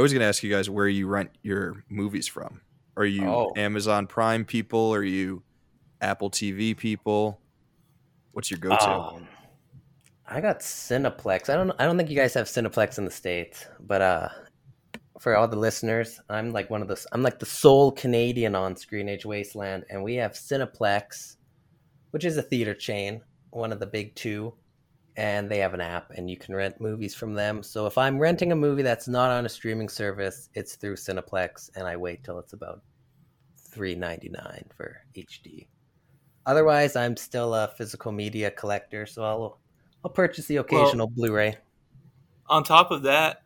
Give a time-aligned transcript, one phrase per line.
[0.00, 2.62] I was going to ask you guys where you rent your movies from.
[2.96, 3.52] Are you Oh.
[3.54, 4.94] Amazon Prime people?
[4.94, 5.42] Are you
[6.00, 7.38] Apple TV people?
[8.32, 8.88] What's your go-to?
[8.90, 9.28] Um,
[10.26, 11.50] I got Cineplex.
[11.50, 11.72] I don't.
[11.78, 14.28] I don't think you guys have Cineplex in the states, but uh,
[15.18, 17.04] for all the listeners, I'm like one of the.
[17.12, 21.36] I'm like the sole Canadian on Screen Age Wasteland, and we have Cineplex,
[22.12, 24.54] which is a theater chain, one of the big two,
[25.16, 27.62] and they have an app, and you can rent movies from them.
[27.62, 31.70] So if I'm renting a movie that's not on a streaming service, it's through Cineplex,
[31.76, 32.82] and I wait till it's about
[33.56, 35.66] three ninety nine for HD.
[36.46, 39.60] Otherwise, I'm still a physical media collector, so I'll
[40.04, 41.56] I'll purchase the occasional Blu-ray.
[42.48, 43.42] on top of that,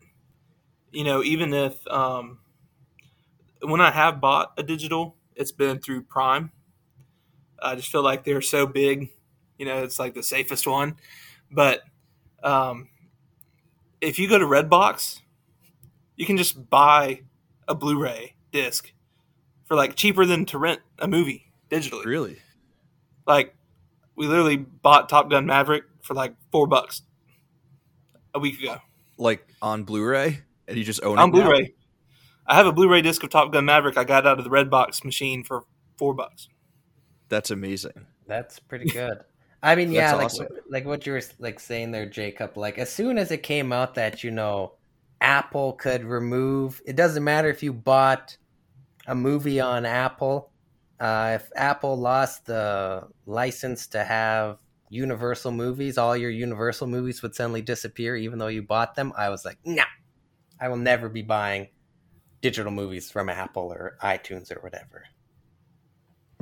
[0.92, 2.38] you know, even if um,
[3.62, 6.52] when I have bought a digital, it's been through Prime.
[7.60, 9.10] I just feel like they're so big,
[9.58, 10.96] you know, it's like the safest one.
[11.54, 11.82] But
[12.42, 12.88] um,
[14.00, 15.20] if you go to Redbox,
[16.16, 17.22] you can just buy
[17.68, 18.92] a Blu-ray disc
[19.64, 22.04] for like cheaper than to rent a movie digitally.
[22.04, 22.38] Really?
[23.26, 23.54] Like
[24.16, 27.02] we literally bought Top Gun Maverick for like four bucks
[28.34, 28.78] a week ago.
[29.16, 31.44] Like on Blu-ray, and you just own on it now?
[31.44, 31.74] Blu-ray.
[32.46, 33.96] I have a Blu-ray disc of Top Gun Maverick.
[33.96, 35.64] I got out of the Redbox machine for
[35.96, 36.48] four bucks.
[37.28, 38.06] That's amazing.
[38.26, 39.20] That's pretty good.
[39.64, 40.46] I mean, yeah, like awesome.
[40.70, 42.56] like what you were like saying there, Jacob.
[42.56, 44.74] Like as soon as it came out that you know
[45.24, 46.82] Apple could remove.
[46.86, 48.36] It doesn't matter if you bought
[49.06, 50.52] a movie on Apple.
[51.00, 54.58] Uh, if Apple lost the license to have
[54.90, 59.12] Universal movies, all your Universal movies would suddenly disappear, even though you bought them.
[59.16, 59.82] I was like, no,
[60.60, 61.68] I will never be buying
[62.42, 65.04] digital movies from Apple or iTunes or whatever.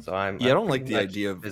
[0.00, 1.44] So I'm Yeah, I I'm don't like the idea of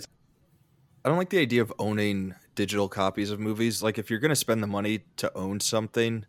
[1.04, 3.82] I don't like the idea of owning digital copies of movies.
[3.82, 6.26] Like if you're going to spend the money to own something,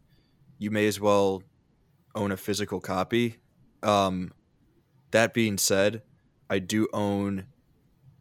[0.60, 1.44] you may as well
[2.16, 3.38] own a physical copy.
[3.84, 4.32] Um
[5.12, 6.04] that being said,
[6.50, 7.48] I do own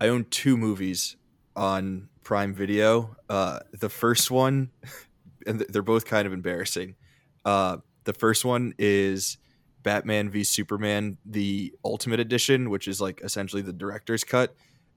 [0.00, 1.16] I own two movies
[1.54, 3.14] on Prime Video.
[3.28, 4.70] Uh the first one
[5.46, 6.96] and they're both kind of embarrassing.
[7.44, 9.38] Uh the first one is
[9.84, 14.54] Batman v Superman the Ultimate Edition, which is like essentially the director's cut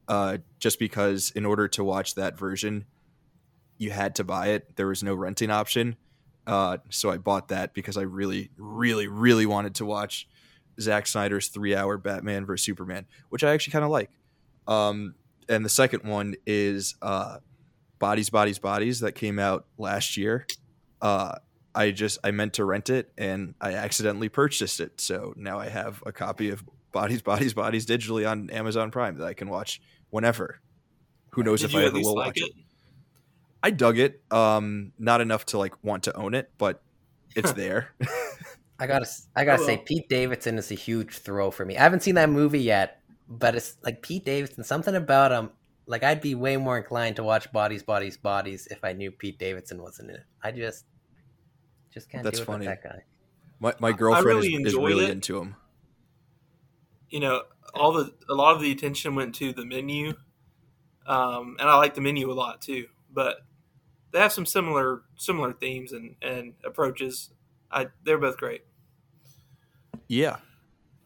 [0.08, 2.86] uh, just because in order to watch that version,
[3.78, 4.76] you had to buy it.
[4.76, 5.96] There was no renting option.
[6.46, 10.28] Uh, so I bought that because I really, really, really wanted to watch
[10.80, 12.66] Zack Snyder's three hour Batman vs.
[12.66, 14.10] Superman, which I actually kind of like.
[14.68, 15.16] Um,
[15.50, 17.38] and the second one is uh,
[18.00, 20.46] Bodies, Bodies, Bodies that came out last year.
[21.02, 21.36] Uh,
[21.76, 25.02] I just I meant to rent it and I accidentally purchased it.
[25.02, 29.26] So now I have a copy of Bodies, Bodies, Bodies digitally on Amazon Prime that
[29.28, 29.82] I can watch
[30.12, 30.62] whenever.
[31.32, 32.44] Who knows Did if I ever will like watch it.
[32.44, 32.54] it?
[33.62, 34.22] I dug it.
[34.32, 36.82] Um, not enough to like want to own it, but
[37.36, 37.94] it's there.
[38.80, 39.78] I gotta, I gotta Oh, say.
[39.78, 41.78] Pete Davidson is a huge throw for me.
[41.78, 43.00] I haven't seen that movie yet,
[43.30, 44.64] but it's like Pete Davidson.
[44.64, 45.52] Something about him,
[45.88, 49.40] like I'd be way more inclined to watch Bodies, Bodies, Bodies if I knew Pete
[49.40, 50.24] Davidson wasn't in it.
[50.44, 50.86] I just,
[51.94, 52.68] just can't That's do it funny.
[52.68, 53.04] with that guy.
[53.60, 55.12] my my girlfriend really is, is really it.
[55.12, 55.56] into him.
[57.14, 57.44] You know,
[57.76, 60.16] all the a lot of the attention went to the menu,
[61.06, 62.88] um, and I like the menu a lot too.
[63.14, 63.38] But
[64.12, 67.30] they have some similar similar themes and, and approaches.
[67.72, 68.64] I they're both great.
[70.08, 70.38] Yeah,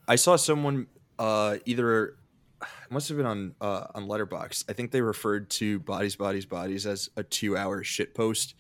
[0.08, 0.88] I saw someone
[1.20, 2.16] uh, either
[2.62, 4.64] it must have been on uh, on Letterboxd.
[4.70, 8.56] I think they referred to Bodies, Bodies, Bodies as a two hour shit post,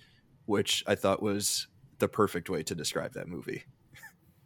[0.47, 1.67] which I thought was
[1.99, 3.63] the perfect way to describe that movie.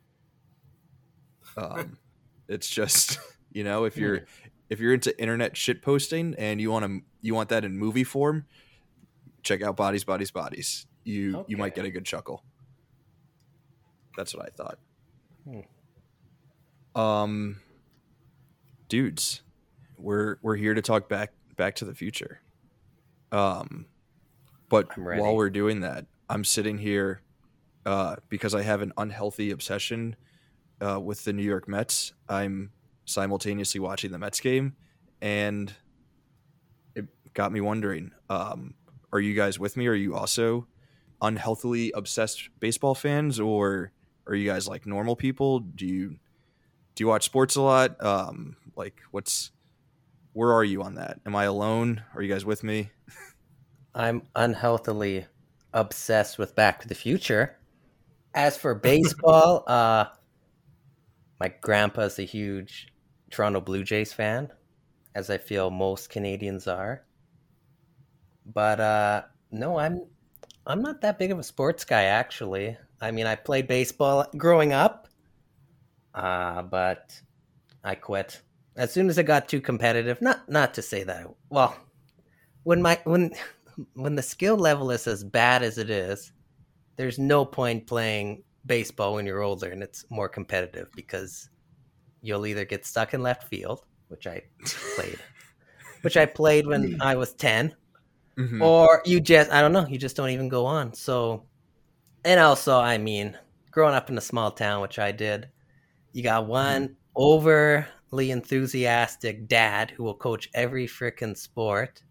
[1.58, 1.98] um,
[2.52, 3.18] it's just
[3.52, 4.26] you know if you're
[4.70, 8.04] if you're into internet shit posting and you want to you want that in movie
[8.04, 8.46] form,
[9.44, 10.86] check out Bodies, Bodies, Bodies.
[11.04, 12.44] You you might get a good chuckle.
[14.18, 14.78] That's what I thought.
[16.96, 17.62] Um,
[18.90, 19.42] dudes,
[19.98, 22.42] we're we're here to talk back Back to the Future.
[23.32, 23.86] Um,
[24.70, 27.22] but while we're doing that, I'm sitting here
[27.86, 30.16] uh, because I have an unhealthy obsession
[30.82, 32.14] uh, with the New York Mets.
[32.28, 32.72] I'm
[33.06, 34.76] simultaneously watching the Mets game,
[35.22, 35.74] and
[36.96, 38.74] it got me wondering: um,
[39.14, 39.88] Are you guys with me?
[39.88, 40.68] Are you also
[41.22, 43.92] unhealthily obsessed baseball fans, or
[44.28, 45.60] are you guys like normal people?
[45.60, 46.18] Do you
[46.96, 48.04] do you watch sports a lot?
[48.04, 49.52] Um, like, what's
[50.34, 51.20] where are you on that?
[51.26, 52.04] Am I alone?
[52.16, 52.90] Are you guys with me?
[53.94, 55.26] I'm unhealthily
[55.74, 57.58] obsessed with Back to the Future.
[58.34, 60.06] As for baseball, uh,
[61.42, 62.94] my grandpa's a huge
[63.32, 64.52] Toronto Blue Jays fan,
[65.16, 67.04] as I feel most Canadians are.
[68.46, 70.06] But uh, no, I'm
[70.68, 72.78] I'm not that big of a sports guy actually.
[73.02, 75.08] I mean, I played baseball growing up,
[76.14, 77.20] uh, but
[77.84, 78.40] I quit
[78.76, 80.22] as soon as it got too competitive.
[80.22, 81.26] Not not to say that.
[81.50, 81.76] Well,
[82.62, 83.32] when my when
[83.96, 86.34] when the skill level is as bad as it is,
[86.98, 91.50] there's no point playing baseball when you're older and it's more competitive because
[92.22, 94.44] you'll either get stuck in left field, which I
[94.96, 95.20] played,
[96.02, 97.76] which I played when I was 10,
[98.38, 98.62] Mhm.
[98.62, 100.94] or you just I don't know, you just don't even go on.
[100.94, 101.48] So
[102.24, 103.38] and also, I mean,
[103.72, 105.50] growing up in a small town, which I did,
[106.14, 112.04] you got one overly enthusiastic dad who will coach every freaking sport.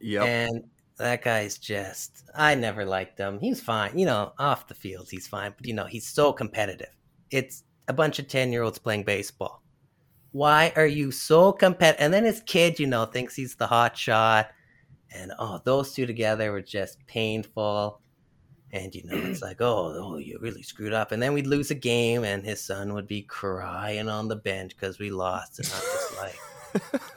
[0.00, 0.26] Yep.
[0.26, 0.64] And
[0.98, 3.40] that guy's just I never liked him.
[3.40, 3.98] He's fine.
[3.98, 6.94] You know, off the field he's fine, but you know, he's so competitive.
[7.30, 9.62] It's a bunch of 10-year-olds playing baseball.
[10.32, 12.04] Why are you so competitive?
[12.04, 14.50] And then his kid, you know, thinks he's the hot shot.
[15.14, 18.00] And oh, those two together were just painful.
[18.72, 21.12] And you know, it's like, oh, oh, you really screwed up.
[21.12, 24.74] And then we'd lose a game, and his son would be crying on the bench
[24.74, 25.58] because we lost.
[25.58, 27.02] And I'm just like,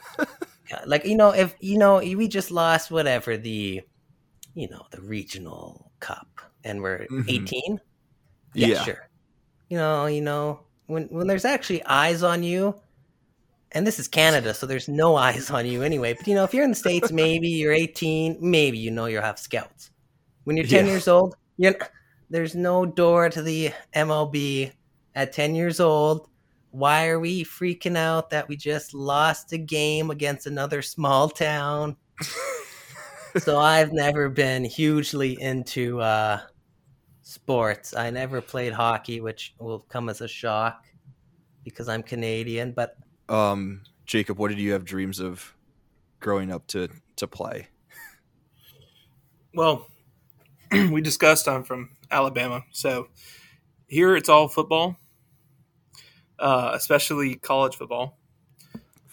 [0.85, 3.81] like you know, if you know, we just lost whatever the,
[4.55, 7.25] you know, the regional cup, and we're Mhm.
[7.29, 7.81] 18.
[8.53, 8.83] Yeah, Yeah.
[8.83, 9.09] sure.
[9.69, 12.81] You know, you know, when when there's actually eyes on you,
[13.71, 16.13] and this is Canada, so there's no eyes on you anyway.
[16.13, 19.21] But you know, if you're in the states, maybe you're 18, maybe you know you'll
[19.23, 19.91] have scouts.
[20.45, 20.91] When you're 10 Yeah.
[20.91, 21.75] years old, you're
[22.29, 24.71] there's no door to the MLB
[25.15, 26.29] at 10 years old.
[26.75, 31.95] Why are we freaking out that we just lost a game against another small town?
[33.37, 36.41] so I've never been hugely into uh,
[37.21, 37.95] sports.
[37.95, 40.83] I never played hockey, which will come as a shock
[41.63, 42.73] because I'm Canadian.
[42.73, 42.97] But
[43.29, 45.55] Um, Jacob, what did you have dreams of
[46.19, 47.69] growing up to to play?
[49.53, 49.87] Well,
[50.73, 53.07] we discussed I'm from Alabama, so
[53.87, 54.97] here it's all football,
[56.39, 58.17] uh, especially college football.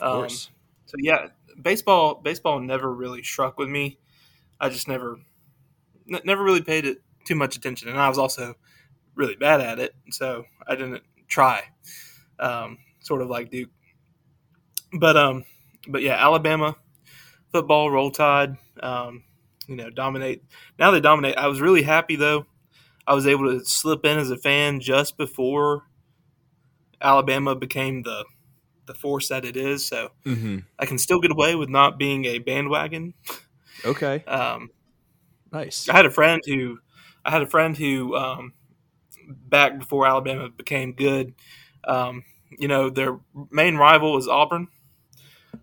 [0.00, 0.50] Of Um, course.
[0.86, 1.28] So yeah,
[1.60, 3.98] baseball baseball never really struck with me.
[4.60, 5.19] I just never
[6.12, 8.54] n- never really paid it too much attention, and I was also
[9.14, 11.64] really bad at it, so I didn't try.
[12.38, 13.70] Um, sort of like Duke,
[14.98, 15.44] but um,
[15.88, 16.76] but yeah, Alabama
[17.52, 18.56] football, roll tide.
[18.82, 19.24] Um,
[19.69, 20.44] you know, dominate.
[20.78, 21.36] Now they dominate.
[21.38, 22.46] I was really happy though.
[23.06, 25.84] I was able to slip in as a fan just before
[27.02, 28.25] Alabama became the
[28.87, 29.87] the force that it is.
[29.87, 33.14] So hmm I can still get away with not being a bandwagon.
[33.84, 34.25] Okay.
[34.32, 34.70] Um,
[35.52, 35.88] Nice.
[35.88, 36.78] I had a friend who,
[37.25, 38.54] I had a friend who, um,
[39.28, 41.34] back before Alabama became good,
[41.84, 42.25] um,
[42.58, 43.19] you know, their
[43.50, 44.69] main rival was Auburn,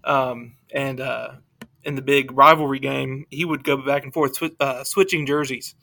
[0.03, 1.31] um, and uh,
[1.83, 5.75] in the big rivalry game, he would go back and forth swi- uh, switching jerseys,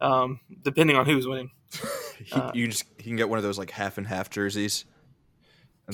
[0.00, 1.50] um, depending on who was winning.
[2.22, 4.84] He, uh, you just he can get one of those like half and half jerseys,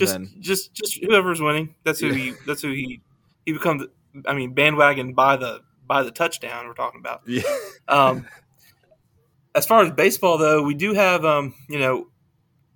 [0.00, 1.74] and Just, then just, just whoever's winning.
[1.84, 2.34] That's who he.
[2.46, 3.00] That's who he.
[3.44, 3.84] He becomes.
[4.26, 6.66] I mean, bandwagon by the by the touchdown.
[6.66, 7.22] We're talking about.
[7.26, 7.42] yeah,
[7.88, 8.26] Um,
[9.54, 12.08] as far as baseball, though, we do have, um, you know,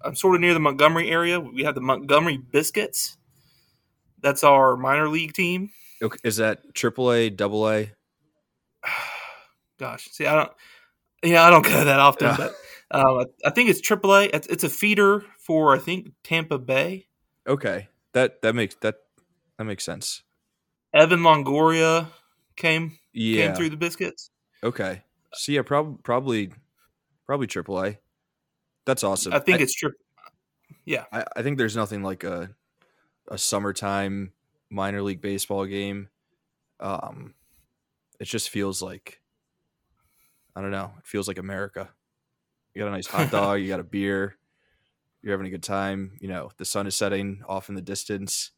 [0.02, 1.38] I'm sort of near the Montgomery area.
[1.40, 3.16] We have the Montgomery Biscuits.
[4.22, 5.70] That's our minor league team.
[6.02, 7.90] okay, is that AAA, A, double A?
[9.78, 10.52] Gosh, see, I don't,
[11.22, 12.36] yeah, I don't go that often, Yeah.
[12.36, 12.54] but
[12.90, 14.30] um, I, I think it's AAA.
[14.34, 17.06] It's, it's a feeder for I think Tampa Bay.
[17.50, 18.94] Okay, that that makes that
[19.58, 20.22] that makes sense.
[20.94, 22.06] Evan Longoria
[22.56, 23.46] came Yeah.
[23.46, 24.30] came through the Biscuits.
[24.62, 25.02] Okay.
[25.34, 26.52] So yeah, prob- probably
[27.26, 27.98] probably triple A.
[28.86, 29.32] That's awesome.
[29.32, 29.92] I think it's trip.
[31.12, 32.50] I, I think there's nothing like a
[33.28, 34.32] a summertime
[34.70, 36.08] minor league baseball game.
[36.80, 37.34] Um,
[38.18, 39.20] it just feels like
[40.56, 40.92] I don't know.
[40.98, 41.90] It feels like America.
[42.74, 43.60] You got a nice hot dog.
[43.60, 44.36] You got a beer.
[45.22, 46.12] You're having a good time.
[46.20, 48.52] You know, the sun is setting off in the distance.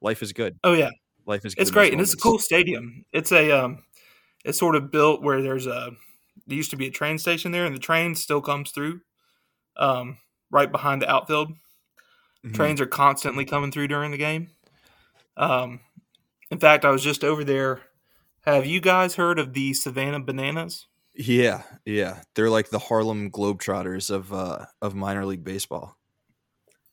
[0.00, 0.58] Life is good.
[0.64, 0.90] Oh yeah,
[1.26, 1.62] Life is good.
[1.62, 3.04] It's great, and it's a cool stadium.
[3.12, 3.84] It's a um,
[4.44, 5.90] it's sort of built where there's a
[6.46, 9.00] there used to be a train station there, and the train still comes through,
[9.76, 10.18] um,
[10.50, 11.52] right behind the outfield.
[12.44, 12.54] Mhm.
[12.54, 14.50] Trains are constantly coming through during the game.
[15.36, 15.80] Um,
[16.50, 17.82] in fact, I was just over there.
[18.42, 20.86] Have you guys heard of the Savannah Bananas?
[21.14, 22.22] Yeah, yeah.
[22.34, 25.96] They're like the Harlem Globetrotters of uh of minor league baseball.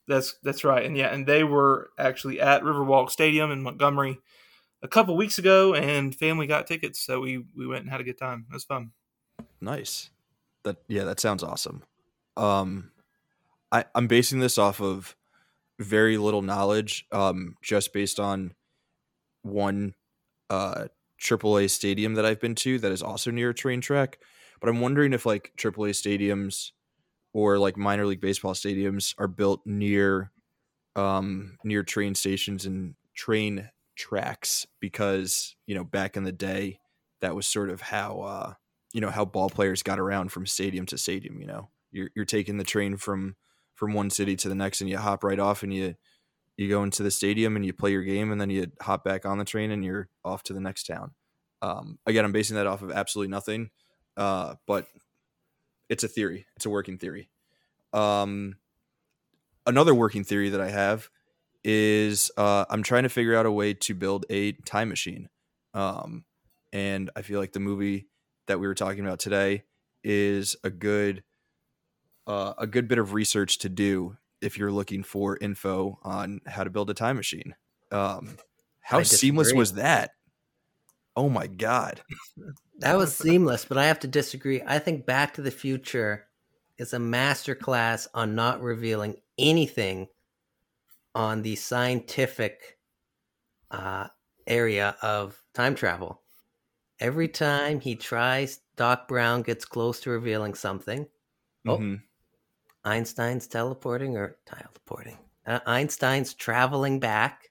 [0.08, 4.20] That's that's right, and yeah, and they were actually at Riverwalk Stadium in Montgomery
[4.82, 8.06] a couple weeks ago, and family got tickets, so we we went and had a
[8.06, 8.46] good time.
[8.50, 8.92] It was fun.
[9.62, 10.10] Nice.
[10.64, 11.84] That yeah, that sounds awesome.
[12.36, 12.92] Um
[13.72, 15.16] I I'm basing this off of
[15.80, 18.54] very little knowledge um just based on
[19.44, 19.94] one
[20.50, 20.88] uh
[21.22, 24.20] AAA stadium that I've been to that is also near a train track,
[24.60, 26.72] but I'm wondering if like AAA stadiums
[27.34, 30.32] or like minor league baseball stadiums are built near
[30.96, 36.80] um, near train stations and train tracks because you know back in the day
[37.22, 38.54] that was sort of how uh,
[38.94, 41.40] you know how ball players got around from stadium to stadium.
[41.40, 43.36] You know, you're you're taking the train from
[43.76, 45.96] from one city to the next, and you hop right off, and you
[46.58, 49.26] you go into the stadium and you play your game, and then you hop back
[49.26, 51.12] on the train, and you're off to the next town.
[51.62, 53.70] Um, again, I'm basing that off of absolutely nothing,
[54.18, 54.88] uh, but
[55.90, 56.46] it's a theory.
[56.56, 57.30] It's a working theory.
[57.94, 58.58] Um,
[59.66, 61.10] another working theory that I have
[61.64, 65.30] is uh, I'm trying to figure out a way to build a time machine.
[65.74, 66.26] Um,
[66.74, 68.08] and I feel like the movie
[68.48, 69.64] that we were talking about today
[70.04, 71.24] is a good
[72.26, 76.64] uh, a good bit of research to do if you're looking for info on how
[76.64, 77.56] to build a time machine.
[77.92, 78.38] Um,
[78.82, 80.12] how seamless was that?
[81.16, 82.02] Oh my god.
[82.80, 84.62] That was seamless, but I have to disagree.
[84.64, 86.28] I think Back to the Future
[86.78, 90.10] is a masterclass on not revealing anything
[91.16, 92.78] on the scientific
[93.72, 94.10] uh,
[94.46, 96.22] area of time travel.
[97.00, 101.08] Every time he tries, Doc Brown gets close to revealing something.
[101.68, 101.96] Oh, mm-hmm.
[102.88, 105.18] Einstein's teleporting or teleporting.
[105.46, 107.50] Uh, Einstein's traveling back.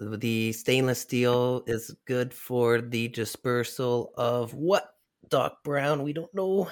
[0.00, 4.94] The stainless steel is good for the dispersal of what,
[5.28, 6.02] Doc Brown?
[6.02, 6.68] We don't know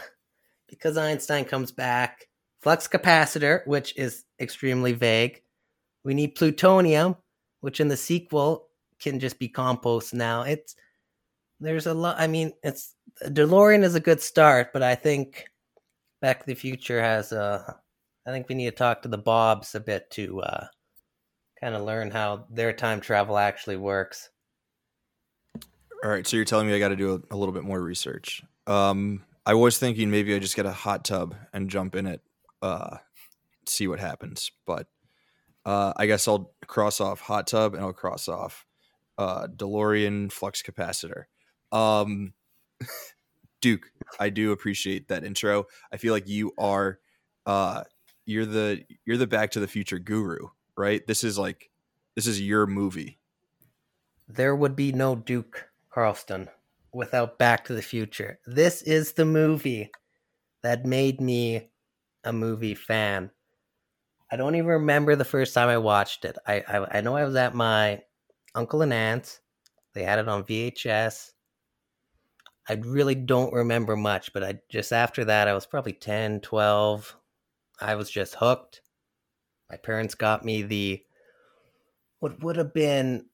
[0.68, 2.26] because Einstein comes back.
[2.60, 5.40] Flux capacitor, which is extremely vague.
[6.02, 7.16] We need plutonium,
[7.60, 8.68] which in the sequel
[8.98, 10.42] can just be compost now.
[10.42, 10.74] It's
[11.60, 12.16] there's a lot.
[12.18, 12.94] I mean, it's
[13.24, 15.46] DeLorean is a good start, but I think
[16.24, 17.76] Back to the Future has a.
[18.26, 20.66] I think we need to talk to the Bobs a bit to uh,
[21.60, 24.30] kind of learn how their time travel actually works.
[26.02, 27.78] All right, so you're telling me I got to do a, a, little bit more
[27.78, 28.42] research.
[28.66, 32.22] Um, I was thinking maybe I just get a hot tub and jump in it,
[32.62, 32.96] uh,
[33.66, 34.50] see what happens.
[34.66, 34.86] But
[35.66, 38.64] uh, I guess I'll cross off hot tub and I'll cross off
[39.18, 41.24] uh, DeLorean flux capacitor.
[41.70, 42.32] Um,
[43.64, 43.90] Duke,
[44.20, 45.64] I do appreciate that intro.
[45.90, 46.98] I feel like you are,
[47.46, 47.84] uh,
[48.26, 51.06] you're the you're the Back to the Future guru, right?
[51.06, 51.70] This is like,
[52.14, 53.18] this is your movie.
[54.28, 56.50] There would be no Duke Carlston
[56.92, 58.38] without Back to the Future.
[58.44, 59.90] This is the movie
[60.62, 61.70] that made me
[62.22, 63.30] a movie fan.
[64.30, 66.36] I don't even remember the first time I watched it.
[66.46, 68.02] I I, I know I was at my
[68.54, 69.40] uncle and aunt's.
[69.94, 71.30] They had it on VHS.
[72.68, 77.16] I really don't remember much, but I just after that I was probably 10, 12.
[77.80, 78.80] I was just hooked.
[79.70, 81.02] My parents got me the
[82.20, 83.26] what would have been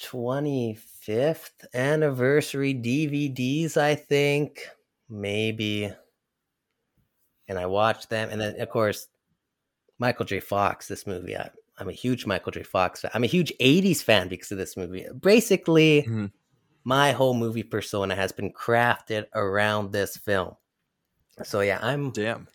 [0.00, 4.68] 25th anniversary DVDs, I think.
[5.08, 5.92] Maybe.
[7.48, 8.30] And I watched them.
[8.30, 9.08] And then, of course,
[9.98, 10.40] Michael J.
[10.40, 11.36] Fox, this movie.
[11.36, 12.62] I, am a huge Michael J.
[12.62, 13.10] Fox fan.
[13.14, 15.06] I'm a huge 80s fan because of this movie.
[15.20, 16.26] Basically, mm-hmm.
[16.84, 20.54] My whole movie persona has been crafted around this film.
[21.42, 22.10] So, yeah, I'm.
[22.10, 22.48] Damn.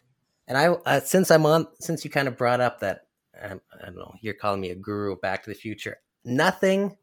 [0.48, 3.08] And I, uh, since I'm on, since you kind of brought up that,
[3.42, 5.98] um, I don't know, you're calling me a guru of Back to the Future.
[6.24, 6.98] Nothing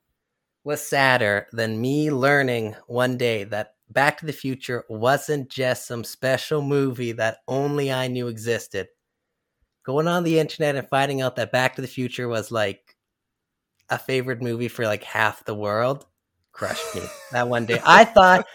[0.65, 6.05] was sadder than me learning one day that Back to the Future wasn't just some
[6.05, 8.89] special movie that only I knew existed.
[9.85, 12.97] Going on the internet and finding out that Back to the Future was like
[13.91, 16.07] a favorite movie for like half the world
[16.55, 17.81] crushed me that one day.
[17.85, 18.47] I thought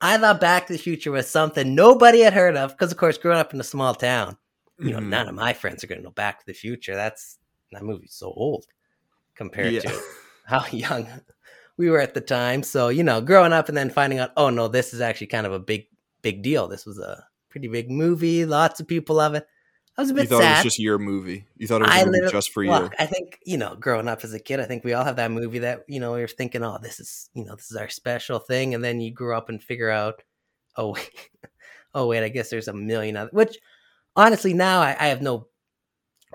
[0.00, 3.18] I thought Back to the Future was something nobody had heard of because, of course,
[3.18, 4.36] growing up in a small town,
[4.80, 5.10] you know, mm-hmm.
[5.10, 6.96] none of my friends are going to know Back to the Future.
[6.96, 7.38] That's
[7.70, 8.66] that movie's so old
[9.36, 9.80] compared yeah.
[9.82, 10.00] to
[10.44, 11.06] how young
[11.76, 12.64] we were at the time.
[12.64, 15.46] So, you know, growing up and then finding out, oh no, this is actually kind
[15.46, 15.86] of a big,
[16.20, 16.66] big deal.
[16.66, 18.44] This was a pretty big movie.
[18.44, 19.46] Lots of people love it.
[19.96, 20.52] I was a bit you thought sad.
[20.52, 21.46] it was just your movie.
[21.56, 22.90] You thought it was a movie just for you.
[22.98, 25.30] I think you know, growing up as a kid, I think we all have that
[25.30, 27.88] movie that you know we are thinking, oh, this is you know this is our
[27.88, 30.22] special thing, and then you grow up and figure out,
[30.76, 31.10] oh wait,
[31.94, 33.30] oh wait, I guess there's a million other.
[33.32, 33.58] Which
[34.16, 35.48] honestly, now I, I have no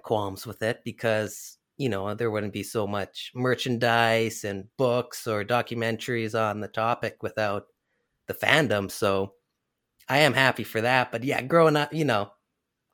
[0.03, 5.45] qualms with it because you know, there wouldn't be so much merchandise and books or
[5.45, 7.67] documentaries on the topic without
[8.25, 8.89] the fandom.
[8.89, 9.33] So
[10.09, 11.11] I am happy for that.
[11.11, 12.31] But yeah, growing up, you know,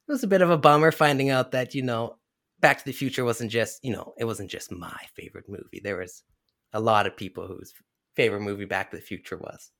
[0.07, 2.17] it was a bit of a bummer finding out that, you know,
[2.59, 5.81] Back to the Future wasn't just, you know, it wasn't just my favorite movie.
[5.83, 6.23] There was
[6.71, 7.73] a lot of people whose
[8.15, 9.71] favorite movie Back to the Future was.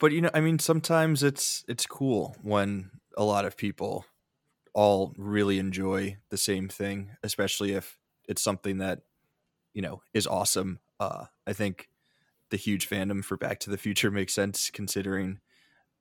[0.00, 4.06] But you know, I mean, sometimes it's it's cool when a lot of people
[4.72, 9.02] all really enjoy the same thing, especially if it's something that
[9.74, 10.80] you know is awesome.
[10.98, 11.88] Uh, I think
[12.48, 15.40] the huge fandom for Back to the Future makes sense considering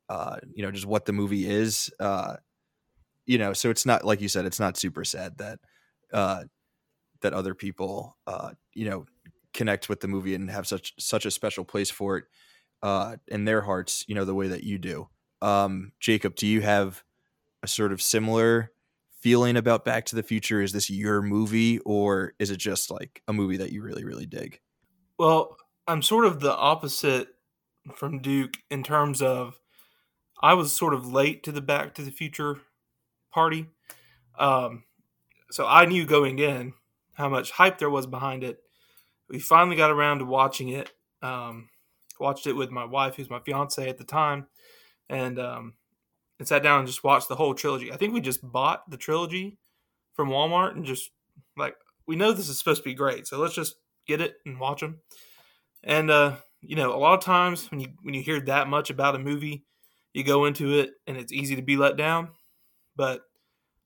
[0.10, 1.92] uh, you know, just what the movie is.
[2.00, 2.38] Uh,
[3.26, 5.60] you know, so it's not like you said, it's not super sad that
[6.12, 6.44] uh,
[7.22, 9.06] that other people, uh, you know,
[9.54, 12.26] connect with the movie and have such such a special place for it
[12.82, 14.04] uh, in their hearts.
[14.08, 15.08] You know, the way that you do.
[15.42, 17.04] Um, Jacob, do you have
[17.62, 18.72] a sort of similar
[19.22, 20.62] feeling about Back to the Future?
[20.62, 24.26] Is this your movie, or is it just like a movie that you really, really
[24.26, 24.60] dig?
[25.20, 25.56] Well,
[25.88, 27.28] I'm sort of the opposite
[27.96, 29.60] from Duke in terms of
[30.40, 32.62] I was sort of late to the Back to the Future
[33.32, 33.68] party.
[34.38, 34.84] Um,
[35.52, 36.74] so I knew going in
[37.14, 38.60] how much hype there was behind it.
[39.30, 40.92] We finally got around to watching it.
[41.22, 41.70] Um,
[42.20, 44.48] watched it with my wife, who's my fiance at the time,
[45.10, 45.74] and um,
[46.38, 47.92] and sat down and just watched the whole trilogy.
[47.92, 49.58] I think we just bought the trilogy
[50.14, 51.12] from Walmart and just
[51.58, 51.76] like
[52.08, 53.76] we know this is supposed to be great, so let's just
[54.08, 55.00] get it and watch them.
[55.84, 58.90] And uh, you know, a lot of times when you when you hear that much
[58.90, 59.66] about a movie,
[60.14, 62.30] you go into it and it's easy to be let down.
[62.96, 63.22] But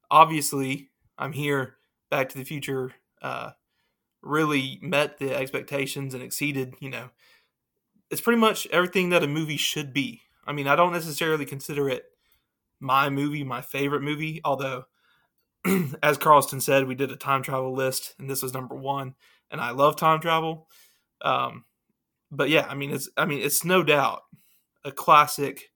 [0.09, 1.75] obviously, I'm here.
[2.09, 2.91] Back to the Future
[3.23, 3.51] uh,
[4.21, 6.75] really met the expectations and exceeded.
[6.79, 7.09] You know,
[8.11, 10.21] it's pretty much everything that a movie should be.
[10.45, 12.03] I mean, I don't necessarily consider it
[12.79, 14.83] my movie, my favorite movie, although
[16.03, 19.15] as Carlston said, we did a time travel list, and this was number one.
[19.49, 20.67] And I love time travel.
[21.21, 21.65] Um,
[22.31, 24.21] but yeah, I mean, it's I mean, it's no doubt
[24.83, 25.71] a classic,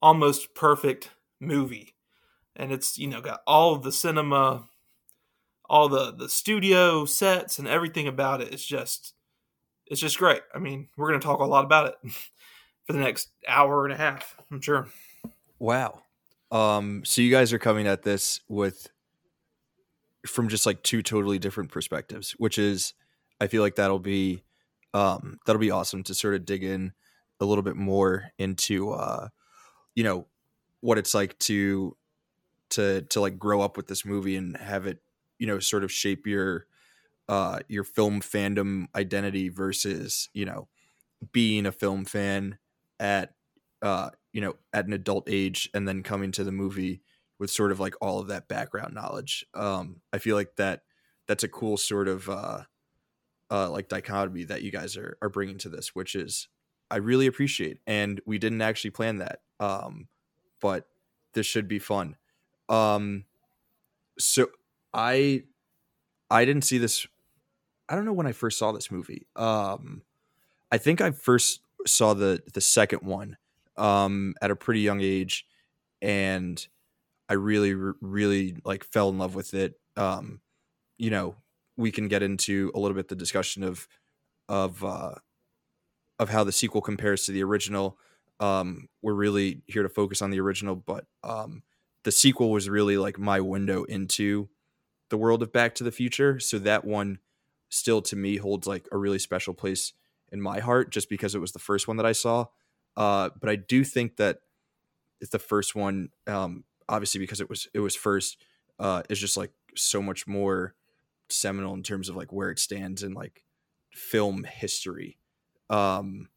[0.00, 1.94] almost perfect movie,
[2.56, 4.64] and it's you know got all of the cinema,
[5.68, 8.52] all the the studio sets and everything about it.
[8.52, 9.14] It's just
[9.86, 10.42] it's just great.
[10.54, 12.12] I mean, we're gonna talk a lot about it
[12.86, 14.36] for the next hour and a half.
[14.50, 14.88] I'm sure.
[15.58, 16.02] Wow.
[16.50, 18.88] Um, so you guys are coming at this with
[20.26, 22.94] from just like two totally different perspectives, which is
[23.40, 24.42] I feel like that'll be
[24.94, 26.92] um that'll be awesome to sort of dig in
[27.40, 29.28] a little bit more into uh
[29.98, 30.28] you know
[30.80, 31.96] what it's like to
[32.70, 35.02] to to like grow up with this movie and have it
[35.40, 36.66] you know sort of shape your
[37.28, 40.68] uh your film fandom identity versus you know
[41.32, 42.58] being a film fan
[43.00, 43.34] at
[43.82, 47.02] uh you know at an adult age and then coming to the movie
[47.40, 49.44] with sort of like all of that background knowledge.
[49.52, 50.82] Um i feel like that
[51.26, 52.62] that's a cool sort of uh
[53.50, 56.46] uh like dichotomy that you guys are are bringing to this which is
[56.88, 60.08] i really appreciate and we didn't actually plan that um
[60.60, 60.86] but
[61.34, 62.16] this should be fun
[62.68, 63.24] um
[64.18, 64.48] so
[64.94, 65.42] i
[66.30, 67.06] i didn't see this
[67.88, 70.02] i don't know when i first saw this movie um
[70.70, 73.36] i think i first saw the the second one
[73.78, 75.46] um, at a pretty young age,
[76.02, 76.66] and
[77.28, 79.74] I really, really like fell in love with it.
[79.96, 80.40] Um,
[80.98, 81.36] you know,
[81.76, 83.88] we can get into a little bit the discussion of
[84.48, 85.14] of uh,
[86.18, 87.98] of how the sequel compares to the original.
[88.40, 91.62] Um, we're really here to focus on the original, but um,
[92.04, 94.48] the sequel was really like my window into
[95.08, 96.38] the world of Back to the Future.
[96.38, 97.18] So that one
[97.68, 99.92] still to me holds like a really special place
[100.30, 102.46] in my heart, just because it was the first one that I saw.
[102.96, 104.40] Uh, but I do think that
[105.20, 108.38] it's the first one, um, obviously because it was it was first,
[108.78, 110.74] uh, is just like so much more
[111.28, 113.44] seminal in terms of like where it stands in like
[113.92, 115.18] film history.
[115.70, 116.28] Um,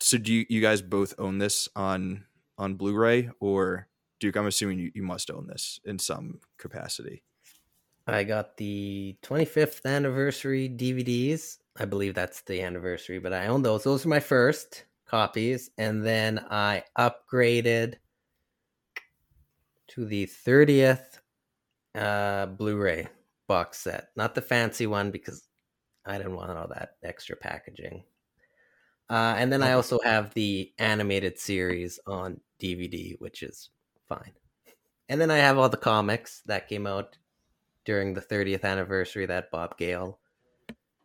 [0.00, 2.24] so do you, you guys both own this on
[2.58, 3.88] on Blu-ray or
[4.20, 4.36] Duke?
[4.36, 7.22] I'm assuming you, you must own this in some capacity.
[8.06, 11.58] I got the 25th anniversary DVDs.
[11.76, 13.82] I believe that's the anniversary, but I own those.
[13.82, 17.94] Those are my first copies, and then I upgraded
[19.88, 21.18] to the 30th
[21.96, 23.08] uh, Blu-ray
[23.48, 25.48] box set, not the fancy one because
[26.04, 28.04] I didn't want all that extra packaging.
[29.08, 33.70] Uh, and then I also have the animated series on DVD, which is
[34.08, 34.32] fine.
[35.08, 37.16] And then I have all the comics that came out
[37.84, 40.18] during the 30th anniversary that Bob Gale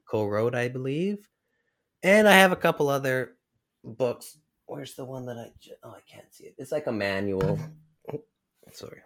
[0.06, 1.30] co-wrote, I believe.
[2.04, 3.34] And I have a couple other
[3.84, 4.38] books.
[4.66, 5.52] Where's the one that I?
[5.84, 6.56] Oh, I can't see it.
[6.58, 7.60] It's like a manual.
[8.72, 9.02] Sorry.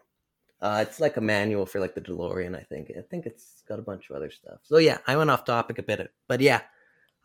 [0.61, 2.57] Uh, it's like a manual for like the DeLorean.
[2.57, 2.91] I think.
[2.97, 4.59] I think it's got a bunch of other stuff.
[4.63, 6.61] So yeah, I went off topic a bit, but yeah,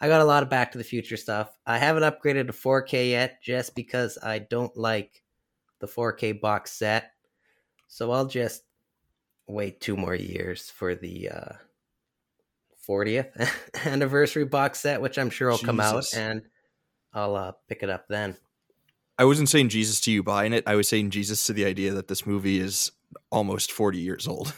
[0.00, 1.56] I got a lot of Back to the Future stuff.
[1.66, 5.22] I haven't upgraded to 4K yet, just because I don't like
[5.80, 7.12] the 4K box set.
[7.86, 8.62] So I'll just
[9.46, 11.52] wait two more years for the uh,
[12.88, 13.50] 40th
[13.86, 15.66] anniversary box set, which I'm sure will Jesus.
[15.66, 16.42] come out and
[17.12, 18.36] I'll uh, pick it up then.
[19.18, 20.64] I wasn't saying Jesus to you buying it.
[20.66, 22.90] I was saying Jesus to the idea that this movie is
[23.30, 24.54] almost 40 years old.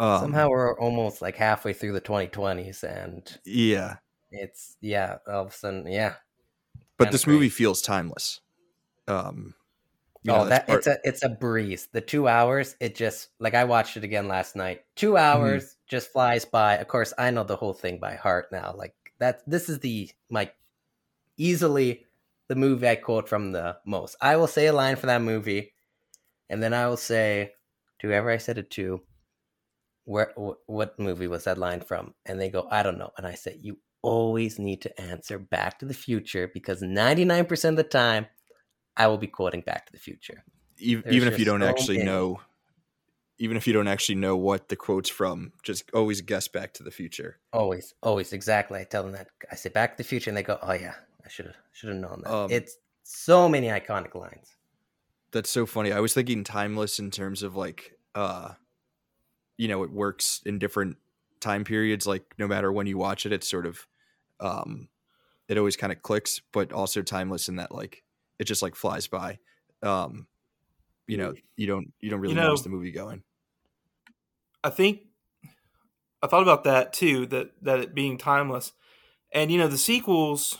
[0.00, 3.98] Um, Somehow we're almost like halfway through the 2020s, and yeah,
[4.34, 5.18] it's yeah.
[5.26, 6.14] All of a sudden, yeah.
[6.96, 7.36] But this crazy.
[7.36, 8.40] movie feels timeless.
[9.08, 9.54] Um,
[10.22, 11.88] you know, oh, that part- it's a it's a breeze.
[11.92, 14.82] The two hours, it just like I watched it again last night.
[14.96, 15.16] Two mm-hmm.
[15.18, 15.80] hours mm-hmm.
[15.88, 16.78] just flies by.
[16.78, 18.74] Of course, I know the whole thing by heart now.
[18.76, 20.50] Like that, this is the my
[21.36, 22.06] easily
[22.48, 24.16] the movie I quote from the most.
[24.20, 25.74] I will say a line for that movie,
[26.48, 27.52] and then I will say
[28.00, 29.02] to whoever I said it to,
[30.04, 30.32] where
[30.66, 32.14] what movie was that line from?
[32.24, 33.10] And they go, I don't know.
[33.16, 37.76] And I say, you always need to answer Back to the Future because 99% of
[37.76, 38.26] the time,
[38.96, 40.44] I will be quoting Back to the Future.
[40.78, 42.10] Even, even if you don't so actually many.
[42.10, 42.40] know,
[43.38, 46.82] even if you don't actually know what the quote's from, just always guess Back to
[46.82, 47.38] the Future.
[47.52, 48.78] Always, always, exactly.
[48.80, 50.94] I tell them that I say Back to the Future, and they go, "Oh yeah,
[51.24, 54.54] I should have should have known that." Um, it's so many iconic lines.
[55.32, 55.92] That's so funny.
[55.92, 58.50] I was thinking timeless in terms of like, uh,
[59.56, 60.96] you know, it works in different
[61.40, 62.06] time periods.
[62.06, 63.86] Like no matter when you watch it, it's sort of
[64.44, 64.88] um,
[65.48, 68.02] it always kind of clicks, but also timeless in that like
[68.38, 69.38] it just like flies by.
[69.82, 70.26] Um,
[71.06, 73.22] you know, you don't you don't really you know, notice the movie going.
[74.62, 75.00] I think
[76.22, 77.26] I thought about that too.
[77.26, 78.72] That that it being timeless,
[79.32, 80.58] and you know the sequels.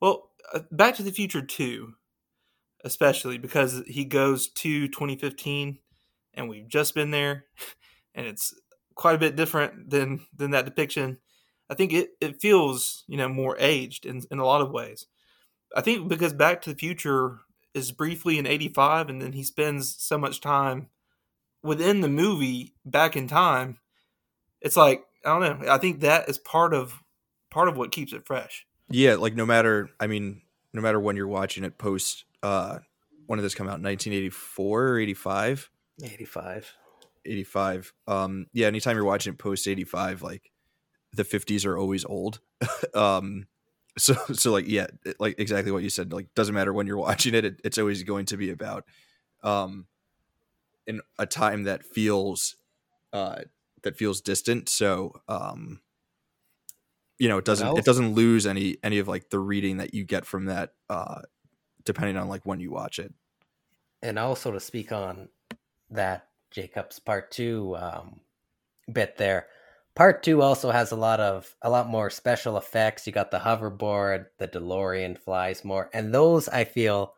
[0.00, 1.94] Well, uh, Back to the Future two,
[2.84, 5.78] especially because he goes to 2015,
[6.34, 7.46] and we've just been there,
[8.14, 8.54] and it's
[8.94, 11.18] quite a bit different than than that depiction
[11.70, 15.06] I think it, it feels, you know, more aged in, in a lot of ways.
[15.76, 17.40] I think because Back to the Future
[17.74, 20.88] is briefly in 85 and then he spends so much time
[21.62, 23.78] within the movie back in time.
[24.60, 25.70] It's like, I don't know.
[25.70, 27.02] I think that is part of
[27.50, 28.66] part of what keeps it fresh.
[28.90, 32.78] Yeah, like no matter I mean, no matter when you're watching it post uh
[33.26, 33.82] when did this come out?
[33.82, 35.70] 1984 or 85?
[36.02, 36.72] 85.
[37.26, 37.92] 85.
[38.06, 40.50] Um yeah, anytime you're watching it post 85 like
[41.12, 42.40] the 50s are always old.
[42.94, 43.46] Um
[43.98, 44.86] so so like yeah
[45.18, 48.02] like exactly what you said like doesn't matter when you're watching it, it it's always
[48.02, 48.84] going to be about
[49.42, 49.86] um
[50.86, 52.56] in a time that feels
[53.12, 53.42] uh
[53.82, 54.68] that feels distant.
[54.68, 55.80] So um
[57.18, 60.04] you know it doesn't it doesn't lose any any of like the reading that you
[60.04, 61.22] get from that uh
[61.84, 63.12] depending on like when you watch it.
[64.02, 65.28] And also to speak on
[65.90, 68.20] that jacob's part two um
[68.90, 69.46] bit there
[69.98, 73.04] Part two also has a lot of a lot more special effects.
[73.04, 77.14] You got the hoverboard, the DeLorean flies more, and those I feel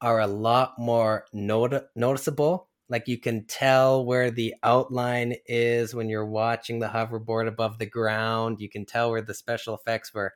[0.00, 2.68] are a lot more not- noticeable.
[2.88, 7.86] Like you can tell where the outline is when you're watching the hoverboard above the
[7.86, 8.60] ground.
[8.60, 10.32] You can tell where the special effects were.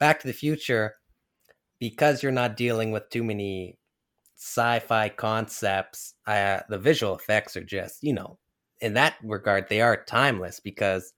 [0.00, 0.96] Back to the Future,
[1.78, 3.78] because you're not dealing with too many
[4.36, 8.40] sci-fi concepts, uh, the visual effects are just you know
[8.80, 11.12] in that regard, they are timeless because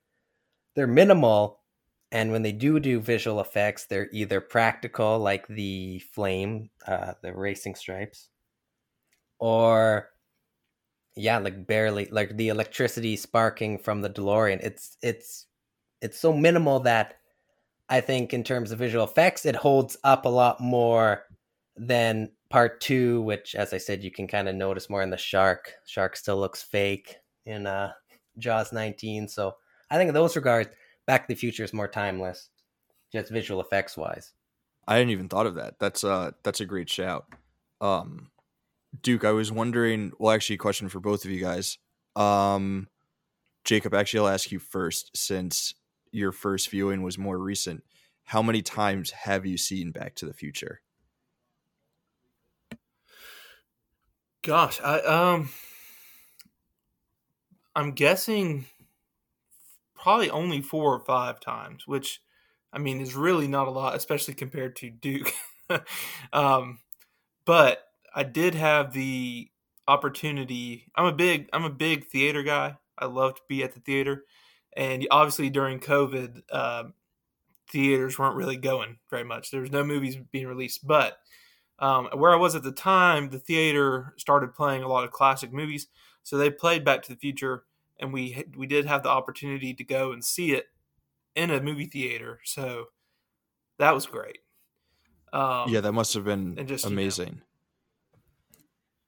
[0.74, 1.60] they're minimal.
[2.12, 7.32] And when they do do visual effects, they're either practical, like the flame, uh, the
[7.32, 8.28] racing stripes,
[9.38, 10.10] or
[11.14, 14.60] yeah, like barely, like the electricity sparking from the DeLorean.
[14.60, 15.46] It's it's
[16.02, 17.14] it's so minimal that
[17.88, 21.24] I think in terms of visual effects, it holds up a lot more
[21.76, 25.16] than part two, which, as I said, you can kind of notice more in the
[25.16, 25.72] shark.
[25.86, 27.92] Shark still looks fake in uh,
[28.38, 29.28] Jaws 19.
[29.28, 29.56] So
[29.90, 30.70] I think in those regards,
[31.06, 32.50] Back to the Future is more timeless,
[33.12, 34.32] just visual effects wise.
[34.86, 35.78] I hadn't even thought of that.
[35.78, 37.26] That's uh that's a great shout.
[37.80, 38.30] Um
[39.02, 41.78] Duke, I was wondering well actually a question for both of you guys.
[42.16, 42.88] Um
[43.64, 45.74] Jacob, actually I'll ask you first since
[46.12, 47.84] your first viewing was more recent.
[48.24, 50.80] How many times have you seen Back to the Future?
[54.42, 55.50] Gosh, I um
[57.74, 58.66] I'm guessing
[59.94, 62.20] probably only four or five times, which
[62.72, 65.32] I mean is really not a lot, especially compared to Duke.
[66.32, 66.78] um,
[67.44, 69.50] but I did have the
[69.86, 70.86] opportunity.
[70.94, 72.76] I'm a big I'm a big theater guy.
[72.98, 74.24] I love to be at the theater,
[74.76, 76.84] and obviously during COVID, uh,
[77.70, 79.50] theaters weren't really going very much.
[79.50, 81.18] There was no movies being released, but
[81.78, 85.52] um, where I was at the time, the theater started playing a lot of classic
[85.52, 85.88] movies.
[86.22, 87.64] So they played Back to the Future,
[87.98, 90.66] and we we did have the opportunity to go and see it
[91.34, 92.40] in a movie theater.
[92.44, 92.86] So
[93.78, 94.38] that was great.
[95.32, 97.40] Um, yeah, that must have been just, amazing.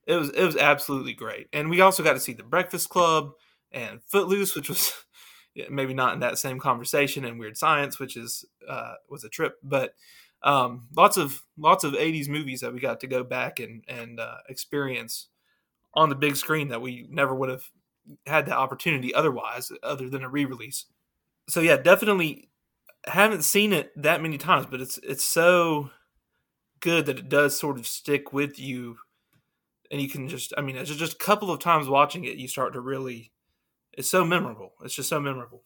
[0.06, 2.42] You know, it was it was absolutely great, and we also got to see The
[2.42, 3.32] Breakfast Club
[3.70, 4.92] and Footloose, which was
[5.70, 9.58] maybe not in that same conversation, and Weird Science, which is uh, was a trip,
[9.62, 9.94] but
[10.42, 14.18] um, lots of lots of '80s movies that we got to go back and and
[14.18, 15.28] uh, experience
[15.94, 17.64] on the big screen that we never would have
[18.26, 20.86] had the opportunity otherwise, other than a re-release.
[21.48, 22.48] So yeah, definitely
[23.06, 25.90] haven't seen it that many times, but it's it's so
[26.80, 28.98] good that it does sort of stick with you,
[29.90, 32.48] and you can just I mean, it's just a couple of times watching it, you
[32.48, 33.30] start to really.
[33.92, 34.72] It's so memorable.
[34.82, 35.64] It's just so memorable.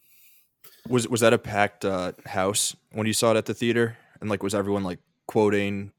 [0.89, 3.97] Was was that a packed uh, house when you saw it at the theater?
[4.19, 5.91] And like, was everyone like quoting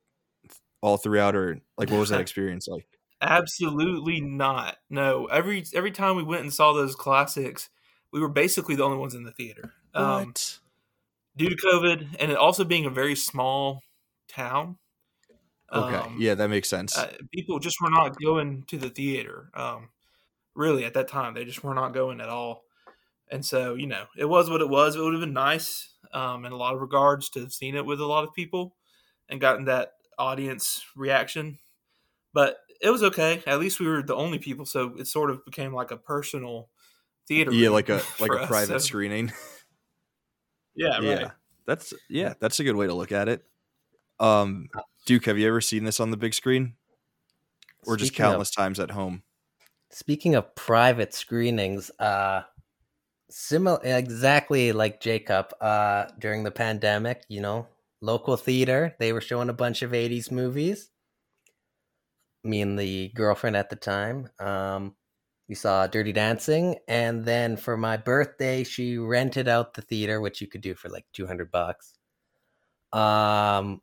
[0.82, 2.86] all throughout, or like, what was that experience like?
[3.20, 4.76] Absolutely not.
[4.90, 5.26] No.
[5.26, 7.68] Every every time we went and saw those classics,
[8.12, 9.74] we were basically the only ones in the theater.
[9.94, 10.34] Um,
[11.36, 13.82] due to COVID and it also being a very small
[14.28, 14.76] town.
[15.72, 16.96] Okay, um, yeah, that makes sense.
[16.96, 19.50] uh, people just were not going to the theater.
[19.52, 19.90] Um,
[20.54, 22.64] really, at that time, they just were not going at all.
[23.30, 24.96] And so, you know, it was what it was.
[24.96, 27.84] It would have been nice, um, in a lot of regards, to have seen it
[27.84, 28.76] with a lot of people
[29.28, 31.58] and gotten that audience reaction.
[32.32, 33.42] But it was okay.
[33.46, 36.68] At least we were the only people, so it sort of became like a personal
[37.26, 37.52] theater.
[37.52, 39.32] yeah, like a like a us, private so- screening.
[40.74, 41.02] Yeah, right.
[41.02, 41.30] Yeah,
[41.66, 43.44] that's yeah, that's a good way to look at it.
[44.20, 44.68] Um,
[45.06, 46.74] Duke, have you ever seen this on the big screen,
[47.84, 49.24] or just Speaking of- countless times at home?
[49.90, 52.42] Speaking of private screenings, uh
[53.30, 57.66] similar exactly like Jacob, uh during the pandemic, you know,
[58.00, 60.90] local theater, they were showing a bunch of 80s movies.
[62.44, 64.28] Me and the girlfriend at the time.
[64.38, 64.96] Um
[65.48, 70.40] we saw Dirty Dancing and then for my birthday she rented out the theater which
[70.40, 71.94] you could do for like 200 bucks.
[72.92, 73.80] Um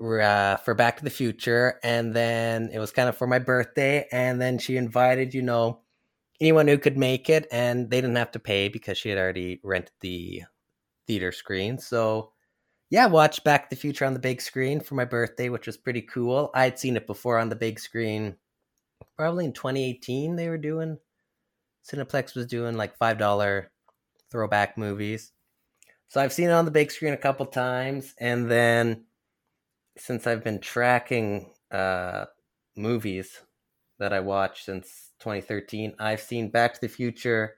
[0.00, 4.06] uh, for Back to the Future, and then it was kind of for my birthday,
[4.12, 5.80] and then she invited, you know,
[6.40, 9.60] anyone who could make it, and they didn't have to pay because she had already
[9.64, 10.42] rented the
[11.06, 11.78] theater screen.
[11.78, 12.32] So,
[12.90, 15.76] yeah, watched Back to the Future on the big screen for my birthday, which was
[15.76, 16.50] pretty cool.
[16.54, 18.36] I'd seen it before on the big screen,
[19.16, 20.36] probably in 2018.
[20.36, 20.98] They were doing
[21.88, 23.70] Cineplex was doing like five dollar
[24.30, 25.32] throwback movies.
[26.08, 29.04] So I've seen it on the big screen a couple times, and then
[29.98, 32.26] since I've been tracking uh,
[32.76, 33.40] movies
[33.98, 37.57] that I watched since 2013, I've seen Back to the Future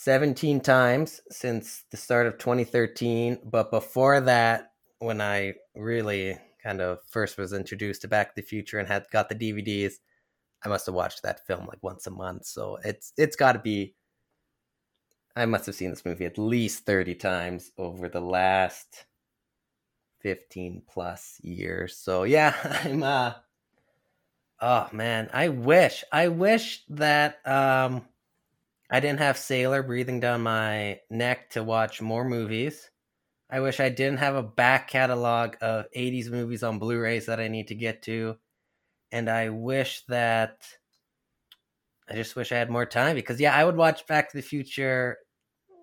[0.00, 3.40] 17 times since the start of 2013.
[3.44, 8.46] But before that, when I really kind of first was introduced to Back to the
[8.46, 9.94] Future and had got the DVDs,
[10.64, 12.46] I must have watched that film like once a month.
[12.46, 13.96] So it's it's got to be.
[15.34, 19.04] I must have seen this movie at least 30 times over the last
[20.20, 21.96] 15 plus years.
[21.96, 23.32] So yeah, I'm uh
[24.60, 28.04] oh man, I wish I wish that um
[28.90, 32.90] I didn't have Sailor breathing down my neck to watch more movies.
[33.50, 37.48] I wish I didn't have a back catalog of 80s movies on Blu-rays that I
[37.48, 38.36] need to get to.
[39.12, 40.66] And I wish that
[42.08, 44.42] I just wish I had more time because yeah, I would watch Back to the
[44.42, 45.18] Future.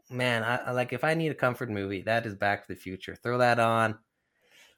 [0.10, 3.16] Man, I like if I need a comfort movie, that is Back to the Future.
[3.16, 3.98] Throw that on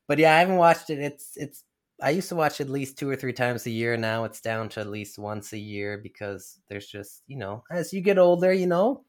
[0.08, 1.00] but yeah, I haven't watched it.
[1.00, 1.64] It's it's
[2.02, 3.98] I used to watch at least two or three times a year.
[3.98, 7.94] Now it's down to at least once a year because there's just you know as
[7.94, 9.04] you get older, you know,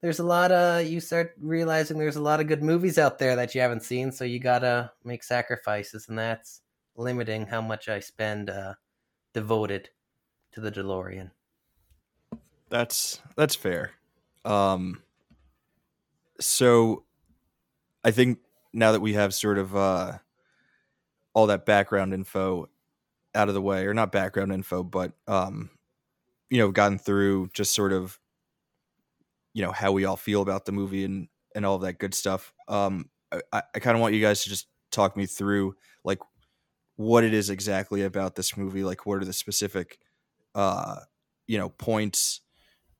[0.00, 3.36] there's a lot of you start realizing there's a lot of good movies out there
[3.36, 6.62] that you haven't seen, so you gotta make sacrifices, and that's
[6.96, 8.74] limiting how much I spend uh,
[9.32, 9.90] devoted
[10.52, 11.30] to the DeLorean.
[12.68, 13.92] That's that's fair.
[14.44, 15.02] Um
[16.38, 17.04] so
[18.04, 18.38] I think
[18.72, 20.18] now that we have sort of uh
[21.34, 22.68] all that background info
[23.34, 25.70] out of the way or not background info but um
[26.50, 28.18] you know gotten through just sort of
[29.54, 32.14] you know how we all feel about the movie and and all of that good
[32.14, 32.52] stuff.
[32.68, 33.10] Um
[33.52, 36.18] i i kind of want you guys to just talk me through like
[36.96, 39.98] what it is exactly about this movie like what are the specific
[40.56, 40.96] uh
[41.46, 42.40] you know points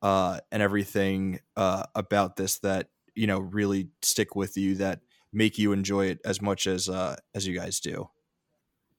[0.02, 5.00] uh and everything uh about this that you know really stick with you that
[5.32, 8.08] make you enjoy it as much as uh as you guys do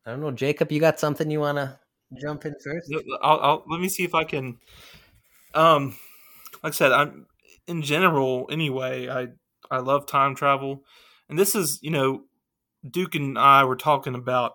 [0.05, 0.71] I don't know, Jacob.
[0.71, 1.79] You got something you want to
[2.19, 2.93] jump in first?
[3.21, 4.57] I'll, I'll, let me see if I can.
[5.53, 5.95] Um,
[6.63, 7.27] like I said, I'm
[7.67, 9.09] in general anyway.
[9.09, 9.27] I
[9.69, 10.83] I love time travel,
[11.29, 12.23] and this is you know,
[12.89, 14.53] Duke and I were talking about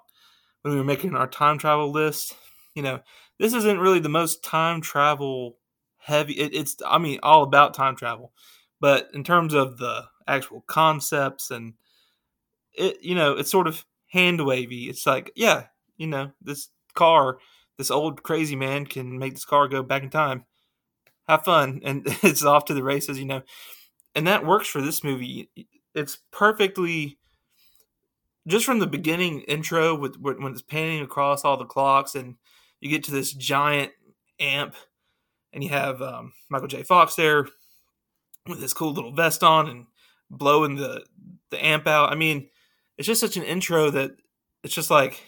[0.63, 2.35] when we were making our time travel list.
[2.75, 3.01] You know,
[3.39, 5.59] this isn't really the most time travel
[5.99, 6.35] heavy.
[6.35, 8.33] It, it's I mean all about time travel,
[8.81, 11.75] but in terms of the actual concepts and
[12.75, 14.88] it, you know, it's sort of hand wavy.
[14.88, 15.66] It's like, yeah,
[15.97, 17.38] you know, this car,
[17.79, 20.45] this old crazy man can make this car go back in time.
[21.29, 23.42] Have fun, and it's off to the races, you know.
[24.14, 25.51] And that works for this movie.
[25.95, 27.19] It's perfectly
[28.47, 32.37] just from the beginning intro with when it's panning across all the clocks, and
[32.81, 33.92] you get to this giant
[34.38, 34.75] amp,
[35.53, 36.83] and you have um, Michael J.
[36.83, 37.47] Fox there
[38.47, 39.87] with his cool little vest on and
[40.31, 41.05] blowing the
[41.51, 42.11] the amp out.
[42.11, 42.49] I mean,
[42.97, 44.13] it's just such an intro that
[44.63, 45.23] it's just like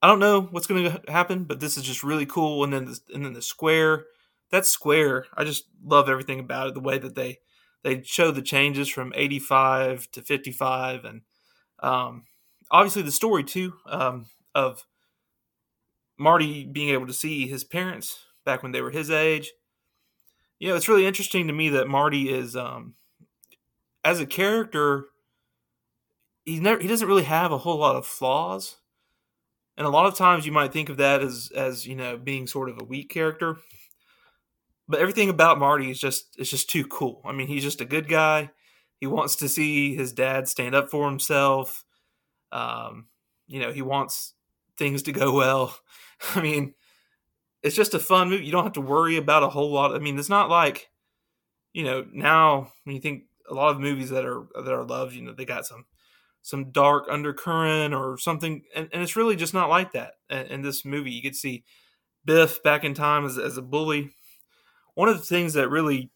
[0.00, 2.64] I don't know what's going to happen, but this is just really cool.
[2.64, 4.06] And then the, and then the square,
[4.50, 6.74] that square, I just love everything about it.
[6.74, 7.38] The way that they
[7.82, 11.22] they show the changes from 85 to 55 and
[11.80, 12.24] um,
[12.70, 14.84] obviously the story too um, of
[16.18, 19.52] marty being able to see his parents back when they were his age
[20.58, 22.94] you know it's really interesting to me that marty is um,
[24.04, 25.06] as a character
[26.44, 28.76] he never he doesn't really have a whole lot of flaws
[29.76, 32.46] and a lot of times you might think of that as as you know being
[32.46, 33.58] sort of a weak character
[34.88, 37.22] but everything about Marty is just it's just too cool.
[37.24, 38.50] I mean, he's just a good guy.
[39.00, 41.84] He wants to see his dad stand up for himself.
[42.52, 43.06] Um,
[43.46, 44.34] you know, he wants
[44.76, 45.76] things to go well.
[46.34, 46.74] I mean,
[47.62, 48.44] it's just a fun movie.
[48.44, 49.94] You don't have to worry about a whole lot.
[49.94, 50.90] I mean, it's not like
[51.72, 55.14] you know now when you think a lot of movies that are that are loved,
[55.14, 55.86] you know, they got some
[56.42, 60.14] some dark undercurrent or something, and, and it's really just not like that.
[60.28, 61.64] In, in this movie, you could see
[62.24, 64.12] Biff back in time as, as a bully
[64.94, 66.10] one of the things that really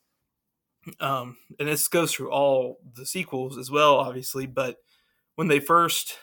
[1.01, 4.77] um, and this goes through all the sequels as well, obviously, but
[5.35, 6.17] when they first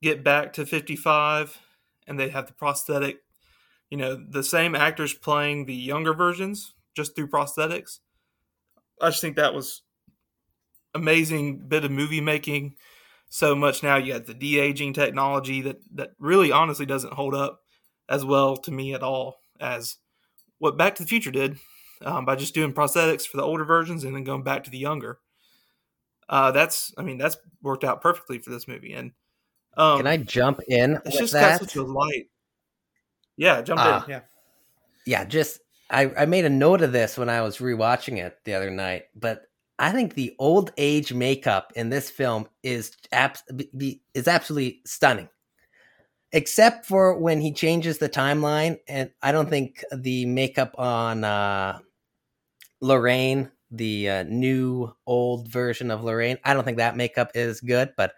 [0.00, 1.58] get back to 55
[2.06, 3.18] and they have the prosthetic,
[3.90, 7.98] you know, the same actors playing the younger versions just through prosthetics.
[9.02, 9.82] I just think that was
[10.94, 12.76] amazing bit of movie making.
[13.28, 17.34] So much now you got the de aging technology that that really honestly doesn't hold
[17.34, 17.60] up
[18.08, 19.96] as well to me at all as
[20.58, 21.58] what Back to the Future did
[22.02, 24.78] um, by just doing prosthetics for the older versions and then going back to the
[24.78, 25.18] younger.
[26.28, 28.92] Uh, that's, I mean, that's worked out perfectly for this movie.
[28.92, 29.12] And
[29.76, 30.98] um, can I jump in?
[31.04, 31.60] It's just that?
[31.60, 32.26] got such a light.
[33.36, 33.88] Yeah, jump uh, in.
[33.88, 34.04] Ah.
[34.08, 34.20] Yeah,
[35.06, 35.24] yeah.
[35.24, 38.70] Just I, I made a note of this when I was rewatching it the other
[38.70, 39.42] night, but
[39.82, 43.42] I think the old age makeup in this film is abs-
[44.14, 45.28] is absolutely stunning
[46.32, 48.78] except for when he changes the timeline.
[48.88, 51.78] And I don't think the makeup on uh,
[52.80, 57.92] Lorraine, the uh, new old version of Lorraine, I don't think that makeup is good.
[57.96, 58.12] But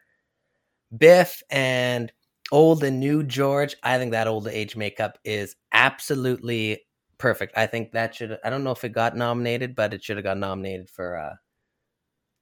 [0.96, 2.12] Biff and
[2.52, 6.82] old and new George, I think that old age makeup is absolutely
[7.18, 7.56] perfect.
[7.56, 8.38] I think that should.
[8.44, 11.34] I don't know if it got nominated, but it should have got nominated for uh,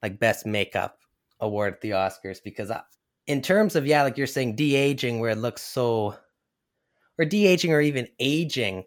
[0.02, 0.98] like best makeup
[1.40, 2.82] award at the Oscars because I,
[3.26, 6.16] in terms of yeah, like you're saying, de aging where it looks so,
[7.18, 8.84] or de aging or even aging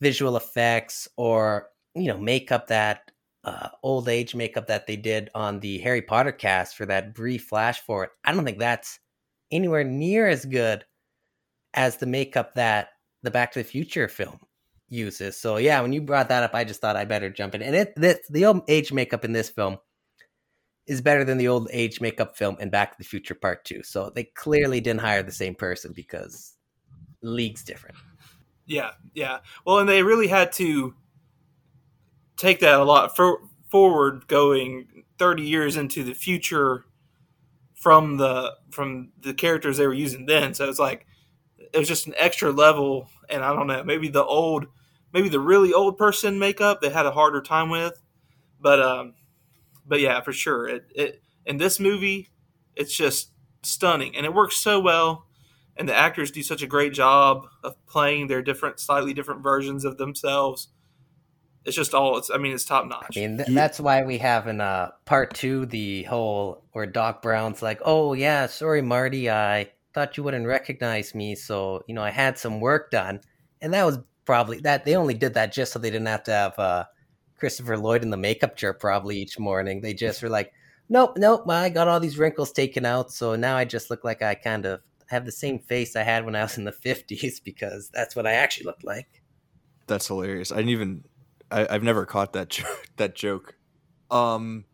[0.00, 3.10] visual effects or you know makeup that
[3.44, 7.44] uh, old age makeup that they did on the Harry Potter cast for that brief
[7.44, 8.10] flash forward.
[8.24, 8.98] I don't think that's
[9.50, 10.84] anywhere near as good
[11.74, 12.88] as the makeup that
[13.22, 14.38] the Back to the Future film
[14.88, 15.36] uses.
[15.36, 17.62] So yeah, when you brought that up, I just thought I better jump in.
[17.62, 19.78] And it this, the old age makeup in this film
[20.86, 23.82] is better than the old age makeup film and Back to the Future Part 2.
[23.82, 26.56] So they clearly didn't hire the same person because
[27.22, 27.96] league's different.
[28.66, 29.38] Yeah, yeah.
[29.64, 30.94] Well, and they really had to
[32.36, 36.84] take that a lot for, forward going 30 years into the future
[37.74, 40.54] from the from the characters they were using then.
[40.54, 41.06] So it's like
[41.58, 44.66] it was just an extra level and I don't know, maybe the old
[45.12, 48.00] maybe the really old person makeup they had a harder time with.
[48.60, 49.14] But um
[49.86, 50.68] but yeah, for sure.
[50.68, 52.30] It, it in this movie,
[52.74, 53.30] it's just
[53.62, 55.26] stunning, and it works so well.
[55.76, 59.84] And the actors do such a great job of playing their different, slightly different versions
[59.84, 60.68] of themselves.
[61.64, 62.16] It's just all.
[62.18, 62.30] It's.
[62.30, 63.16] I mean, it's top notch.
[63.16, 67.22] I mean, th- that's why we have in uh, part two the whole where Doc
[67.22, 72.02] Brown's like, "Oh yeah, sorry, Marty, I thought you wouldn't recognize me, so you know
[72.02, 73.20] I had some work done."
[73.62, 76.32] And that was probably that they only did that just so they didn't have to
[76.32, 76.84] have uh,
[77.36, 79.80] Christopher Lloyd in the makeup chair probably each morning.
[79.80, 80.52] They just were like,
[80.88, 83.12] nope, nope, I got all these wrinkles taken out.
[83.12, 86.24] So now I just look like I kind of have the same face I had
[86.24, 89.22] when I was in the 50s because that's what I actually looked like.
[89.86, 90.52] That's hilarious.
[90.52, 91.04] I didn't even,
[91.50, 92.64] I, have never caught that, jo-
[92.96, 93.56] that joke.
[94.10, 94.64] Um,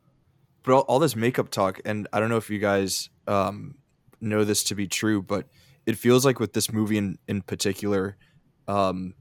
[0.62, 3.76] but all, all, this makeup talk, and I don't know if you guys um,
[4.20, 5.46] know this to be true, but
[5.86, 8.16] it feels like with this movie in, in particular,
[8.68, 9.14] um,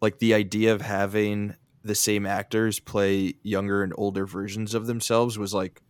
[0.00, 1.54] like the idea of having
[1.84, 5.82] the same actors play younger and older versions of themselves was like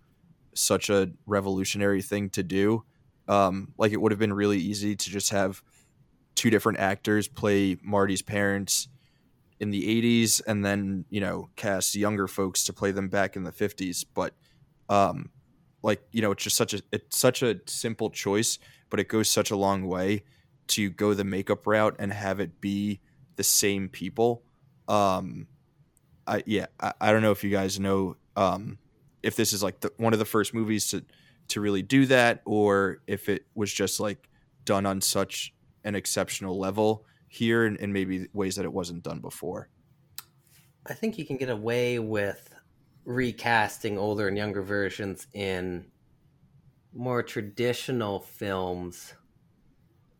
[0.55, 2.84] such a revolutionary thing to do.
[3.28, 5.62] Um, like it would have been really easy to just have
[6.34, 8.88] two different actors play Marty's parents
[9.61, 13.45] in the 80s and then, you know, cast younger folks to play them back in
[13.45, 14.34] the 50s, but
[14.88, 15.30] um
[15.84, 18.59] like, you know, it's just such a it's such a simple choice,
[18.90, 20.24] but it goes such a long way
[20.68, 23.01] to go the makeup route and have it be
[23.36, 24.43] the same people.
[24.88, 25.47] Um
[26.27, 28.79] I yeah, I, I don't know if you guys know um,
[29.23, 31.05] if this is like the, one of the first movies to
[31.49, 34.29] to really do that or if it was just like
[34.64, 35.53] done on such
[35.85, 39.68] an exceptional level here and, and maybe ways that it wasn't done before.
[40.87, 42.53] I think you can get away with
[43.05, 45.87] recasting older and younger versions in
[46.95, 49.14] more traditional films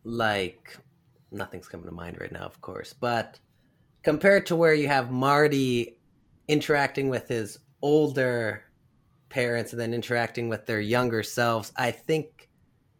[0.03, 0.77] like
[1.31, 3.39] nothing's coming to mind right now of course but
[4.03, 5.97] compared to where you have marty
[6.47, 8.63] interacting with his older
[9.29, 12.49] parents and then interacting with their younger selves i think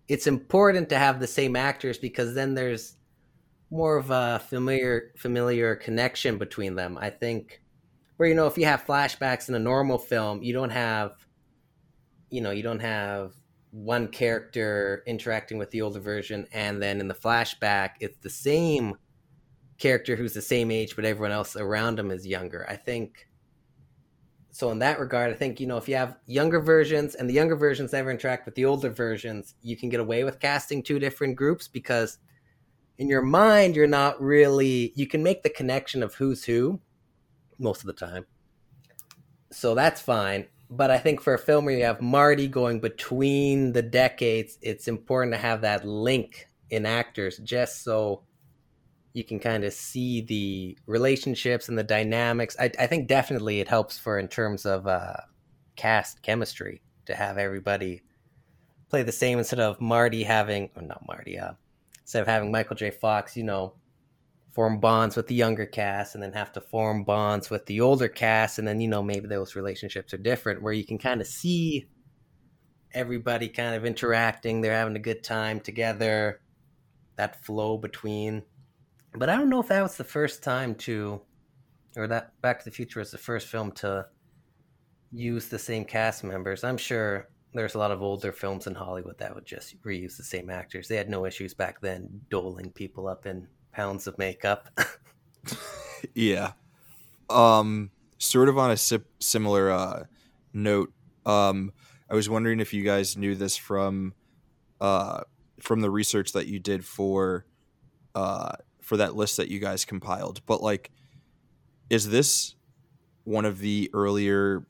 [0.07, 2.95] it's important to have the same actors because then there's
[3.73, 6.97] more of a familiar familiar connection between them.
[6.99, 7.61] I think
[8.17, 11.25] where you know if you have flashbacks in a normal film you don't have
[12.29, 13.33] you know you don't have
[13.71, 18.95] one character interacting with the older version and then in the flashback it's the same
[19.77, 22.65] character who's the same age but everyone else around him is younger.
[22.69, 23.27] I think
[24.51, 27.33] so in that regard i think you know if you have younger versions and the
[27.33, 30.99] younger versions never interact with the older versions you can get away with casting two
[30.99, 32.19] different groups because
[32.99, 36.79] in your mind you're not really you can make the connection of who's who
[37.59, 38.25] most of the time.
[39.51, 40.47] So that's fine.
[40.69, 44.87] But I think for a film where you have Marty going between the decades, it's
[44.87, 48.23] important to have that link in actors just so
[49.13, 52.55] you can kind of see the relationships and the dynamics.
[52.59, 55.17] I, I think definitely it helps for in terms of uh,
[55.75, 58.01] cast chemistry to have everybody
[58.89, 61.53] play the same instead of Marty having, or not Marty, uh,
[62.01, 62.89] instead of having Michael J.
[62.89, 63.75] Fox, you know,
[64.53, 68.07] form bonds with the younger cast and then have to form bonds with the older
[68.07, 71.25] cast and then you know maybe those relationships are different where you can kind of
[71.25, 71.87] see
[72.93, 76.39] everybody kind of interacting they're having a good time together
[77.15, 78.43] that flow between
[79.15, 81.21] but i don't know if that was the first time to
[81.95, 84.05] or that back to the future was the first film to
[85.11, 89.17] use the same cast members i'm sure there's a lot of older films in hollywood
[89.17, 93.07] that would just reuse the same actors they had no issues back then doling people
[93.07, 94.69] up in pounds of makeup.
[96.13, 96.53] yeah.
[97.29, 100.03] Um, sort of on a si- similar uh,
[100.53, 100.93] note,
[101.25, 101.73] um,
[102.09, 104.13] I was wondering if you guys knew this from
[104.79, 105.21] uh,
[105.59, 107.45] from the research that you did for
[108.15, 108.53] uh,
[108.83, 110.45] for that list that you guys compiled.
[110.45, 110.91] But like,
[111.89, 112.55] is this
[113.23, 114.67] one of the earlier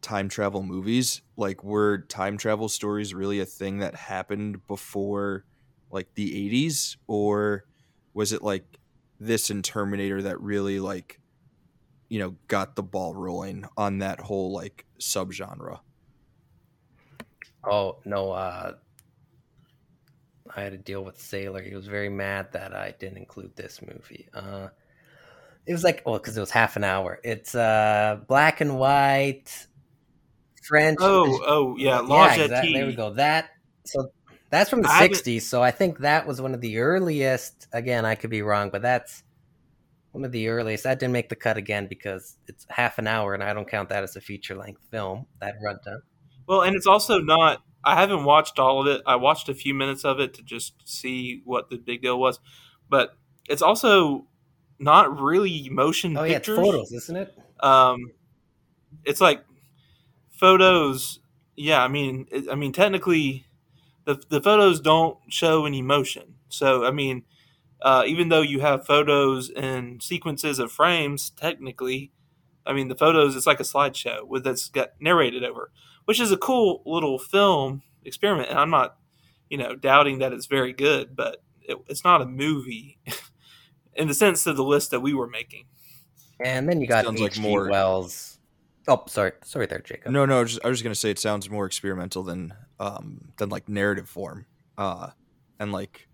[0.00, 1.22] time travel movies?
[1.36, 5.44] Like, were time travel stories really a thing that happened before
[5.90, 7.64] like the 80s or
[8.14, 8.78] was it like
[9.18, 11.20] this in Terminator that really like
[12.08, 15.80] you know got the ball rolling on that whole like subgenre?
[17.64, 18.74] Oh no, uh
[20.54, 21.62] I had to deal with Sailor.
[21.62, 24.28] He was very mad that I didn't include this movie.
[24.34, 24.68] Uh
[25.66, 27.20] it was like well because it was half an hour.
[27.22, 29.66] It's uh black and white
[30.62, 30.98] French.
[31.00, 32.72] Oh, oh yeah, yeah, exactly.
[32.72, 33.14] There we go.
[33.14, 33.50] That
[33.84, 34.12] so
[34.50, 37.68] that's from the I 60s, so I think that was one of the earliest.
[37.72, 39.22] Again, I could be wrong, but that's
[40.10, 40.84] one of the earliest.
[40.84, 43.90] That didn't make the cut again because it's half an hour, and I don't count
[43.90, 45.26] that as a feature length film.
[45.40, 46.00] That runtime.
[46.46, 47.62] Well, and it's also not.
[47.84, 49.02] I haven't watched all of it.
[49.06, 52.40] I watched a few minutes of it to just see what the big deal was,
[52.88, 53.16] but
[53.48, 54.26] it's also
[54.78, 56.58] not really motion oh, pictures.
[56.58, 57.38] Yeah, photos, isn't it?
[57.60, 58.12] Um,
[59.04, 59.44] it's like
[60.30, 61.20] photos.
[61.56, 63.44] Yeah, I mean, it, I mean, technically,
[64.04, 66.34] the the photos don't show any motion.
[66.48, 67.24] So I mean,
[67.82, 72.12] uh, even though you have photos and sequences of frames, technically,
[72.66, 75.70] I mean the photos it's like a slideshow with that's got narrated over,
[76.10, 78.50] which is a cool little film experiment.
[78.50, 78.96] And I'm not,
[79.48, 82.98] you know, doubting that it's very good, but it, it's not a movie
[83.94, 85.66] in the sense of the list that we were making.
[86.44, 87.22] And then you got H.G.
[87.22, 87.70] Like more...
[87.70, 88.40] Wells.
[88.88, 90.10] Oh, sorry, sorry there, Jacob.
[90.10, 93.48] No, no, I was just, just gonna say it sounds more experimental than um, than
[93.48, 94.46] like narrative form.
[94.76, 95.10] Uh,
[95.60, 96.08] and like,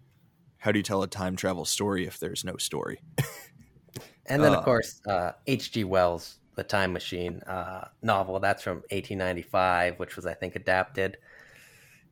[0.59, 3.01] how do you tell a time travel story if there's no story?
[4.27, 5.01] and then, uh, of course,
[5.47, 5.85] H.G.
[5.85, 8.41] Uh, Wells, The Time Machine uh, novel.
[8.41, 11.19] That's from 1895, which was, I think, adapted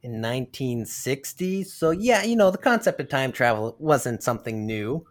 [0.03, 1.65] in 1960.
[1.65, 5.07] So, yeah, you know, the concept of time travel wasn't something new.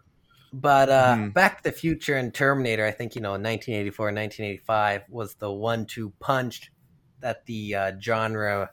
[0.52, 1.34] But uh, mm.
[1.34, 5.50] Back to the Future and Terminator, I think, you know, 1984 and 1985 was the
[5.50, 6.70] one two punch
[7.18, 8.70] that the uh, genre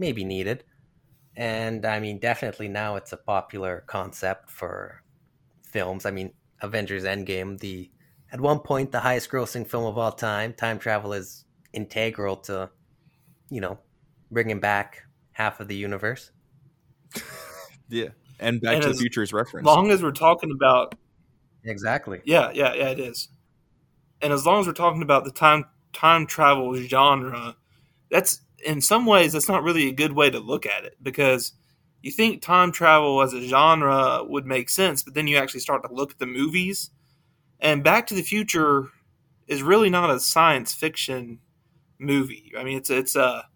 [0.00, 0.64] maybe needed.
[1.36, 5.04] And I mean, definitely now it's a popular concept for
[5.62, 6.06] films.
[6.06, 7.88] I mean, Avengers Endgame, the
[8.32, 10.54] at one point the highest grossing film of all time.
[10.54, 12.70] Time travel is integral to,
[13.50, 13.78] you know,
[14.30, 15.02] bringing back
[15.32, 16.30] half of the universe.
[17.88, 18.08] yeah,
[18.40, 19.68] and Back and to the Future is referenced.
[19.68, 20.94] As long as we're talking about
[21.64, 23.28] exactly, yeah, yeah, yeah, it is.
[24.22, 27.56] And as long as we're talking about the time time travel genre,
[28.10, 31.52] that's in some ways, that's not really a good way to look at it because
[32.00, 35.82] you think time travel as a genre would make sense, but then you actually start
[35.86, 36.90] to look at the movies.
[37.62, 38.88] And Back to the Future
[39.46, 41.38] is really not a science fiction
[41.98, 42.52] movie.
[42.58, 43.46] I mean, it's it's a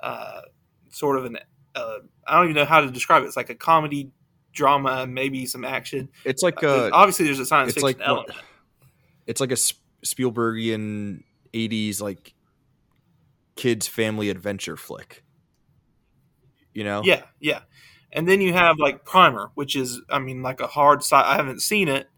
[0.00, 0.40] uh,
[0.90, 1.38] sort of an
[1.74, 3.26] uh, I don't even know how to describe it.
[3.26, 4.10] It's like a comedy
[4.52, 6.08] drama, maybe some action.
[6.24, 8.36] It's like Uh, a obviously there's a science it's fiction like element.
[9.26, 9.56] it's like a
[10.04, 11.22] Spielbergian
[11.54, 12.34] '80s like
[13.54, 15.22] kids family adventure flick.
[16.74, 17.02] You know?
[17.04, 17.60] Yeah, yeah.
[18.12, 21.16] And then you have like Primer, which is I mean like a hard sci.
[21.16, 22.08] I haven't seen it,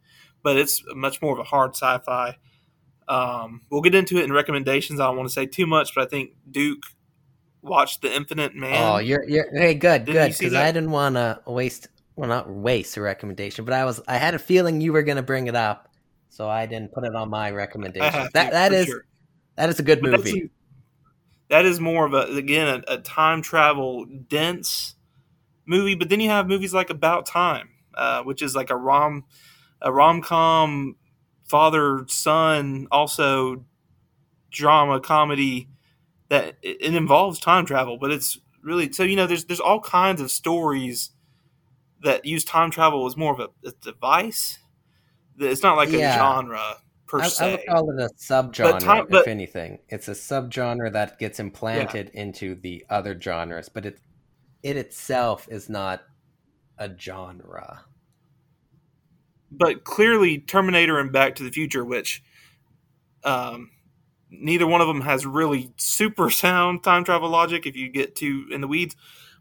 [0.43, 2.36] but it's much more of a hard sci-fi.
[3.09, 5.01] Um, we'll get into it in recommendations.
[5.01, 6.82] I don't want to say too much, but I think Duke
[7.62, 8.82] watched The Infinite Man.
[8.82, 10.36] Oh, you're you're hey, good, Did good.
[10.39, 10.55] Because?
[10.55, 14.34] I didn't want to waste, well, not waste a recommendation, but I was, I had
[14.34, 15.89] a feeling you were going to bring it up,
[16.28, 18.28] so I didn't put it on my recommendation.
[18.34, 19.05] That that is sure.
[19.57, 20.51] that is a good But movie.
[21.49, 24.95] that is more of a again a, a time travel dense
[25.66, 25.95] movie.
[25.95, 29.24] But then you have movies like About Time, uh, which is like a rom
[29.83, 30.97] a rom com
[31.45, 33.64] father son also
[34.51, 35.68] drama comedy
[36.29, 40.20] that it, involves time travel, but it's really so you know there's there's all kinds
[40.20, 41.11] of stories
[42.03, 44.59] that use time travel as more of a, a device.
[45.39, 46.14] It's not like Yeah.
[46.14, 46.76] a genre
[47.07, 47.51] per I, I se.
[47.53, 49.79] would call it a subgenre, time- but- if anything.
[49.89, 53.99] It's a subgenre that gets implanted into the other genres, but it
[54.62, 56.03] it itself is not
[56.79, 57.85] a genre.
[59.51, 62.22] But clearly Terminator and Back to the Future, which
[63.24, 63.70] um,
[64.30, 68.46] neither one of them has really super sound time travel logic if you get too
[68.51, 68.96] in the weeds,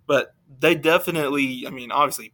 [0.05, 2.33] but they definitely, I mean, obviously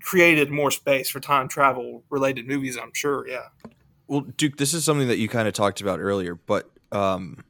[0.00, 3.26] created more space for time travel related movies, I'm sure.
[3.28, 3.48] Yeah.
[4.06, 7.44] Well, Duke, this is something that you kind of talked about earlier, but um,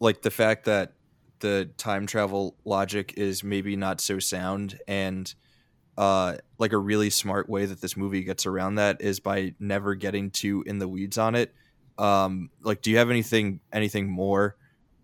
[0.00, 0.92] like the fact that
[1.38, 5.34] the time travel logic is maybe not so sound, and
[5.96, 9.94] uh, like a really smart way that this movie gets around that is by never
[9.94, 11.54] getting too in the weeds on it.
[11.98, 14.56] Um, like, do you have anything anything more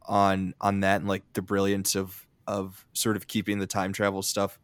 [0.07, 4.22] on on that and like the brilliance of of sort of keeping the time travel
[4.22, 4.59] stuff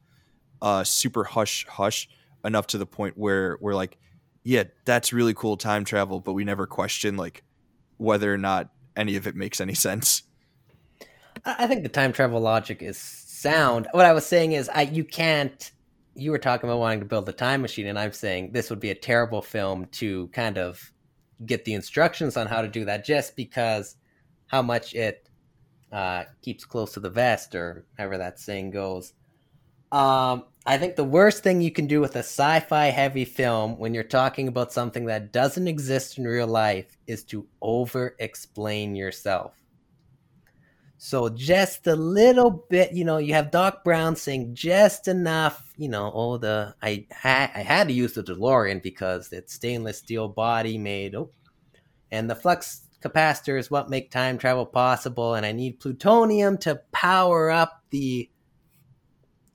[0.62, 2.08] uh, super hush hush
[2.44, 3.98] enough to the point where we're like
[4.44, 7.42] yeah, that's really cool time travel, but we never question like
[7.96, 10.22] whether or not any of it makes any sense.
[11.44, 13.88] I think the time travel logic is sound.
[13.92, 15.72] What I was saying is, I you can't.
[16.14, 18.80] You were talking about wanting to build a time machine, and I'm saying this would
[18.80, 20.92] be a terrible film to kind of
[21.44, 23.96] get the instructions on how to do that, just because
[24.46, 25.28] how much it
[25.90, 29.12] uh, keeps close to the vest, or however that saying goes.
[29.90, 33.94] Um, I think the worst thing you can do with a sci-fi heavy film when
[33.94, 39.63] you're talking about something that doesn't exist in real life is to over-explain yourself.
[41.04, 45.90] So just a little bit, you know, you have Doc Brown saying just enough, you
[45.90, 50.28] know, oh the I ha- I had to use the DeLorean because it's stainless steel
[50.28, 51.28] body made oh
[52.10, 56.80] and the flux capacitor is what make time travel possible and I need plutonium to
[56.90, 58.30] power up the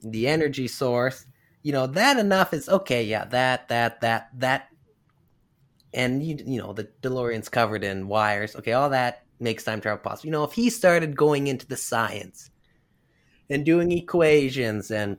[0.02, 1.26] the energy source.
[1.64, 4.68] You know, that enough is okay, yeah, that that that that
[5.95, 8.56] and you you know, the DeLorean's covered in wires.
[8.56, 10.28] Okay, all that makes time travel possible.
[10.28, 12.52] You know, if he started going into the science
[13.50, 15.18] and doing equations and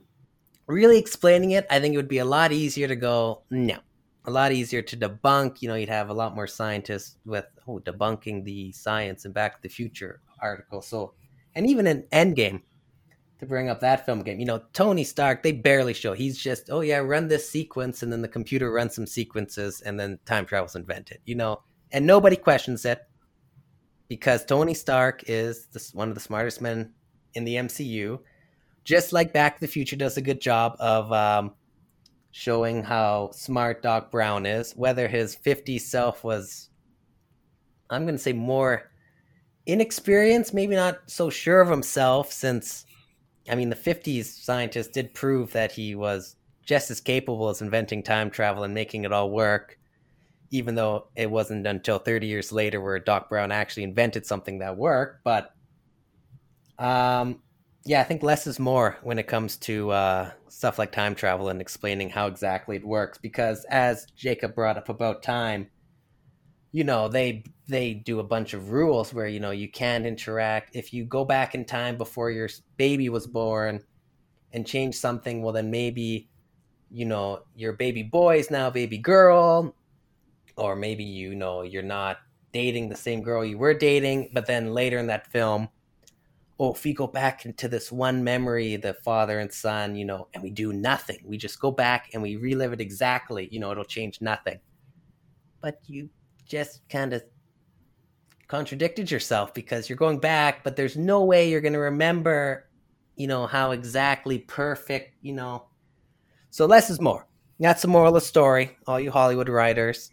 [0.67, 3.77] really explaining it, I think it would be a lot easier to go, no.
[4.25, 5.61] A lot easier to debunk.
[5.61, 9.55] You know, you'd have a lot more scientists with oh, debunking the science and Back
[9.55, 10.83] to the Future article.
[10.83, 11.13] So,
[11.55, 12.61] and even in Endgame,
[13.39, 16.13] to bring up that film game, you know, Tony Stark, they barely show.
[16.13, 19.99] He's just, oh yeah, run this sequence, and then the computer runs some sequences, and
[19.99, 21.17] then time travel's invented.
[21.25, 23.01] You know, and nobody questions it
[24.11, 26.91] because Tony Stark is one of the smartest men
[27.33, 28.19] in the MCU.
[28.83, 31.53] Just like Back to the Future does a good job of um,
[32.31, 36.69] showing how smart Doc Brown is, whether his 50s self was,
[37.89, 38.91] I'm going to say, more
[39.65, 42.85] inexperienced, maybe not so sure of himself, since,
[43.49, 46.35] I mean, the 50s scientist did prove that he was
[46.65, 49.79] just as capable as inventing time travel and making it all work
[50.51, 54.77] even though it wasn't until 30 years later where Doc Brown actually invented something that
[54.77, 55.23] worked.
[55.23, 55.53] But
[56.77, 57.41] um,
[57.85, 61.49] yeah, I think less is more when it comes to uh, stuff like time travel
[61.49, 63.17] and explaining how exactly it works.
[63.17, 65.69] Because as Jacob brought up about time,
[66.73, 70.75] you know they they do a bunch of rules where you know you can't interact
[70.75, 73.81] if you go back in time before your baby was born
[74.53, 75.41] and change something.
[75.41, 76.29] Well, then maybe
[76.89, 79.75] you know your baby boy is now baby girl
[80.57, 82.17] or maybe you know you're not
[82.51, 85.69] dating the same girl you were dating but then later in that film
[86.61, 90.27] oh, if we go back into this one memory, the father and son, you know,
[90.35, 93.71] and we do nothing, we just go back and we relive it exactly, you know,
[93.71, 94.59] it'll change nothing.
[95.59, 96.07] But you
[96.45, 97.23] just kind of
[98.47, 102.69] contradicted yourself because you're going back, but there's no way you're going to remember,
[103.15, 105.65] you know, how exactly perfect, you know.
[106.51, 107.25] So less is more.
[107.59, 110.11] That's the moral of the story, all you Hollywood writers.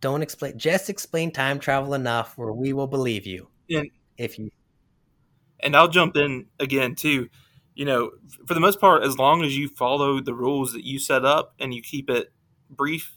[0.00, 3.48] Don't explain, just explain time travel enough where we will believe you.
[3.70, 4.50] And, if you
[5.60, 7.28] and I'll jump in again too.
[7.74, 8.10] You know,
[8.46, 11.54] for the most part, as long as you follow the rules that you set up
[11.60, 12.32] and you keep it
[12.68, 13.16] brief,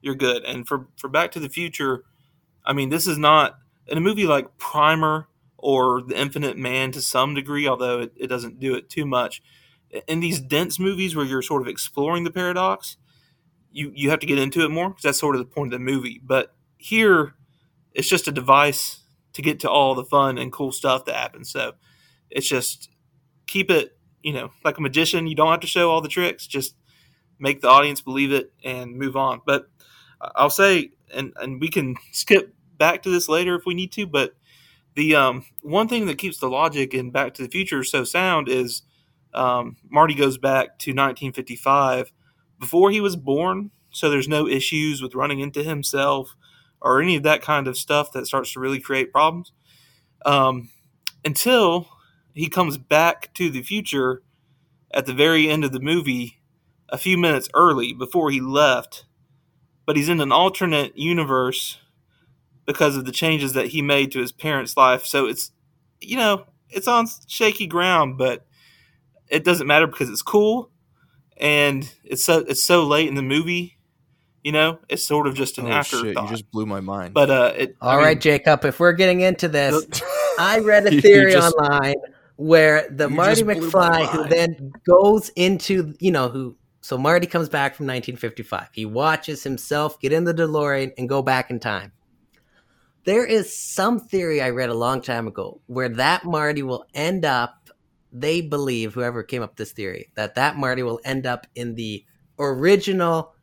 [0.00, 0.44] you're good.
[0.44, 2.04] And for for Back to the Future,
[2.64, 7.00] I mean, this is not in a movie like Primer or The Infinite Man to
[7.00, 9.42] some degree, although it, it doesn't do it too much.
[10.06, 12.96] In these dense movies where you're sort of exploring the paradox,
[13.76, 15.78] you you have to get into it more because that's sort of the point of
[15.78, 16.18] the movie.
[16.24, 17.34] But here,
[17.92, 19.02] it's just a device
[19.34, 21.50] to get to all the fun and cool stuff that happens.
[21.50, 21.72] So
[22.30, 22.88] it's just
[23.46, 25.26] keep it, you know, like a magician.
[25.26, 26.46] You don't have to show all the tricks.
[26.46, 26.74] Just
[27.38, 29.42] make the audience believe it and move on.
[29.44, 29.68] But
[30.22, 34.06] I'll say, and and we can skip back to this later if we need to.
[34.06, 34.36] But
[34.94, 38.48] the um, one thing that keeps the logic in Back to the Future so sound
[38.48, 38.80] is
[39.34, 42.10] um, Marty goes back to 1955
[42.58, 46.36] before he was born, so there's no issues with running into himself
[46.80, 49.52] or any of that kind of stuff that starts to really create problems.
[50.24, 50.70] Um,
[51.24, 51.88] until
[52.34, 54.22] he comes back to the future
[54.92, 56.40] at the very end of the movie,
[56.88, 59.06] a few minutes early before he left,
[59.86, 61.78] but he's in an alternate universe
[62.66, 65.04] because of the changes that he made to his parents' life.
[65.06, 65.52] So it's,
[66.00, 68.44] you know, it's on shaky ground, but
[69.28, 70.70] it doesn't matter because it's cool
[71.36, 73.76] and it's so it's so late in the movie
[74.46, 76.04] you know, it's sort of just an oh, afterthought.
[76.04, 77.14] Shit, you just blew my mind.
[77.14, 78.64] But uh, it, all I mean, right, Jacob.
[78.64, 79.84] If we're getting into this,
[80.38, 81.96] I read a theory just, online
[82.36, 86.56] where the Marty McFly who then goes into you know who.
[86.80, 88.68] So Marty comes back from 1955.
[88.72, 91.90] He watches himself get in the DeLorean and go back in time.
[93.02, 97.24] There is some theory I read a long time ago where that Marty will end
[97.24, 97.65] up.
[98.18, 102.04] They believe whoever came up this theory that that Marty will end up in the
[102.38, 103.34] original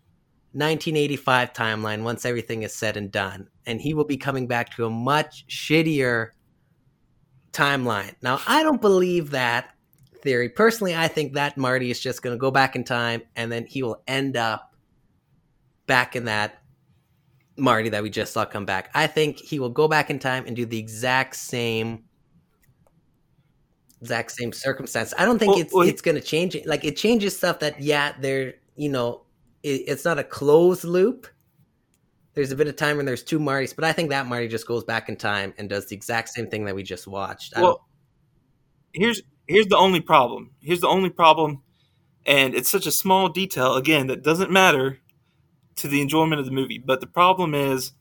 [0.54, 3.50] 1985 timeline once everything is said and done.
[3.66, 6.30] And he will be coming back to a much shittier
[7.52, 8.16] timeline.
[8.22, 9.70] Now, I don't believe that
[10.22, 10.50] theory.
[10.50, 13.66] Personally, I think that Marty is just going to go back in time and then
[13.66, 14.76] he will end up
[15.86, 16.64] back in that
[17.58, 18.90] Marty that we just saw come back.
[18.96, 22.06] I think he will go back in time and do the exact same
[24.04, 25.14] exact same circumstance.
[25.18, 26.66] I don't think well, it's well, it's going to change it.
[26.66, 29.22] Like it changes stuff that yeah, they're, you know,
[29.64, 31.26] it, it's not a closed loop.
[32.34, 34.68] There's a bit of time when there's two Martys, but I think that Marty just
[34.68, 37.54] goes back in time and does the exact same thing that we just watched.
[37.56, 37.88] well,
[38.92, 40.52] here's here's the only problem.
[40.62, 41.62] Here's the only problem,
[42.26, 45.00] and it's such a small detail again that doesn't matter
[45.76, 46.78] to the enjoyment of the movie.
[46.78, 47.94] But the problem is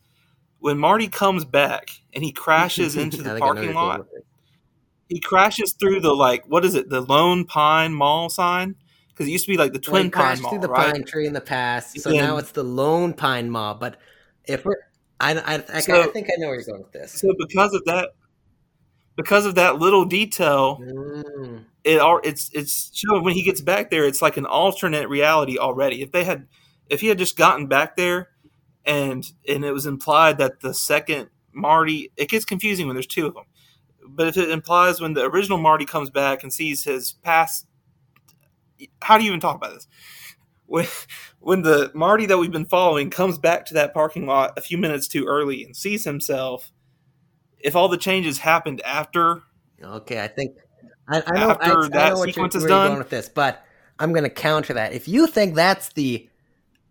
[0.58, 4.06] when Marty comes back and he crashes into the parking lot.
[5.12, 6.88] He crashes through the like what is it?
[6.88, 8.76] The Lone Pine Mall sign
[9.08, 10.94] because it used to be like the Twin well, Pine Mall, through the right?
[10.94, 13.74] pine tree in the past, so now it's the Lone Pine Mall.
[13.74, 13.98] But
[14.46, 14.76] if we're,
[15.20, 17.12] I, I, I, so, I, think I know where you're going with this.
[17.12, 18.14] So because of that,
[19.16, 21.64] because of that little detail, mm.
[21.84, 26.00] it it's it's showing when he gets back there, it's like an alternate reality already.
[26.00, 26.46] If they had,
[26.88, 28.30] if he had just gotten back there,
[28.86, 33.26] and and it was implied that the second Marty, it gets confusing when there's two
[33.26, 33.44] of them.
[34.14, 37.66] But if it implies when the original Marty comes back and sees his past
[39.00, 39.86] how do you even talk about this?
[40.66, 40.86] When
[41.40, 44.78] when the Marty that we've been following comes back to that parking lot a few
[44.78, 46.72] minutes too early and sees himself,
[47.58, 49.42] if all the changes happened after,
[49.82, 50.56] okay, I think
[51.08, 53.64] I, I know after I, that I know sequence is done with this, but
[53.98, 54.92] I'm going to counter that.
[54.92, 56.28] If you think that's the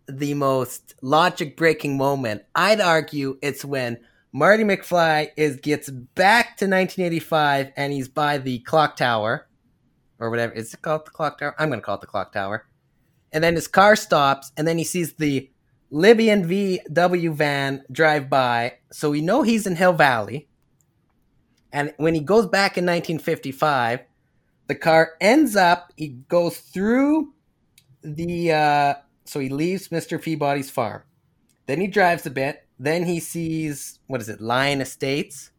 [0.08, 3.98] the most logic breaking moment, I'd argue it's when
[4.32, 9.46] Marty McFly is gets back to 1985 and he's by the clock tower
[10.18, 10.54] or whatever.
[10.54, 11.54] Is it called the clock tower?
[11.58, 12.66] I'm going to call it the clock tower.
[13.30, 15.50] And then his car stops, and then he sees the
[15.90, 18.74] Libyan VW van drive by.
[18.90, 20.48] So we know he's in Hill Valley.
[21.72, 24.00] And when he goes back in 1955,
[24.66, 27.32] the car ends up, he goes through
[28.02, 30.20] the, uh, so he leaves Mr.
[30.20, 31.02] Peabody's farm.
[31.66, 32.66] Then he drives a bit.
[32.82, 35.52] Then he sees, what is it, Lyon Estates.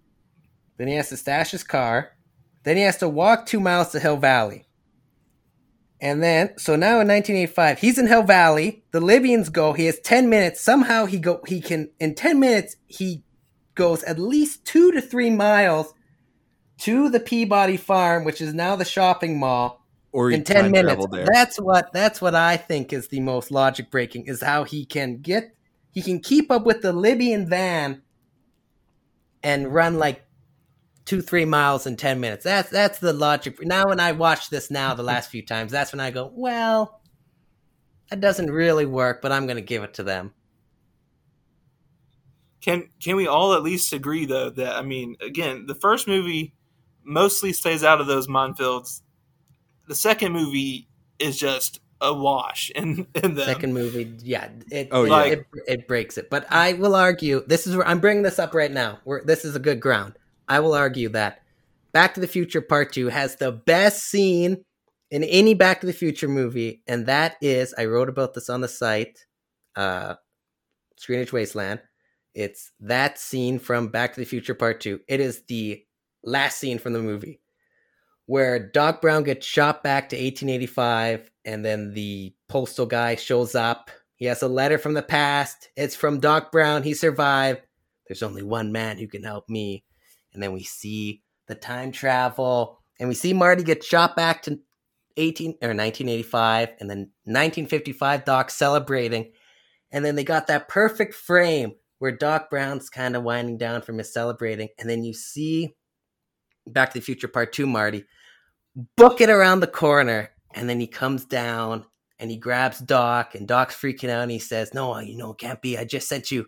[0.77, 2.11] Then he has to stash his car.
[2.63, 4.65] Then he has to walk two miles to Hill Valley.
[6.01, 8.83] And then, so now in 1985, he's in Hill Valley.
[8.91, 9.71] The Libyans go.
[9.71, 10.59] He has 10 minutes.
[10.59, 11.39] Somehow he go.
[11.47, 13.23] He can in 10 minutes he
[13.73, 15.93] goes at least two to three miles
[16.79, 21.05] to the Peabody Farm, which is now the shopping mall, Or in 10 minutes.
[21.33, 25.19] That's what that's what I think is the most logic breaking is how he can
[25.21, 25.55] get
[25.93, 28.01] he can keep up with the Libyan van
[29.43, 30.25] and run like
[31.05, 32.43] two, three miles in ten minutes.
[32.43, 33.63] That's that's the logic.
[33.63, 37.01] Now when I watch this now the last few times, that's when I go, well,
[38.09, 40.33] that doesn't really work, but I'm gonna give it to them.
[42.59, 46.55] Can can we all at least agree though that I mean, again, the first movie
[47.03, 49.01] mostly stays out of those minefields.
[49.87, 50.87] The second movie
[51.19, 53.45] is just a wash in in them.
[53.45, 55.23] Second movie, yeah, it, Oh, it, yeah.
[55.23, 56.29] it, it breaks it.
[56.29, 58.99] But I will argue this is where I'm bringing this up right now.
[59.05, 60.13] Where this is a good ground.
[60.47, 61.39] I will argue that
[61.93, 64.63] Back to the Future Part Two has the best scene
[65.09, 68.61] in any Back to the Future movie, and that is I wrote about this on
[68.61, 69.25] the site,
[69.75, 70.15] uh,
[70.99, 71.81] Screenage Wasteland.
[72.35, 74.99] It's that scene from Back to the Future Part Two.
[75.07, 75.83] It is the
[76.23, 77.39] last scene from the movie
[78.25, 83.91] where Doc Brown gets shot back to 1885, and then the postal guy shows up.
[84.15, 85.69] He has a letter from the past.
[85.75, 86.83] It's from Doc Brown.
[86.83, 87.61] He survived.
[88.07, 89.83] There's only one man who can help me.
[90.33, 94.59] And then we see the time travel, and we see Marty get shot back to
[95.17, 98.25] 18 or 1985, and then 1955.
[98.25, 99.31] Doc celebrating,
[99.91, 103.97] and then they got that perfect frame where Doc Brown's kind of winding down from
[103.97, 105.75] his celebrating, and then you see
[106.65, 108.05] Back to the Future Part Two, Marty
[108.95, 111.85] book it around the corner, and then he comes down
[112.19, 115.39] and he grabs Doc, and Doc's freaking out, and he says, "No, you know, it
[115.39, 115.77] can't be.
[115.77, 116.45] I just sent you,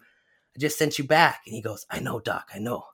[0.55, 2.85] I just sent you back." And he goes, "I know, Doc, I know,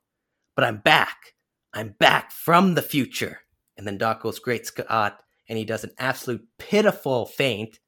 [0.55, 1.35] but I'm back.
[1.73, 3.41] I'm back from the future."
[3.77, 7.79] And then Doc goes, "Great Scott," and he does an absolute pitiful faint,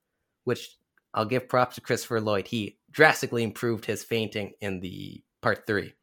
[0.43, 0.77] which
[1.13, 2.47] I'll give props to Christopher Lloyd.
[2.47, 5.93] He drastically improved his fainting in the part three.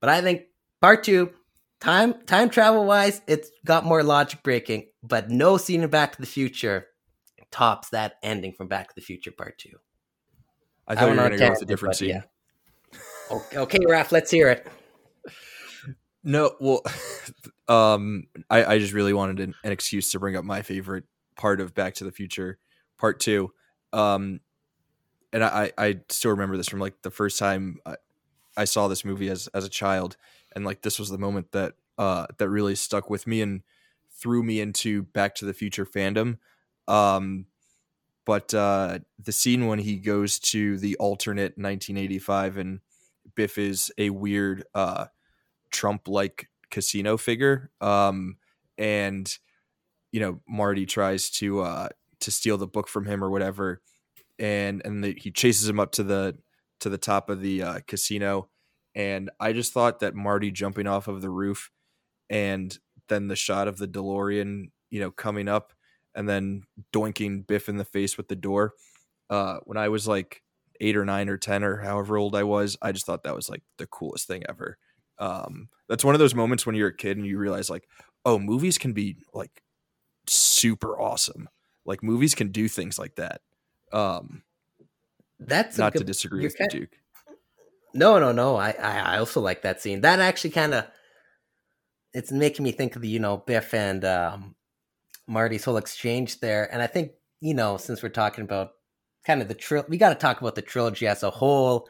[0.00, 0.44] But I think
[0.80, 1.34] part two,
[1.80, 6.20] time time travel wise, it's got more logic breaking, but no scene in Back to
[6.20, 6.86] the Future
[7.50, 9.70] tops that ending from Back to the Future Part Two.
[10.86, 12.08] I thought you went were going to go with a different scene.
[12.10, 12.22] yeah.
[13.30, 14.66] Okay, okay, Raf, let's hear it.
[16.24, 16.82] No, well,
[17.68, 21.04] um, I, I just really wanted an, an excuse to bring up my favorite
[21.36, 22.58] part of Back to the Future,
[22.98, 23.52] Part Two,
[23.92, 24.40] um,
[25.32, 27.96] and I, I still remember this from like the first time I,
[28.56, 30.16] I saw this movie as as a child,
[30.54, 33.62] and like this was the moment that uh that really stuck with me and
[34.10, 36.38] threw me into Back to the Future fandom.
[36.88, 37.46] Um,
[38.26, 42.80] but uh, the scene when he goes to the alternate 1985 and
[43.34, 45.06] Biff is a weird uh
[45.70, 47.70] Trump like casino figure.
[47.80, 48.36] Um,
[48.76, 49.36] and
[50.12, 51.88] you know, Marty tries to uh
[52.20, 53.80] to steal the book from him or whatever,
[54.38, 56.36] and and the, he chases him up to the
[56.80, 58.48] to the top of the uh, casino.
[58.94, 61.70] And I just thought that Marty jumping off of the roof,
[62.28, 62.76] and
[63.08, 65.72] then the shot of the DeLorean, you know, coming up,
[66.14, 66.62] and then
[66.92, 68.74] doinking Biff in the face with the door.
[69.28, 70.42] Uh, when I was like
[70.80, 73.48] eight or nine or ten or however old I was, I just thought that was
[73.48, 74.78] like the coolest thing ever.
[75.18, 77.86] Um that's one of those moments when you're a kid and you realize like
[78.24, 79.62] oh movies can be like
[80.26, 81.48] super awesome.
[81.84, 83.42] Like movies can do things like that.
[83.92, 84.42] Um
[85.38, 86.96] That's a not to disagree with you kind- duke
[87.94, 88.56] No, no, no.
[88.56, 90.00] I, I, I also like that scene.
[90.02, 90.86] That actually kind of,
[92.12, 94.54] it's making me think of the, you know, Biff and um,
[95.26, 96.72] Marty's whole exchange there.
[96.72, 98.70] And I think, you know, since we're talking about
[99.26, 101.88] kind of the trill, we got to talk about the trilogy as a whole,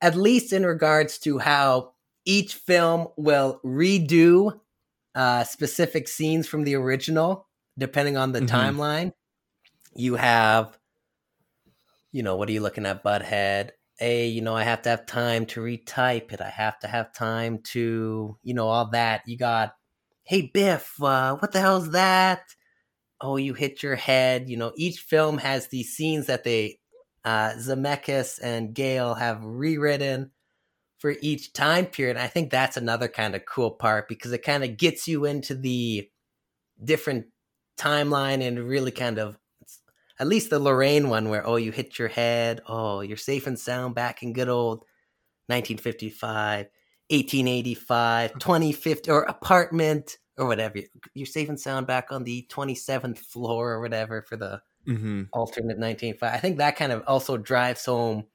[0.00, 1.92] at least in regards to how
[2.24, 4.60] each film will redo
[5.14, 7.48] uh, specific scenes from the original,
[7.78, 8.48] depending on the Mhm.
[8.48, 9.12] timeline.
[9.94, 10.78] You have,
[12.12, 13.70] you know, what are you looking at, Butthead?
[13.98, 16.40] Hey, you know, I have to have time to retype it.
[16.40, 19.22] I have to have time to, you know, all that.
[19.26, 19.74] You got,
[20.24, 22.42] hey, Biff, uh, what the hell's that?
[23.20, 24.48] Oh, you hit your head.
[24.48, 26.78] You know, each film has these scenes that they,
[27.24, 30.30] uh, Zemeckis and Gale have rewritten
[30.98, 32.16] for each time period.
[32.16, 35.54] I think that's another kind of cool part because it kind of gets you into
[35.54, 36.08] the
[36.82, 37.26] different
[37.78, 39.38] timeline and really kind of
[40.20, 43.58] at least the Lorraine one where oh you hit your head, oh you're safe and
[43.58, 44.78] sound back in good old
[45.46, 46.66] 1955,
[47.10, 50.78] 1885, 2050 or apartment or whatever.
[51.14, 55.22] You're safe and sound back on the 27th floor or whatever for the mm-hmm.
[55.32, 56.34] alternate 1985.
[56.34, 58.26] I think that kind of also drives home,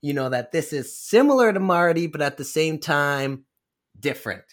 [0.00, 3.44] you know, that this is similar to Marty, but at the same time
[3.98, 4.44] different.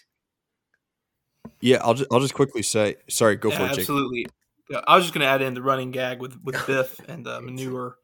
[1.60, 4.26] yeah i'll just i'll just quickly say sorry go Yeah, for it jake absolutely.
[4.70, 7.26] Yeah, I was just going to add in the running gag with with Biff and
[7.26, 7.96] uh, manure.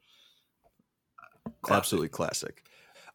[1.61, 1.77] Classic.
[1.77, 2.63] absolutely classic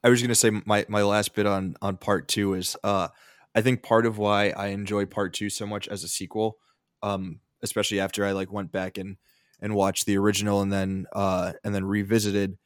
[0.03, 3.09] i was going to say my my last bit on on part two is uh
[3.55, 6.59] I think part of why I enjoy part two so much as a sequel,
[7.03, 9.17] um, especially after I like went back and
[9.61, 12.59] and watched the original and then uh and then revisited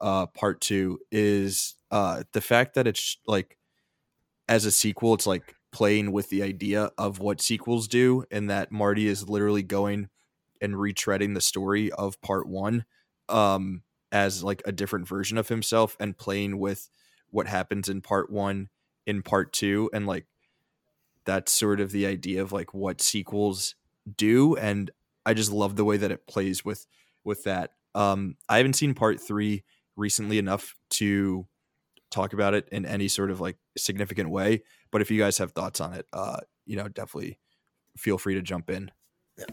[0.00, 3.58] uh part two is uh the fact that it's like
[4.48, 8.70] as a sequel it's like playing with the idea of what sequels do and that
[8.70, 10.08] Marty is literally going
[10.60, 12.84] and retreading the story of part one
[13.28, 13.82] um
[14.12, 16.88] as like a different version of himself and playing with
[17.30, 18.68] what happens in part one
[19.06, 20.26] in part two and like
[21.24, 23.74] that's sort of the idea of like what sequels
[24.16, 24.90] do and
[25.24, 26.86] i just love the way that it plays with
[27.24, 27.72] with that.
[27.94, 29.64] Um i haven't seen part three
[29.96, 31.46] recently enough to
[32.10, 35.52] talk about it in any sort of like significant way but if you guys have
[35.52, 37.38] thoughts on it uh you know definitely
[37.96, 38.90] feel free to jump in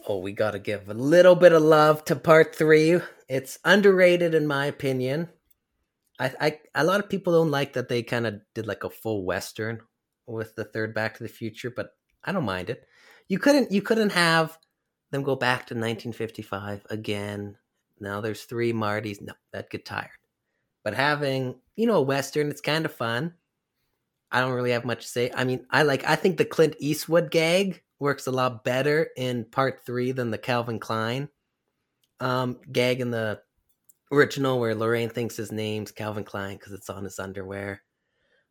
[0.08, 3.00] Oh, we got to give a little bit of love to part three.
[3.28, 5.30] It's underrated, in my opinion.
[6.20, 8.90] I, I a lot of people don't like that they kind of did like a
[8.90, 9.82] full western
[10.26, 11.90] with the third Back to the Future, but
[12.24, 12.86] I don't mind it.
[13.28, 14.58] You couldn't you couldn't have
[15.12, 17.58] them go back to 1955 again.
[18.00, 19.22] Now there's three Martys.
[19.22, 20.10] No, that'd get tired.
[20.84, 23.34] But having you know a western, it's kind of fun.
[24.32, 25.32] I don't really have much to say.
[25.34, 29.46] I mean, I like I think the Clint Eastwood gag works a lot better in
[29.46, 31.30] part three than the Calvin Klein
[32.20, 33.42] um, gag in the
[34.12, 37.82] original, where Lorraine thinks his name's Calvin Klein because it's on his underwear.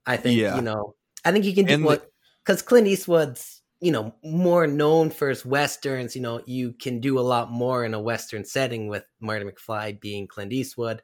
[0.07, 0.57] I think Yeah.
[0.57, 0.96] you know.
[1.24, 2.11] I think you can do And what
[2.44, 6.16] because Clint Eastwood's you know more known for his westerns.
[6.16, 10.00] You know, you can do a lot more in a western setting with Marty McFly
[10.00, 11.03] being Clint Eastwood,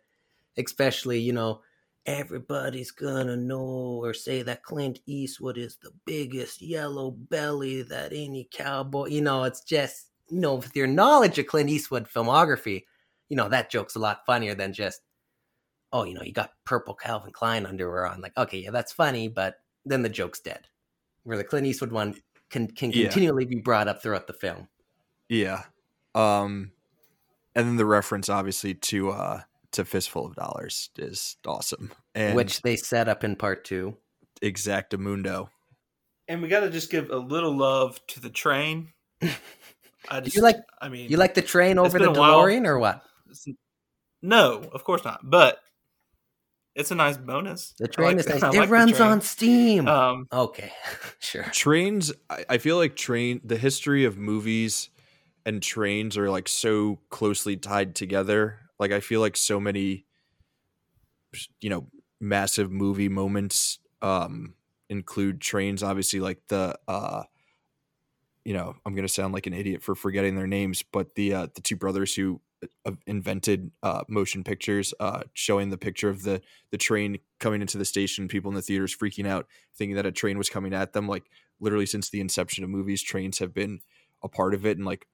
[0.57, 1.61] especially you know
[2.09, 8.49] everybody's gonna know or say that Clint Eastwood is the biggest yellow belly that any
[8.51, 9.09] cowboy.
[9.09, 12.85] You know, it's just you know with your knowledge of Clint Eastwood filmography,
[13.29, 15.03] you know that joke's a lot funnier than just
[15.93, 18.23] oh you know you got purple Calvin Klein underwear on.
[18.23, 20.67] Like okay yeah that's funny, but then the joke's dead.
[21.25, 22.15] Where the Clint Eastwood one
[22.49, 23.09] can can Yeah.
[23.09, 24.69] continually be brought up throughout the film.
[25.29, 25.65] Yeah.
[26.15, 26.73] Um
[27.55, 29.43] and then the reference obviously to uh
[29.73, 31.91] to Fistful of Dollars is awesome.
[32.15, 33.97] And which they set up in part two.
[34.43, 35.49] Exactamundo.
[36.29, 38.89] And we got to just give a little love to the train.
[40.11, 42.39] I just, you like- I mean, You like the train over the a while.
[42.43, 43.03] DeLorean or what?
[44.23, 45.21] no, of course not.
[45.23, 45.59] But
[46.75, 47.75] it's a nice bonus.
[47.79, 48.43] The train like is nice.
[48.55, 49.89] It like runs on steam.
[49.89, 50.73] Um, okay,
[51.19, 51.45] sure.
[51.53, 54.89] Trains I, I feel like train the history of movies
[55.45, 58.61] and trains are like so closely tied together.
[58.79, 60.07] Like I feel like so many
[61.61, 61.87] you know,
[62.21, 64.55] massive movie moments um
[64.89, 65.83] include trains.
[65.83, 67.25] Obviously like the uh
[68.45, 71.47] you know i'm gonna sound like an idiot for forgetting their names but the uh
[71.55, 72.41] the two brothers who
[72.85, 77.79] uh, invented uh motion pictures uh showing the picture of the the train coming into
[77.79, 80.93] the station people in the theaters freaking out thinking that a train was coming at
[80.93, 81.07] them.
[81.07, 83.81] Like literally since the inception of movies trains have been
[84.23, 85.07] a part of it and like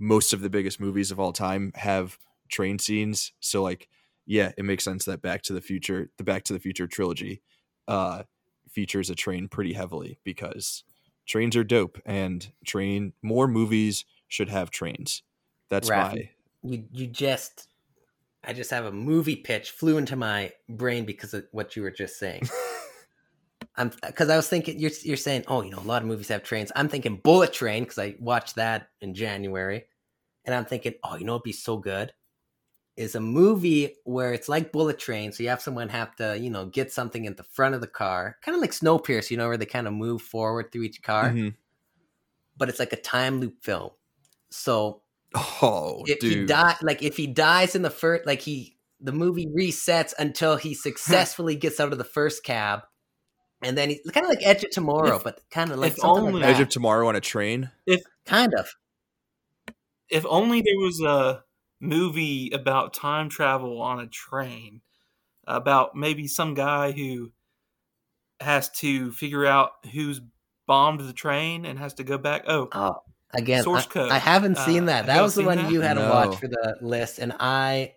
[0.00, 2.18] most of the biggest movies of all time have
[2.48, 3.88] train scenes so like
[4.26, 7.42] yeah it makes sense that back to the future the back to the future trilogy
[7.86, 8.22] uh
[8.68, 10.84] features a train pretty heavily because
[11.26, 15.22] trains are dope and train more movies should have trains
[15.68, 16.30] that's my
[16.62, 17.68] You you just
[18.44, 21.90] I just have a movie pitch flew into my brain because of what you were
[21.90, 22.48] just saying.
[23.76, 26.28] I'm because I was thinking you're you're saying oh you know a lot of movies
[26.28, 26.72] have trains.
[26.74, 29.84] I'm thinking Bullet Train because I watched that in January,
[30.44, 32.12] and I'm thinking oh you know it'd be so good
[32.98, 35.32] is a movie where it's like Bullet Train.
[35.32, 37.86] So you have someone have to you know get something at the front of the
[37.86, 41.02] car, kind of like Snowpiercer, you know where they kind of move forward through each
[41.02, 41.54] car, Mhm.
[42.56, 43.90] but it's like a time loop film.
[44.50, 45.02] So
[45.34, 49.46] oh if he die like if he dies in the first like he the movie
[49.46, 52.80] resets until he successfully gets out of the first cab
[53.62, 56.32] and then he kind of like edge of tomorrow If- but kind of like only-
[56.40, 56.62] like edge that.
[56.62, 58.70] of tomorrow on a train If kind of
[60.08, 61.44] if only there was a
[61.80, 64.80] movie about time travel on a train,
[65.46, 67.32] about maybe some guy who
[68.40, 70.20] has to figure out who's
[70.66, 72.44] bombed the train and has to go back.
[72.46, 72.96] Oh, oh
[73.34, 74.10] again Source I, code.
[74.10, 75.70] I haven't seen Uh, that have that was the one that?
[75.72, 77.92] you had to watch for the list and i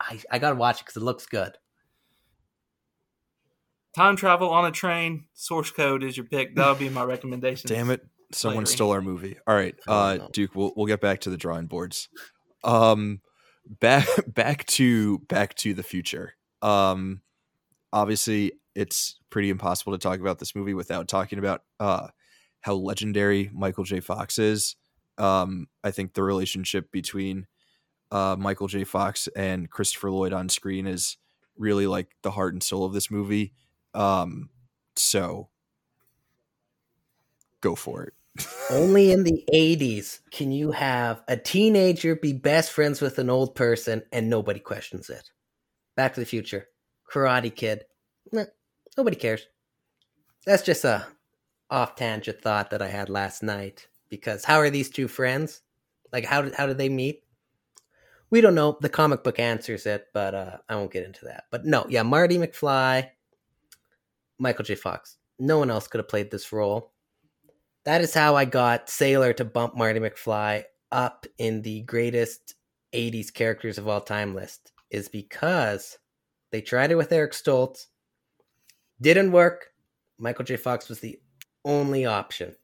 [0.00, 1.52] i, I gotta watch it because it looks good
[3.94, 5.24] time travel on a train.
[5.34, 6.54] Source code is your pick.
[6.54, 7.68] That'll be my recommendation.
[7.68, 8.00] damn it
[8.32, 8.72] someone Later.
[8.76, 11.66] stole our movie all right Oh, uh duke we'll, we'll get back to the drawing
[11.66, 12.08] boards
[12.64, 13.20] um
[13.80, 16.34] back back to back to the future.
[16.62, 17.22] Um
[17.92, 22.08] obviously it's pretty impossible to talk about this movie without talking about uh
[22.60, 24.00] how legendary michael j.
[24.00, 24.76] Fox is.
[25.18, 27.46] Um i think the relationship between
[28.12, 28.84] uh michael j.
[28.84, 31.16] Fox and christopher lloyd on screen is
[31.56, 33.52] really like the heart and soul of this movie.
[33.94, 34.50] Um
[34.96, 35.48] so
[37.60, 38.14] go for it.
[38.70, 43.54] Only in the 80s can you have a teenager be best friends with an old
[43.54, 45.30] person and nobody questions it.
[45.96, 46.68] Back to the Future,
[47.12, 47.84] Karate Kid,
[48.32, 48.44] nah,
[48.96, 49.46] nobody cares.
[50.46, 51.06] That's just a
[51.68, 55.62] off tangent thought that I had last night because how are these two friends?
[56.12, 57.24] Like how did how did they meet?
[58.30, 58.78] We don't know.
[58.80, 61.44] The comic book answers it, but uh, I won't get into that.
[61.50, 63.10] But no, yeah, Marty McFly,
[64.38, 64.76] Michael J.
[64.76, 65.16] Fox.
[65.40, 66.92] No one else could have played this role.
[67.84, 72.54] That is how I got Sailor to bump Marty McFly up in the greatest
[72.92, 75.98] 80s characters of all time list, is because
[76.52, 77.86] they tried it with Eric Stoltz.
[79.00, 79.68] Didn't work.
[80.18, 80.56] Michael J.
[80.56, 81.18] Fox was the
[81.64, 82.54] only option.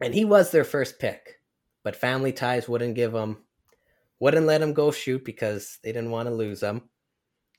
[0.00, 1.40] And he was their first pick.
[1.82, 3.38] But family ties wouldn't give him,
[4.20, 6.82] wouldn't let him go shoot because they didn't want to lose him.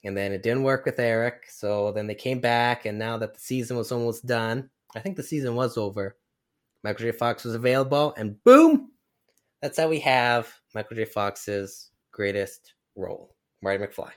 [0.04, 1.46] And then it didn't work with Eric.
[1.50, 2.86] So then they came back.
[2.86, 6.18] And now that the season was almost done, I think the season was over.
[6.84, 7.12] Michael J.
[7.12, 8.14] Fox was available.
[8.18, 8.92] And boom,
[9.62, 11.06] that's how we have Michael J.
[11.06, 14.12] Fox's greatest role, Marty McFly.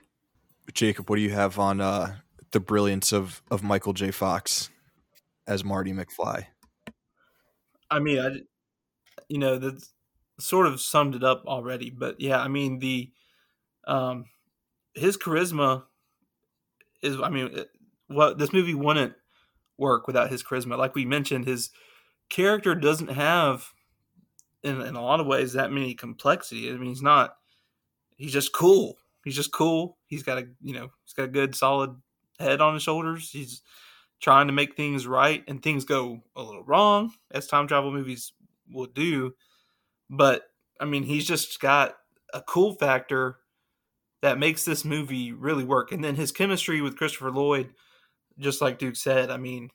[0.72, 2.16] Jacob, what do you have on uh,
[2.52, 4.10] the brilliance of of Michael J.
[4.10, 4.70] Fox
[5.46, 6.46] as Marty McFly?
[7.90, 8.30] I mean, I,
[9.28, 9.84] you know, that
[10.40, 11.90] sort of summed it up already.
[11.90, 13.12] But yeah, I mean the,
[13.86, 14.26] um,
[14.94, 15.84] his charisma
[17.02, 17.20] is.
[17.20, 17.68] I mean, it,
[18.08, 19.14] what this movie wouldn't
[19.76, 20.78] work without his charisma.
[20.78, 21.70] Like we mentioned, his
[22.28, 23.66] character doesn't have,
[24.62, 26.68] in in a lot of ways, that many complexity.
[26.70, 27.36] I mean, he's not.
[28.16, 28.96] He's just cool.
[29.24, 29.96] He's just cool.
[30.06, 31.94] He's got a you know he's got a good solid
[32.38, 33.30] head on his shoulders.
[33.30, 33.62] He's
[34.20, 38.32] trying to make things right, and things go a little wrong, as time travel movies
[38.72, 39.34] will do.
[40.10, 40.42] But
[40.80, 41.96] I mean, he's just got
[42.32, 43.38] a cool factor
[44.22, 45.92] that makes this movie really work.
[45.92, 47.74] And then his chemistry with Christopher Lloyd,
[48.38, 49.68] just like Duke said, I mean,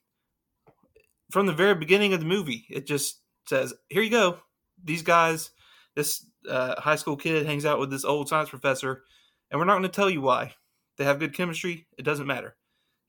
[1.31, 4.39] from the very beginning of the movie, it just says, "Here you go.
[4.83, 5.51] These guys,
[5.95, 9.03] this uh, high school kid hangs out with this old science professor,
[9.51, 10.53] and we're not going to tell you why.
[10.97, 11.87] They have good chemistry.
[11.97, 12.55] It doesn't matter.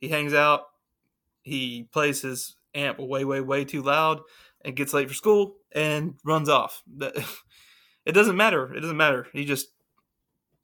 [0.01, 0.62] He hangs out.
[1.43, 4.21] He plays his amp way, way, way too loud,
[4.64, 6.83] and gets late for school and runs off.
[8.07, 8.73] It doesn't matter.
[8.75, 9.27] It doesn't matter.
[9.33, 9.68] He just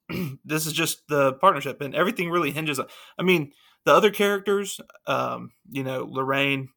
[0.45, 2.87] this is just the partnership, and everything really hinges on.
[3.17, 3.51] I mean,
[3.85, 6.69] the other characters, um, you know, Lorraine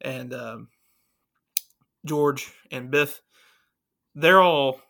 [0.00, 0.68] and um,
[2.04, 3.20] George and Biff,
[4.14, 4.80] they're all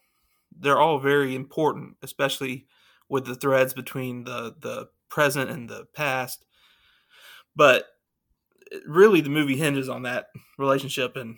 [0.58, 2.66] they're all very important, especially
[3.08, 6.44] with the threads between the the present and the past.
[7.54, 7.84] But
[8.86, 10.26] really, the movie hinges on that
[10.58, 11.36] relationship, and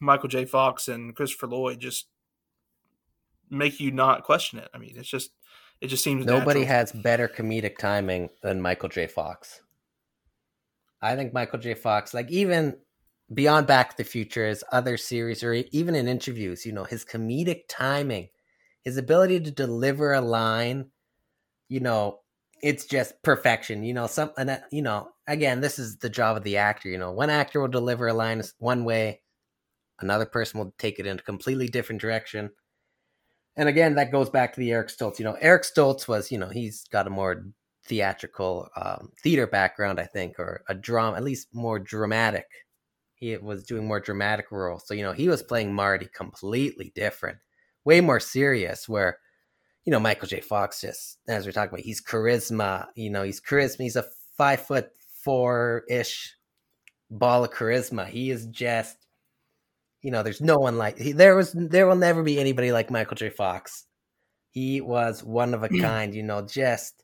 [0.00, 0.44] Michael J.
[0.44, 2.06] Fox and Christopher Lloyd just
[3.50, 4.68] make you not question it.
[4.74, 5.30] I mean, it's just
[5.80, 6.76] it just seems Nobody natural.
[6.78, 9.06] has better comedic timing than Michael J.
[9.06, 9.60] Fox.
[11.00, 11.74] I think Michael J.
[11.74, 12.76] Fox, like even
[13.32, 17.04] beyond Back to the Future, his other series, or even in interviews, you know, his
[17.04, 18.28] comedic timing,
[18.82, 20.86] his ability to deliver a line,
[21.68, 22.20] you know,
[22.62, 23.82] it's just perfection.
[23.82, 26.88] You know, some, and that, you know, again, this is the job of the actor.
[26.88, 29.20] You know, one actor will deliver a line one way,
[30.00, 32.50] another person will take it in a completely different direction.
[33.56, 35.18] And again, that goes back to the Eric Stoltz.
[35.18, 37.44] You know, Eric Stoltz was, you know, he's got a more
[37.84, 42.46] theatrical um, theater background, I think, or a drama, at least more dramatic.
[43.18, 44.86] He was doing more dramatic roles.
[44.86, 47.38] So, you know, he was playing Marty completely different,
[47.84, 49.18] way more serious, where,
[49.84, 50.40] you know, Michael J.
[50.40, 53.80] Fox just, as we're talking about, he's charisma, you know, he's charisma.
[53.80, 54.06] He's a
[54.36, 54.90] five foot
[55.24, 56.36] four ish
[57.10, 58.06] ball of charisma.
[58.06, 58.96] He is just,
[60.02, 62.90] you know, there's no one like he, there was there will never be anybody like
[62.90, 63.30] Michael J.
[63.30, 63.84] Fox.
[64.50, 67.02] He was one of a kind, you know, just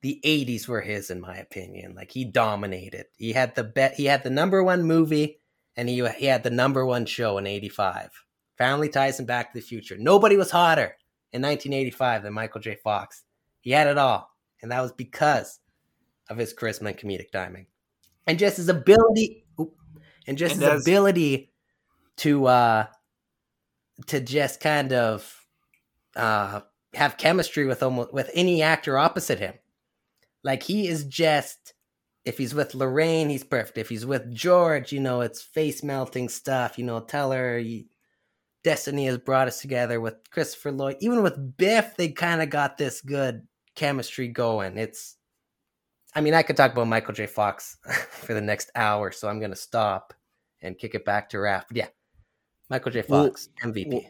[0.00, 1.94] the 80s were his in my opinion.
[1.94, 3.06] Like he dominated.
[3.16, 5.38] He had the bet he had the number 1 movie
[5.76, 8.10] and he he had the number 1 show in 85.
[8.58, 9.96] Family Ties and Back to the Future.
[9.98, 10.96] Nobody was hotter
[11.32, 12.76] in 1985 than Michael J.
[12.76, 13.22] Fox.
[13.60, 15.58] He had it all, and that was because
[16.28, 17.66] of his charisma and comedic timing.
[18.26, 19.44] And just his ability
[20.26, 21.52] and just And his as- ability
[22.18, 22.86] to uh
[24.06, 25.44] to just kind of
[26.14, 26.60] uh
[26.94, 29.54] have chemistry with almost with any actor opposite him.
[30.44, 31.74] Like he is just
[32.24, 33.78] if he's with Lorraine, he's perfect.
[33.78, 36.78] If he's with George, you know, it's face melting stuff.
[36.78, 37.84] You know, tell her you,
[38.64, 40.96] destiny has brought us together with Christopher Lloyd.
[41.00, 44.78] Even with Biff, they kind of got this good chemistry going.
[44.78, 45.16] It's,
[46.14, 47.26] I mean, I could talk about Michael J.
[47.26, 47.76] Fox
[48.10, 50.14] for the next hour, so I'm going to stop
[50.60, 51.66] and kick it back to Raf.
[51.68, 51.88] But yeah,
[52.70, 53.02] Michael J.
[53.08, 53.88] Well- Fox, MVP.
[53.92, 54.02] well,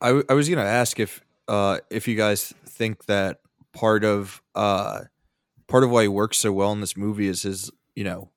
[0.00, 3.38] I, w- I was gonna ask if uh if you guys think that
[3.72, 5.02] part of uh
[5.68, 8.30] part of why he works so well in this movie is his you know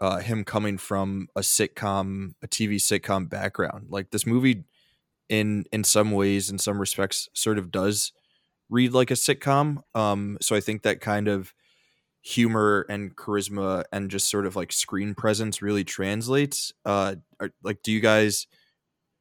[0.00, 3.86] uh, him coming from a sitcom, a TV sitcom background.
[3.90, 4.64] Like this movie,
[5.28, 8.12] in in some ways, in some respects, sort of does
[8.70, 9.82] read like a sitcom.
[9.94, 11.52] Um, so I think that kind of
[12.20, 16.72] humor and charisma and just sort of like screen presence really translates.
[16.84, 18.46] Uh, are, like, do you guys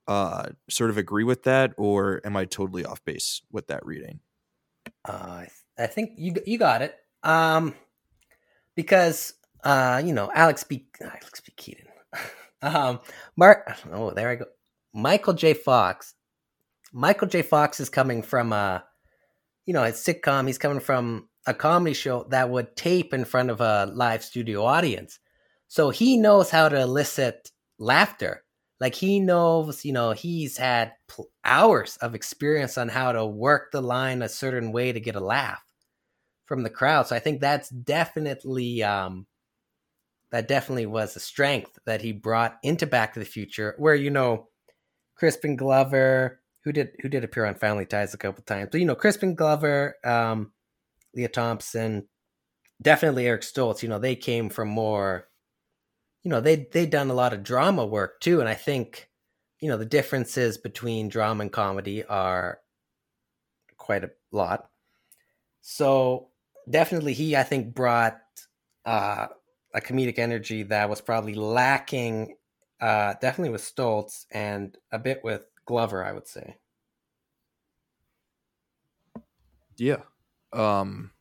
[0.07, 4.19] uh sort of agree with that, or am I totally off base with that reading?
[5.03, 5.45] Uh,
[5.77, 6.95] I, think you you got it.
[7.23, 7.73] Um,
[8.75, 10.87] because uh, you know, Alex B.
[11.01, 11.51] Alex B.
[11.57, 11.87] Keaton.
[12.61, 12.99] um,
[13.35, 13.69] Mark.
[13.91, 14.45] Oh, there I go.
[14.93, 15.53] Michael J.
[15.53, 16.13] Fox.
[16.93, 17.41] Michael J.
[17.41, 18.83] Fox is coming from a,
[19.65, 20.47] you know, a sitcom.
[20.47, 24.63] He's coming from a comedy show that would tape in front of a live studio
[24.63, 25.19] audience.
[25.67, 28.43] So he knows how to elicit laughter.
[28.79, 33.71] Like he knows, you know, he's had pl- hours of experience on how to work
[33.71, 35.66] the line a certain way to get a laugh
[36.47, 37.07] from the crowd.
[37.07, 39.27] So I think that's definitely um
[40.31, 44.09] that definitely was a strength that he brought into Back to the Future, where you
[44.09, 44.47] know
[45.15, 48.85] Crispin Glover, who did who did appear on Family Ties a couple times, but you
[48.85, 50.51] know Crispin Glover, um,
[51.13, 52.07] Lea Thompson,
[52.81, 53.83] definitely Eric Stoltz.
[53.83, 55.27] You know they came from more,
[56.23, 59.09] you know they they done a lot of drama work too, and I think
[59.59, 62.59] you know the differences between drama and comedy are
[63.77, 64.69] quite a lot.
[65.61, 66.29] So
[66.69, 68.19] definitely he I think brought
[68.85, 69.27] uh
[69.73, 72.35] a comedic energy that was probably lacking
[72.81, 76.57] uh definitely with Stoltz and a bit with Glover, I would say.
[79.77, 80.01] Yeah.
[80.53, 81.11] Um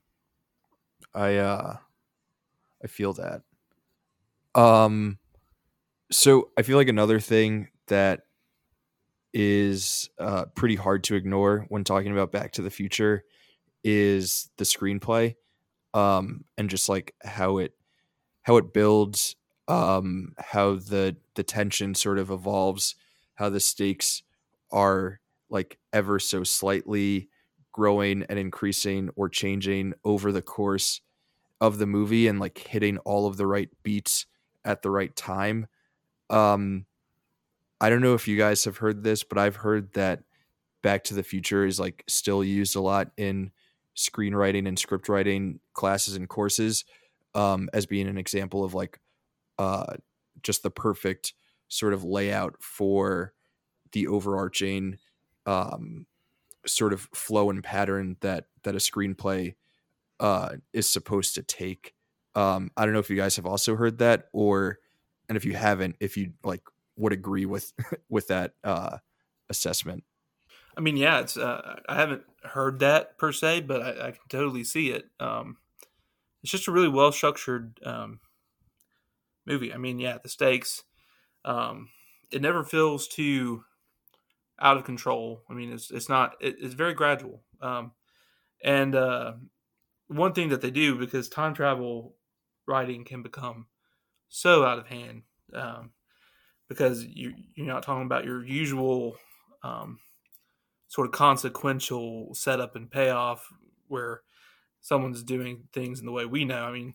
[1.15, 1.77] I uh
[2.83, 3.43] I feel that.
[4.55, 5.19] Um
[6.11, 8.23] so I feel like another thing that
[9.35, 13.25] is uh pretty hard to ignore when talking about Back to the Future
[13.87, 15.37] is the screenplay
[15.95, 17.75] um and just like how it
[18.43, 19.37] how it builds
[19.69, 22.95] um how the the tension sort of evolves
[23.35, 24.23] how the stakes
[24.73, 25.21] are
[25.51, 27.29] like ever so slightly
[27.73, 31.01] growing and increasing or changing over the course
[31.61, 34.27] of the movie and like hitting all of the right beats
[34.65, 35.67] at the right time.
[36.31, 36.87] Um
[37.81, 40.23] I don't know if you guys have heard this, but I've heard that
[40.83, 43.51] Back to the Future is like still used a lot in
[43.97, 46.85] screenwriting and script writing classes and courses
[47.35, 49.01] um as being an example of like
[49.59, 49.95] uh
[50.43, 51.33] just the perfect
[51.69, 53.33] sort of layout for
[53.93, 54.99] the overarching
[55.47, 56.07] um
[56.67, 59.55] sort of flow and pattern that that a screenplay
[60.21, 61.95] uh is supposed to take.
[62.35, 64.79] Um i don't know if you guys have also heard that or
[65.29, 66.63] and if you haven't if you like
[66.97, 67.73] would agree with
[68.09, 68.99] with that uh
[69.49, 70.05] assessment.
[70.77, 74.29] I mean, yeah, it's uh, I haven't heard that per se, but I, I can
[74.29, 75.05] totally see it.
[75.21, 75.59] Um,
[76.43, 78.21] it's just a really well structured um,
[79.47, 79.73] movie.
[79.73, 80.85] I mean, yeah, the stakes.
[81.45, 81.89] Um,
[82.31, 83.65] it never feels too
[84.61, 85.43] out of control.
[85.51, 86.37] I mean, it's it's not.
[86.41, 87.43] It, it's very gradual.
[87.61, 87.93] Um,
[88.63, 89.35] and uh,
[90.09, 92.15] one thing that they do because time travel
[92.67, 93.67] writing can become
[94.29, 95.23] so out of hand
[95.55, 95.93] um,
[96.69, 99.17] because you you're not talking about your usual
[99.63, 99.99] um,
[100.97, 103.53] sort of consequential setup and payoff
[103.89, 104.23] where
[104.81, 106.65] someone's doing things in the way we know.
[106.65, 106.95] I mean,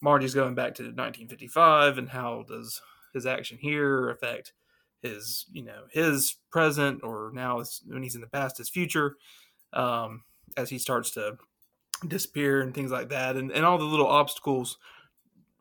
[0.00, 2.80] Marty's going back to 1955, and how does
[3.12, 4.54] his action here affect
[5.02, 9.16] his, you know, his present or now when he's in the past, his future,
[9.74, 10.22] um,
[10.56, 11.36] as he starts to
[12.08, 14.78] disappear and things like that, and, and all the little obstacles.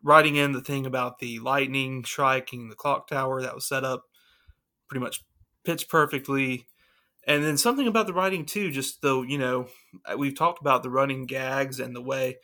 [0.02, 4.06] Writing in the thing about the lightning striking the clock tower that was set up
[4.88, 5.24] pretty much
[5.64, 6.66] pitch perfectly
[7.28, 9.68] and then something about the writing too just though you know
[10.18, 12.38] we've talked about the running gags and the way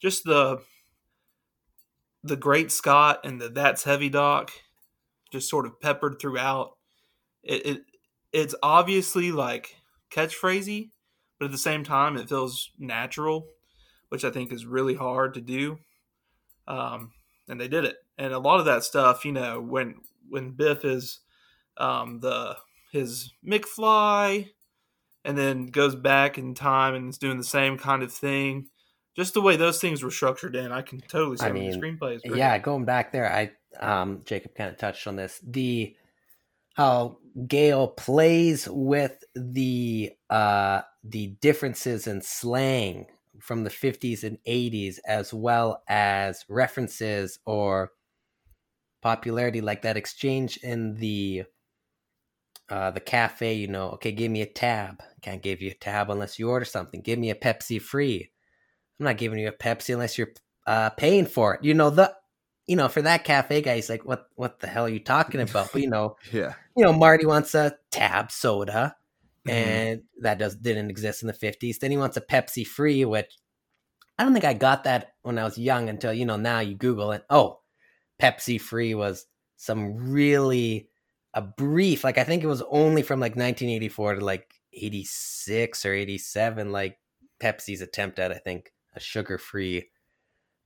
[0.00, 0.60] just the
[2.24, 4.52] the great scott and the that's heavy doc
[5.32, 6.76] just sort of peppered throughout.
[7.42, 7.82] It, it
[8.32, 9.74] it's obviously like
[10.10, 10.90] catchphrasy
[11.38, 13.46] but at the same time it feels natural
[14.10, 15.78] which i think is really hard to do.
[16.68, 17.10] Um
[17.48, 17.96] and they did it.
[18.18, 19.96] And a lot of that stuff you know when
[20.28, 21.20] when biff is
[21.78, 22.56] um the
[22.92, 24.50] his McFly,
[25.24, 28.68] and then goes back in time and is doing the same kind of thing.
[29.16, 32.16] Just the way those things were structured in, I can totally see I the screenplay
[32.16, 32.38] is great.
[32.38, 35.40] Yeah, going back there, I um Jacob kind of touched on this.
[35.46, 35.96] The
[36.74, 43.06] how Gale plays with the uh the differences in slang
[43.40, 47.90] from the 50s and 80s as well as references or
[49.02, 51.42] popularity like that exchange in the
[52.72, 55.02] uh, the cafe, you know, okay, give me a tab.
[55.20, 57.02] Can't give you a tab unless you order something.
[57.02, 58.30] Give me a Pepsi free.
[58.98, 60.32] I'm not giving you a Pepsi unless you're
[60.66, 61.64] uh, paying for it.
[61.64, 62.14] You know, the
[62.66, 65.42] you know, for that cafe guy, he's like, "What what the hell are you talking
[65.42, 66.54] about?" But you know, Yeah.
[66.74, 68.96] you know, Marty wants a tab soda,
[69.46, 69.52] Mhm.
[69.52, 71.78] and that does didn't exist in the fifties.
[71.78, 73.36] Then he wants a Pepsi free, which
[74.18, 76.74] I don't think I got that when I was young until you know now you
[76.74, 77.24] Google it.
[77.28, 77.60] Oh,
[78.18, 79.26] Pepsi free was
[79.56, 80.88] some really
[81.34, 85.92] a brief, like I think it was only from like 1984 to like 86 or
[85.94, 86.98] 87, like
[87.42, 89.88] Pepsi's attempt at I think a sugar free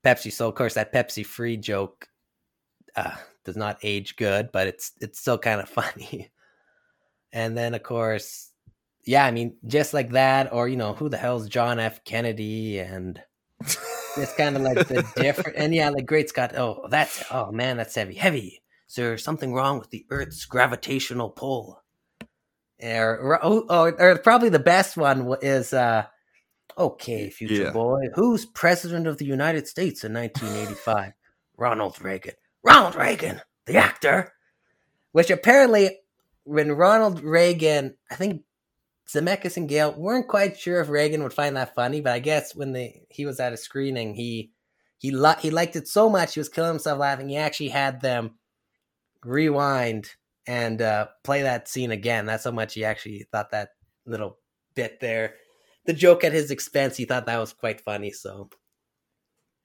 [0.04, 0.32] Pepsi.
[0.32, 2.08] So of course that Pepsi free joke
[2.96, 6.30] uh, does not age good, but it's it's still kind of funny.
[7.32, 8.52] And then of course,
[9.04, 12.04] yeah, I mean, just like that, or you know, who the hell's John F.
[12.04, 12.80] Kennedy?
[12.80, 13.20] And
[13.60, 15.56] it's kind of like the different.
[15.56, 16.56] And yeah, like Great Scott.
[16.56, 18.62] Oh, that's oh man, that's heavy, heavy.
[18.96, 21.82] Is there something wrong with the Earth's gravitational pull?
[22.82, 26.06] Or, or, oh, or probably the best one is uh
[26.78, 27.72] okay, future Yeah.
[27.72, 28.00] boy.
[28.14, 31.12] Who's president of the United States in 1985?
[31.58, 32.36] Ronald Reagan.
[32.62, 34.32] Ronald Reagan, the actor.
[35.12, 35.98] Which apparently,
[36.44, 38.44] when Ronald Reagan, I think
[39.06, 42.54] Zemeckis and Gale weren't quite sure if Reagan would find that funny, but I guess
[42.54, 44.52] when they he was at a screening, he
[44.96, 47.28] he li- he liked it so much he was killing himself laughing.
[47.28, 48.36] He actually had them
[49.26, 50.08] rewind
[50.46, 52.26] and uh, play that scene again.
[52.26, 53.70] That's how much he actually thought that
[54.06, 54.38] little
[54.74, 55.34] bit there,
[55.84, 56.96] the joke at his expense.
[56.96, 58.12] He thought that was quite funny.
[58.12, 58.48] So,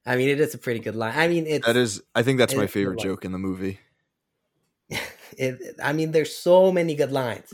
[0.05, 1.13] I mean, it is a pretty good line.
[1.15, 3.79] I mean, it's That is, I think that's my favorite joke in the movie.
[5.37, 7.53] it, I mean, there's so many good lines.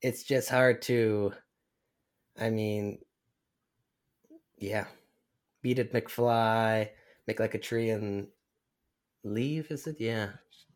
[0.00, 1.32] It's just hard to.
[2.38, 2.98] I mean,
[4.58, 4.86] yeah,
[5.60, 6.88] beat it, McFly,
[7.26, 8.28] make like a tree and
[9.22, 9.70] leave.
[9.70, 9.96] Is it?
[10.00, 10.30] Yeah,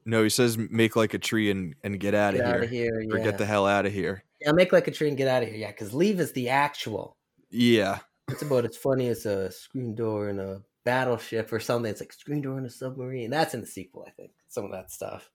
[0.07, 2.62] No, he says make like a tree and, and get out get of out here.
[2.65, 3.07] of here.
[3.12, 4.23] Or Yeah, get the hell out of here.
[4.41, 5.59] yeah, make like a tree and get out of here.
[5.59, 7.16] Yeah, because leave is the actual.
[7.51, 7.99] Yeah.
[8.28, 11.91] It's about as funny as a screen door in a battleship or something.
[11.91, 13.31] It's like screen door in a submarine.
[13.31, 14.31] That's in the sequel, I think.
[14.49, 15.28] Some of that stuff.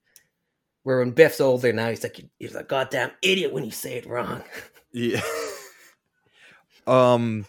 [0.83, 4.05] Where when Biff's older now, he's like he's a goddamn idiot when you say it
[4.05, 4.41] wrong.
[4.93, 5.21] Yeah.
[6.87, 7.45] um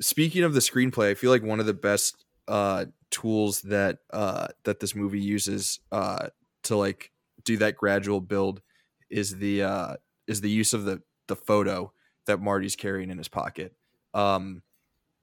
[0.00, 4.48] speaking of the screenplay, I feel like one of the best uh tools that uh
[4.64, 6.28] that this movie uses uh
[6.64, 7.10] to like
[7.44, 8.62] do that gradual build
[9.10, 9.96] is the uh
[10.26, 11.92] is the use of the the photo
[12.26, 13.74] that Marty's carrying in his pocket.
[14.12, 14.62] Um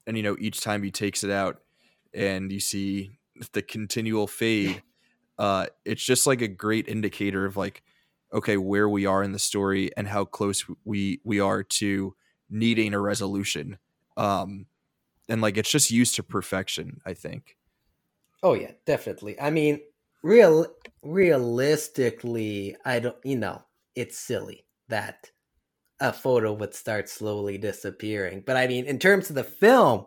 [0.06, 1.62] and you know each time he takes it out
[2.14, 3.18] and you see
[3.52, 4.82] the continual fade
[5.38, 7.82] uh it's just like a great indicator of like
[8.32, 12.14] okay where we are in the story and how close we we are to
[12.50, 13.78] needing a resolution
[14.16, 14.66] um
[15.28, 17.56] and like it's just used to perfection i think
[18.42, 19.40] Oh yeah, definitely.
[19.40, 19.80] I mean,
[20.22, 20.66] real
[21.02, 23.62] realistically, I don't you know,
[23.94, 25.30] it's silly that
[26.00, 28.42] a photo would start slowly disappearing.
[28.44, 30.06] But I mean, in terms of the film,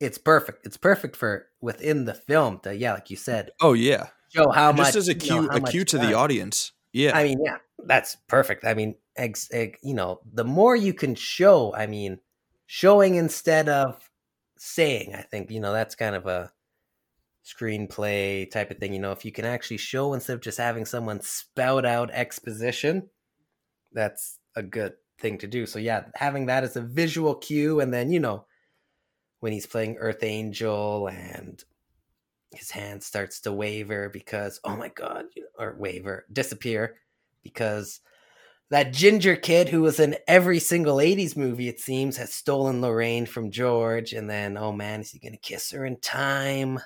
[0.00, 0.66] it's perfect.
[0.66, 4.72] It's perfect for within the film to yeah, like you said, oh yeah show how
[4.72, 6.06] much just as a you know, cue a much cue to time.
[6.06, 8.64] the audience yeah I mean, yeah, that's perfect.
[8.64, 12.18] I mean, ex, ex, you know, the more you can show, I mean,
[12.66, 14.10] showing instead of
[14.58, 16.52] saying, I think, you know, that's kind of a
[17.44, 18.92] screenplay type of thing.
[18.92, 23.08] You know, if you can actually show instead of just having someone spout out exposition,
[23.92, 25.66] that's a good thing to do.
[25.66, 28.46] So, yeah, having that as a visual cue, and then, you know,
[29.40, 31.62] when he's playing Earth Angel and
[32.52, 35.26] his hand starts to waver because oh my god
[35.58, 36.96] or waver disappear
[37.42, 38.00] because
[38.70, 43.26] that ginger kid who was in every single 80s movie it seems has stolen lorraine
[43.26, 46.80] from george and then oh man is he gonna kiss her in time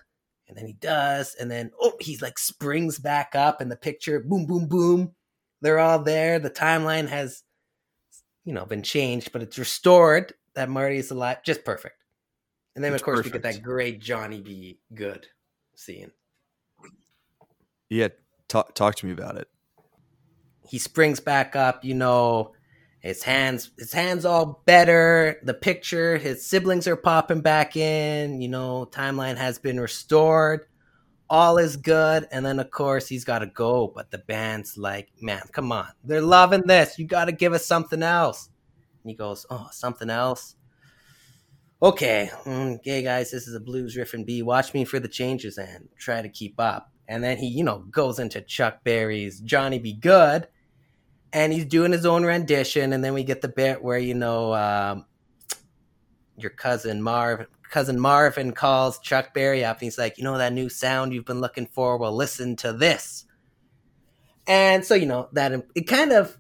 [0.48, 4.20] and then he does and then oh he's like springs back up and the picture.
[4.20, 5.14] Boom boom boom.
[5.60, 6.38] They're all there.
[6.38, 7.42] The timeline has
[8.44, 11.42] you know been changed but it's restored that marty is alive.
[11.44, 11.96] Just perfect.
[12.74, 14.78] And then It's of course we get that great Johnny B.
[14.94, 15.26] Goode
[15.74, 16.10] scene.
[17.88, 18.08] Yeah
[18.48, 19.48] talk, talk to me about it.
[20.66, 22.53] He springs back up you know
[23.04, 25.38] his hands his hands all better.
[25.42, 28.40] The picture his siblings are popping back in.
[28.40, 30.66] You know timeline has been restored.
[31.28, 32.26] All is good.
[32.32, 33.92] And then of course he's got to go.
[33.94, 35.88] But the band's like man come on.
[36.02, 36.98] They're loving this.
[36.98, 38.48] You got to give us something else.
[39.02, 40.56] And he goes oh something else?
[41.82, 42.30] Okay.
[42.46, 45.90] Okay guys this is a blues riff and b watch me for the changes and
[45.98, 46.90] try to keep up.
[47.06, 49.92] And then he you know goes into chuck berry's Johnny B.
[49.92, 50.48] Goode
[51.34, 54.54] and he's doing his own rendition and then we get the bit where you know
[54.54, 55.04] um,
[56.38, 60.52] your cousin marv cousin marvin calls chuck berry up and he's like you know that
[60.52, 61.98] new sound you've been looking for?
[61.98, 63.26] Well listen to this.
[64.46, 66.38] And so you know that it kind of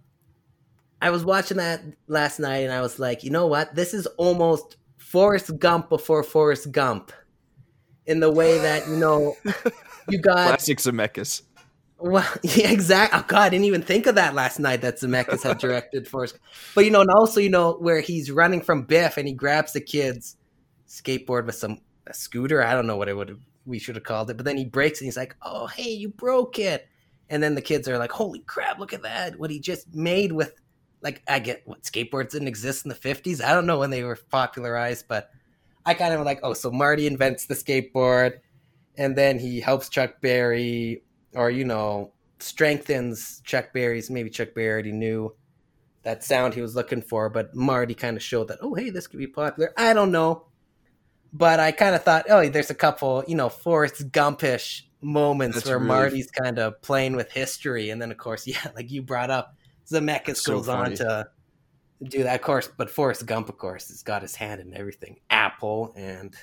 [1.02, 3.74] i was watching that last night and i was like you know what?
[3.74, 7.12] This is almost forrest gump before forrest gump
[8.06, 9.36] in the way that you know
[10.08, 11.42] you got Classic Zemeckis.
[12.04, 13.18] Well, yeah, exactly.
[13.18, 14.82] Oh God, I didn't even think of that last night.
[14.82, 16.38] That Zemeckis had directed Forrest.
[16.74, 19.72] But you know, and also you know where he's running from Biff and he grabs
[19.72, 20.36] the kid's
[20.86, 21.80] skateboard with some
[22.12, 22.62] scooter.
[22.62, 24.36] I don't know what it would we should have called it.
[24.36, 26.86] But then he breaks and he's like, "Oh, hey, you broke it!"
[27.30, 28.78] And then the kids are like, "Holy crap!
[28.78, 29.38] Look at that!
[29.38, 30.52] What he just made with."
[31.00, 33.40] Like I get what skateboards didn't exist in the fifties.
[33.40, 35.30] I don't know when they were popularized, but
[35.86, 38.40] I kind of like, oh, so Marty invents the skateboard,
[38.98, 41.02] and then he helps Chuck Berry,
[41.34, 44.10] or you know, strengthens Chuck Berry's.
[44.10, 45.34] Maybe Chuck Berry already knew
[46.02, 49.06] that sound he was looking for, but Marty kind of showed that, oh, hey, this
[49.06, 49.72] could be popular.
[49.76, 50.46] I don't know,
[51.32, 55.66] but I kind of thought, oh, there's a couple, you know, Forrest Gumpish moments That's
[55.66, 59.02] where really- Marty's kind of playing with history, and then of course, yeah, like you
[59.02, 59.56] brought up,
[59.90, 61.28] Zemeckis That's so goes on to
[62.02, 62.68] do that, of course.
[62.68, 65.20] But Forrest Gump, of course, has got his hand in everything.
[65.30, 66.34] Apple and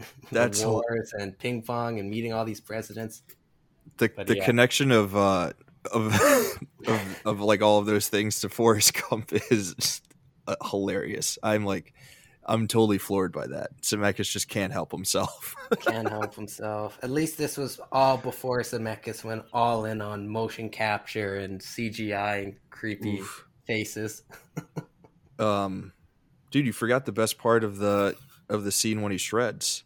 [0.32, 3.22] That's wars and ping pong and meeting all these presidents.
[3.98, 4.44] The But the yeah.
[4.44, 5.52] connection of uh
[5.92, 6.14] of,
[6.86, 10.04] of of like all of those things to Forrest Gump is just,
[10.46, 11.38] uh, hilarious.
[11.42, 11.94] I'm like
[12.46, 13.80] I'm totally floored by that.
[13.82, 15.54] Zemeckis just can't help himself.
[15.80, 16.98] Can't help himself.
[17.02, 22.42] At least this was all before Zemeckis went all in on motion capture and CGI
[22.42, 23.46] and creepy Oof.
[23.66, 24.24] faces.
[25.38, 25.92] Um,
[26.50, 28.16] dude, you forgot the best part of the
[28.48, 29.84] of the scene when he shreds.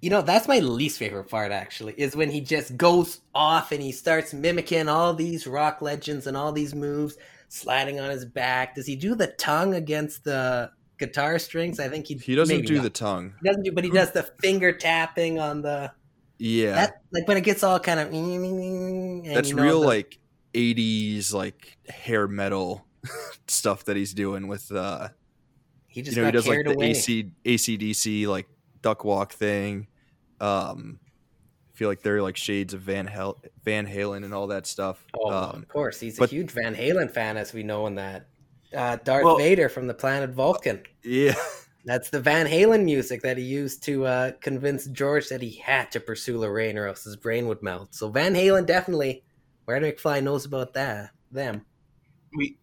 [0.00, 3.82] You know, that's my least favorite part actually, is when he just goes off and
[3.82, 7.16] he starts mimicking all these rock legends and all these moves,
[7.48, 8.76] sliding on his back.
[8.76, 11.80] Does he do the tongue against the guitar strings?
[11.80, 12.82] I think he He doesn't do not.
[12.84, 13.34] the tongue.
[13.42, 15.90] He doesn't do, but he does the finger tapping on the
[16.38, 18.12] Yeah, that like when it gets all kind of
[19.34, 20.18] that's you know, real the- like
[20.54, 22.86] 80s like hair metal
[23.48, 25.08] stuff that he's doing with uh
[25.88, 26.90] he just you know he does like the away.
[26.90, 28.46] AC ACDC like
[28.82, 29.86] duck walk thing.
[30.40, 31.00] Um
[31.74, 35.04] I feel like they're like shades of Van Hal- Van Halen and all that stuff.
[35.16, 37.94] Oh, um of course, he's but- a huge Van Halen fan, as we know in
[37.96, 38.26] that
[38.76, 40.82] uh, Darth Well- Vader from the planet Vulcan.
[41.04, 41.34] yeah.
[41.84, 45.90] That's the Van Halen music that he used to uh, convince George that he had
[45.92, 47.94] to pursue Lorraine or else his brain would melt.
[47.94, 49.22] So Van Halen definitely,
[49.64, 51.10] where McFly knows about that.
[51.30, 51.64] Them.
[52.34, 52.58] we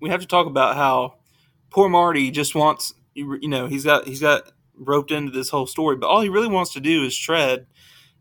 [0.00, 1.16] we have to talk about how
[1.70, 4.50] poor Marty just wants you you know he's got he's got
[4.80, 7.66] roped into this whole story, but all he really wants to do is shred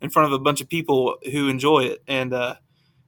[0.01, 2.55] in front of a bunch of people who enjoy it, and uh,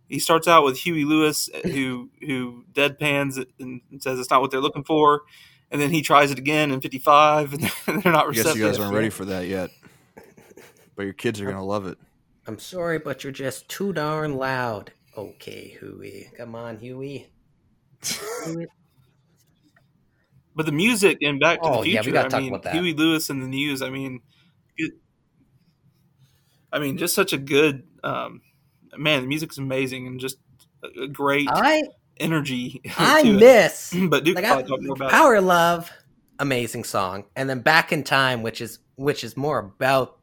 [0.07, 4.61] he starts out with Huey Lewis who who deadpans and says it's not what they're
[4.61, 5.21] looking for,
[5.69, 7.63] and then he tries it again in '55, and
[8.03, 9.69] they're not I guess you guys aren't ready for that yet.
[10.95, 11.97] But your kids are gonna love it.
[12.47, 14.91] I'm sorry, but you're just too darn loud.
[15.17, 16.31] Okay, Huey.
[16.37, 17.31] Come on, Huey.
[18.45, 18.67] Huey.
[20.55, 22.49] But the music in Back to Oh, the yeah, we Future, gotta I talk mean,
[22.49, 22.73] about that.
[22.73, 23.81] Huey Lewis and the News.
[23.81, 24.21] I mean,
[24.77, 24.93] it,
[26.71, 28.41] I mean, just such a good um,
[28.97, 29.21] man.
[29.21, 30.37] The music's amazing and just
[30.83, 31.83] a, great I
[32.17, 32.81] energy.
[32.97, 33.39] I to it.
[33.39, 35.11] miss but Duke like I, talk about it.
[35.11, 35.91] Power Love,
[36.39, 40.17] amazing song, and then Back in Time, which is which is more about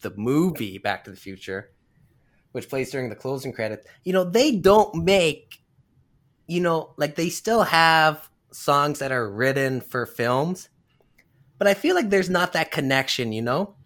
[0.00, 1.70] the movie Back to the Future,
[2.52, 3.86] which plays during the closing credits.
[4.04, 5.60] You know, they don't make,
[6.46, 10.68] you know, like they still have songs that are written for films,
[11.58, 13.32] but I feel like there's not that connection.
[13.32, 13.76] You know.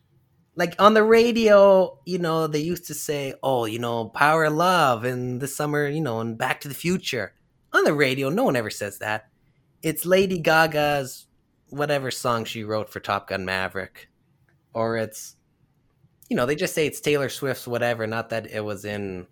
[0.59, 4.55] Like on the radio, you know, they used to say, "Oh, you know, Power of
[4.55, 7.35] Love," and this summer, you know, and Back to the Future.
[7.75, 9.29] On the radio, no one ever says that
[9.83, 11.27] it's Lady Gaga's
[11.69, 14.09] whatever song she wrote for Top Gun Maverick,
[14.73, 15.37] or it's
[16.29, 18.07] you know they just say it's Taylor Swift's whatever.
[18.07, 19.27] Not that it was in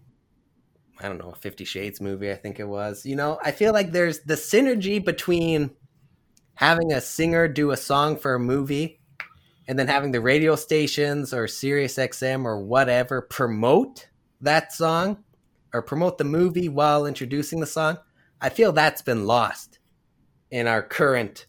[1.01, 2.31] I don't know a Fifty Shades movie.
[2.31, 3.05] I think it was.
[3.05, 5.71] You know, I feel like there's the synergy between
[6.55, 9.01] having a singer do a song for a movie
[9.66, 14.09] and then having the radio stations or Sirius XM or whatever promote
[14.41, 15.25] that song
[15.73, 17.99] or promote the movie while introducing the song.
[18.41, 19.79] I feel that's been lost
[20.51, 21.47] in our current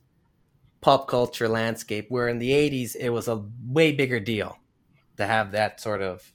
[0.82, 4.58] pop culture landscape where in the 80s it was a way bigger deal
[5.18, 6.32] to have that sort of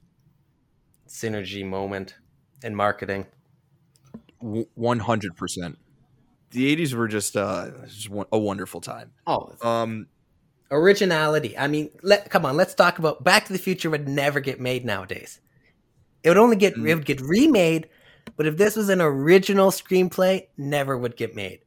[1.09, 2.15] synergy moment
[2.62, 3.27] in marketing
[4.41, 5.78] One hundred percent.
[6.51, 9.12] The '80s were just uh, just a wonderful time.
[9.27, 10.07] oh Um,
[10.73, 14.39] originality i mean let come on let's talk about back to the future would never
[14.39, 15.41] get made nowadays
[16.23, 16.89] it would only get Mm.
[16.89, 17.89] it would get remade
[18.37, 21.61] but if this was an original screenplay never would get made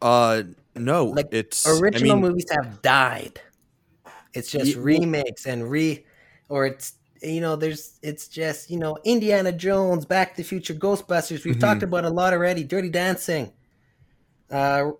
[0.00, 0.42] uh,
[0.74, 3.40] no, Like, it's original I mean, movies have died.
[4.34, 6.04] It's just Ye- remakes and re,
[6.50, 6.94] or it's
[7.24, 11.44] you know there's it's just you know Indiana Jones, Back to the Future, Ghostbusters.
[11.44, 11.60] We've Mhm.
[11.60, 12.64] talked about a lot already.
[12.64, 13.52] Dirty Dancing.
[14.50, 14.92] Uh,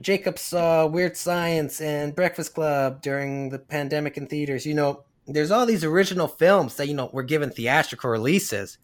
[0.00, 4.66] Jacob saw Weird Science and Breakfast Club during the pandemic in theaters.
[4.66, 8.78] You know, there's all these original films that you know were given theatrical releases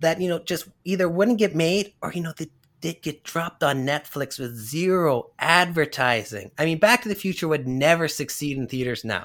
[0.00, 2.48] that you know just either wouldn't get made or you know they
[2.80, 6.50] did get dropped on Netflix with zero advertising.
[6.58, 9.24] I mean, Back to the Future would never succeed in theaters now.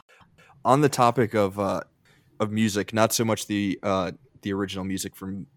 [0.64, 1.82] On the topic of uh,
[2.40, 4.12] of music, not so much the uh,
[4.42, 5.48] the original music from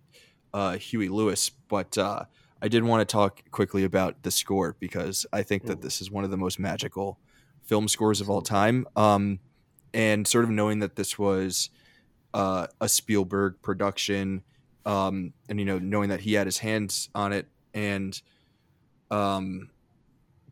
[0.52, 2.24] uh, Huey Lewis, but uh,
[2.62, 6.10] I did want to talk quickly about the score because I think that this is
[6.10, 7.18] one of the most magical
[7.62, 8.86] film scores of all time.
[8.96, 9.38] Um,
[9.92, 11.70] and sort of knowing that this was
[12.34, 14.42] uh, a Spielberg production,
[14.86, 18.20] um, and you know, knowing that he had his hands on it, and
[19.10, 19.70] um,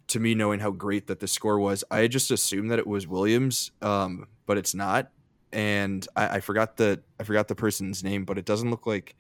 [0.09, 3.07] to me, knowing how great that the score was, I just assumed that it was
[3.07, 5.11] Williams, um, but it's not.
[5.53, 9.17] And I, I forgot the I forgot the person's name, but it doesn't look like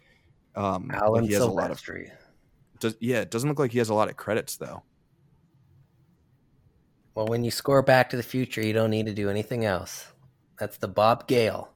[0.54, 1.80] um, Alan he has a lot of
[2.80, 4.82] does, yeah, it doesn't look like he has a lot of credits though.
[7.14, 10.06] Well, when you score Back to the Future, you don't need to do anything else.
[10.58, 11.70] That's the Bob Gale.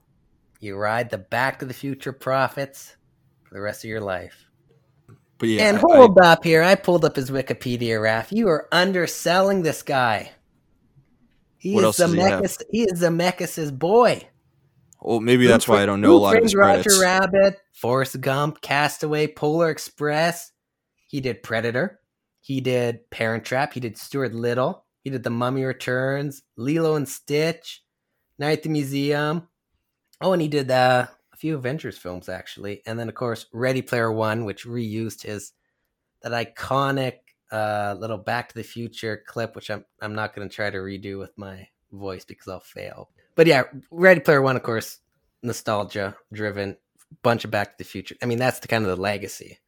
[0.59, 2.95] You ride the Back to the Future profits
[3.43, 4.49] for the rest of your life.
[5.37, 6.63] But yeah, and I- hold up here.
[6.63, 8.31] I pulled up his Wikipedia, Raf.
[8.31, 10.31] You are underselling this guy.
[11.57, 12.41] He What is else does he have?
[12.41, 12.61] Zemeckis.
[12.71, 14.27] He is Zemeckis' boy.
[15.03, 17.01] Well, maybe that's why I don't know a lot of his Framed Roger credits.
[17.01, 20.51] Rabbit, Forrest Gump, Castaway, Polar Express.
[21.07, 21.99] He did Predator.
[22.41, 23.73] He did Parent Trap.
[23.73, 24.85] He did Stuart Little.
[25.03, 27.83] He did The Mummy Returns, Lilo and Stitch,
[28.39, 29.47] Night at the Museum.
[30.21, 33.81] Oh, and he did uh, a few Avengers films actually, and then of course Ready
[33.81, 35.51] Player One, which reused his
[36.21, 37.15] that iconic
[37.51, 40.77] uh, little Back to the Future clip, which I'm I'm not going to try to
[40.77, 43.09] redo with my voice because I'll fail.
[43.35, 44.99] But yeah, Ready Player One, of course,
[45.41, 46.77] nostalgia driven,
[47.23, 48.15] bunch of Back to the Future.
[48.21, 49.59] I mean, that's the kind of the legacy.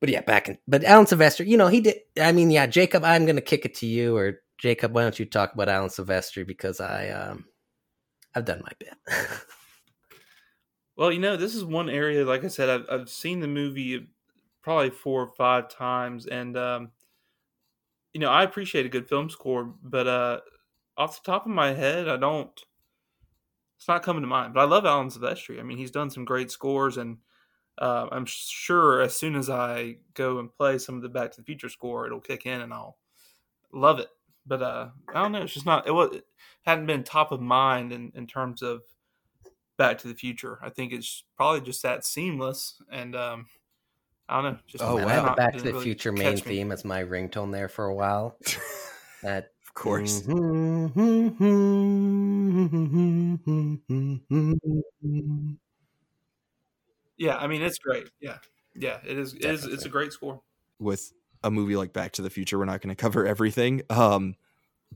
[0.00, 1.96] But yeah, back in but Alan Silvestri, you know, he did.
[2.20, 5.24] I mean, yeah, Jacob, I'm to kick it to you, or Jacob, why don't you
[5.24, 7.46] talk about Alan Silvestri because I um
[8.34, 8.94] I've done my bit.
[10.96, 12.24] Well, you know, this is one area.
[12.24, 14.08] Like I said, I've I've seen the movie
[14.62, 16.90] probably four or five times, and um,
[18.14, 20.40] you know, I appreciate a good film score, but uh,
[20.96, 22.50] off the top of my head, I don't.
[23.78, 25.60] It's not coming to mind, but I love Alan Silvestri.
[25.60, 27.18] I mean, he's done some great scores, and
[27.78, 31.36] uh, I'm sure as soon as I go and play some of the Back to
[31.40, 32.96] the Future score, it'll kick in, and I'll
[33.72, 34.08] love it.
[34.46, 35.42] But uh, I don't know.
[35.42, 35.86] It's just not.
[35.86, 36.24] It was it
[36.64, 38.82] hadn't been top of mind in in terms of
[39.76, 40.58] Back to the Future.
[40.62, 43.46] I think it's probably just that seamless, and um,
[44.28, 44.58] I don't know.
[44.66, 45.06] Just Oh, wow.
[45.06, 46.52] I had the not- Back to the really Future main catch me.
[46.56, 48.38] theme as my ringtone there for a while.
[49.22, 50.24] That course.
[57.18, 58.10] Yeah, I mean it's great.
[58.20, 58.38] Yeah,
[58.74, 59.34] yeah, it is.
[59.34, 59.64] It is.
[59.64, 60.42] It's a great score.
[60.78, 61.12] with
[61.42, 63.82] a movie like Back to the Future, we're not going to cover everything.
[63.90, 64.34] Um,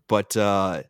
[0.08, 0.82] but uh,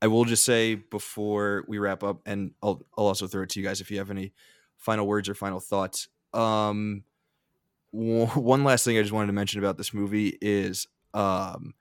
[0.00, 3.60] I will just say before we wrap up, and I'll, I'll also throw it to
[3.60, 4.32] you guys if you have any
[4.76, 6.08] final words or final thoughts.
[6.34, 7.04] Um,
[7.90, 11.74] one last thing I just wanted to mention about this movie is um,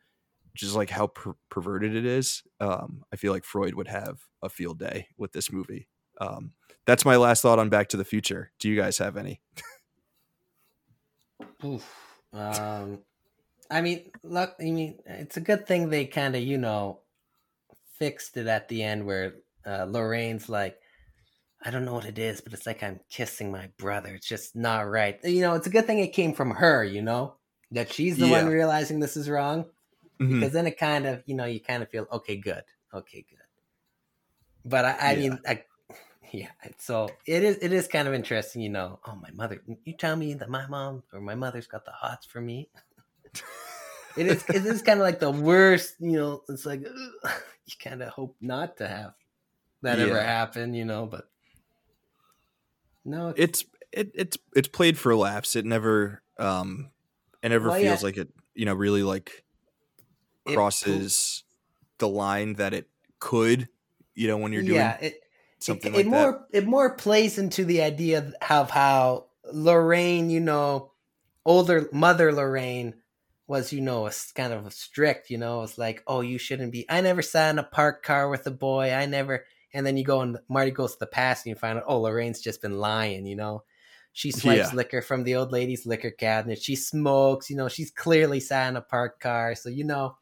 [0.53, 2.43] just like how per- perverted it is.
[2.59, 5.87] Um, I feel like Freud would have a field day with this movie.
[6.19, 6.53] Um,
[6.85, 8.51] that's my last thought on Back to the Future.
[8.59, 9.41] Do you guys have any?
[11.63, 12.17] Oof.
[12.33, 12.99] Um,
[13.69, 16.99] I mean, look, I mean, it's a good thing they kind of, you know,
[17.97, 20.77] fixed it at the end where uh, Lorraine's like,
[21.63, 24.15] I don't know what it is, but it's like I'm kissing my brother.
[24.15, 25.19] It's just not right.
[25.23, 27.35] You know, it's a good thing it came from her, you know,
[27.71, 29.65] that she's the one realizing this is wrong.
[30.21, 30.39] Mhm.
[30.39, 32.63] Because then it kind of, you know, you kind of feel, okay, good.
[32.93, 33.39] Okay, good.
[34.63, 35.17] But I, I Yeah.
[35.17, 35.65] mean, I,
[36.33, 36.51] yeah.
[36.77, 37.57] So it is.
[37.61, 38.99] It is kind of interesting, you know.
[39.05, 39.63] Oh, my mother.
[39.85, 42.69] You tell me that my mom or my mother's got the hots for me.
[44.15, 44.45] it is.
[44.51, 45.95] It is kind of like the worst.
[45.99, 47.31] You know, it's like ugh,
[47.65, 49.15] you kind of hope not to have
[49.83, 50.73] that ever happen.
[50.73, 51.29] You know, but
[53.05, 55.55] no, it's, it's it, it's it's played for laughs.
[55.55, 56.91] It never um
[57.43, 58.03] it never Well, feels yeah.
[58.03, 59.43] like it you know really like
[60.45, 61.43] it- crosses
[61.97, 62.87] the line that it
[63.19, 63.69] could.
[64.13, 65.21] You know when you're doing yeah, it,
[65.59, 66.15] something it, like it that.
[66.15, 70.91] more it more plays into the idea of how, Lorraine, you know,
[71.45, 72.95] older mother Lorraine
[73.47, 76.85] was, you know, a kind of strict, you know, it's like, oh, you shouldn't be.
[76.89, 78.91] I never sat in a parked car with a boy.
[78.93, 79.45] I never.
[79.73, 81.99] And then you go and Marty goes to the past and you find out, oh,
[82.01, 83.63] Lorraine's just been lying, you know.
[84.13, 84.75] She swipes Yeah.
[84.75, 86.61] liquor from the old lady's liquor cabinet.
[86.61, 87.69] She smokes, you know.
[87.69, 90.17] She's clearly sat in a parked car, so you know,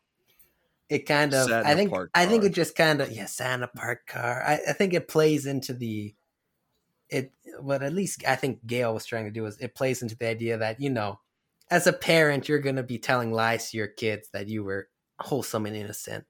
[0.90, 1.48] it kind of.
[1.50, 1.94] In I think.
[2.14, 4.44] I think it just kind of yeah, sat in a parked car.
[4.46, 6.16] I, I think it plays into the.
[7.10, 10.16] It, what at least I think Gale was trying to do is it plays into
[10.16, 11.20] the idea that you know,
[11.72, 14.90] as a parent, you're gonna be telling lies to your kids that you were
[15.20, 16.26] wholesome and innocent,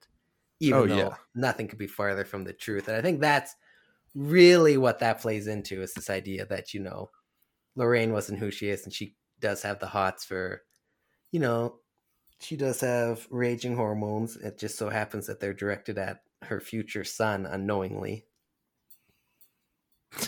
[0.60, 1.14] even Oh, though yeah.
[1.34, 2.88] nothing could be farther from the truth.
[2.88, 3.54] And I think that's
[4.14, 7.10] really what that plays into is this idea that you know
[7.76, 10.62] Lorraine wasn't who she is, and she does have the hots for,
[11.32, 11.79] you know,
[12.40, 14.36] she does have raging hormones.
[14.36, 18.24] It just so happens that they're directed at her future son unknowingly.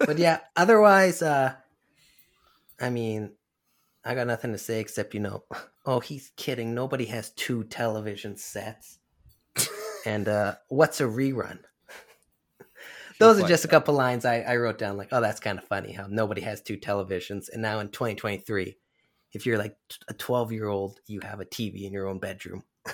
[0.00, 1.54] but yeah, otherwise, uh,
[2.80, 3.32] I mean,
[4.04, 5.44] I got nothing to say except you know,
[5.86, 6.74] oh, he's kidding.
[6.74, 8.98] Nobody has two television sets.
[10.06, 11.58] and uh, what's a rerun?
[13.20, 14.96] Those are just a couple lines I, I wrote down.
[14.96, 18.78] Like, oh, that's kind of funny how nobody has two televisions, and now in 2023,
[19.32, 19.76] if you're like
[20.08, 22.64] a 12 year old, you have a TV in your own bedroom.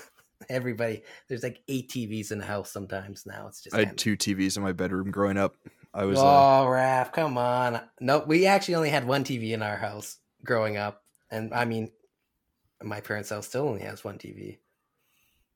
[0.49, 3.47] Everybody, there's like eight TVs in the house sometimes now.
[3.49, 5.57] It's just I had two TVs in my bedroom growing up.
[5.93, 7.81] I was uh, oh, Raf, come on.
[8.01, 11.03] No, we actually only had one TV in our house growing up.
[11.31, 11.91] And I mean,
[12.83, 14.59] my parents' house still only has one TV.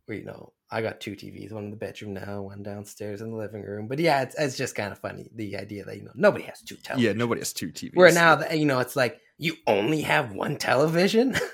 [0.07, 3.31] Well, you know, I got two TVs, one in the bedroom now, one downstairs in
[3.31, 3.89] the living room.
[3.89, 6.61] But yeah, it's, it's just kind of funny the idea that, you know, nobody has
[6.61, 6.99] two televisions.
[7.01, 7.95] yeah, nobody has two TVs.
[7.95, 11.35] Where now, that, you know, it's like, you only have one television?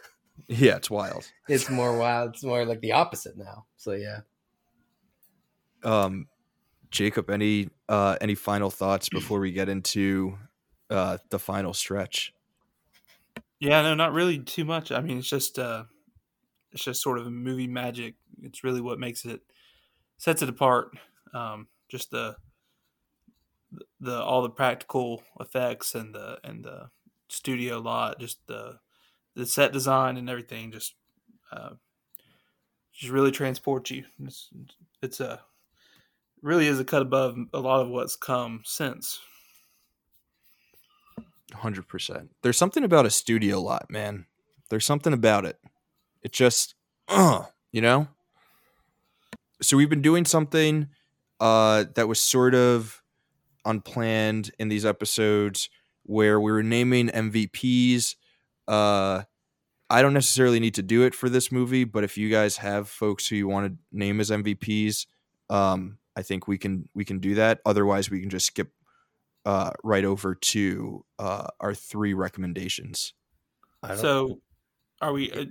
[0.49, 1.31] Yeah, it's wild.
[1.49, 2.35] it's more wild.
[2.35, 3.67] It's more like the opposite now.
[3.77, 4.21] So yeah.
[5.83, 6.27] Um,
[6.91, 10.39] Jacob, any uh any final thoughts before we get into
[10.91, 12.33] uh the final stretch?
[13.61, 14.93] Yeah, no, not really too much.
[14.93, 15.85] I mean, it's just uh
[16.73, 18.15] it's just sort of movie magic.
[18.43, 19.41] It's really what makes it
[20.17, 20.97] sets it apart.
[21.33, 22.37] Um just the
[24.01, 26.91] the all the practical effects and the and the
[27.29, 28.79] studio lot, just the
[29.35, 30.95] the set design and everything just
[31.53, 31.71] uh
[32.93, 34.05] just really transports you.
[34.23, 34.51] It's
[35.03, 35.41] it's a
[36.43, 39.21] really is a cut above a lot of what's come since.
[41.53, 42.31] Hundred percent.
[42.43, 44.27] There's something about a studio lot, man.
[44.71, 45.59] There's something about it.
[46.23, 46.75] It just,
[47.09, 48.09] uh, you know.
[49.65, 50.89] So we've been doing something
[51.41, 53.03] uh, that was sort of
[53.65, 55.71] unplanned in these episodes,
[56.03, 58.15] where we were naming MVPs.
[58.69, 59.23] Uh,
[59.89, 62.89] I don't necessarily need to do it for this movie, but if you guys have
[62.89, 65.07] folks who you want to name as MVPs,
[65.49, 67.61] um, I think we can we can do that.
[67.65, 68.71] Otherwise, we can just skip
[69.47, 73.15] uh, right over to uh, our three recommendations.
[73.97, 74.41] So,
[75.01, 75.33] are we?
[75.33, 75.45] Uh,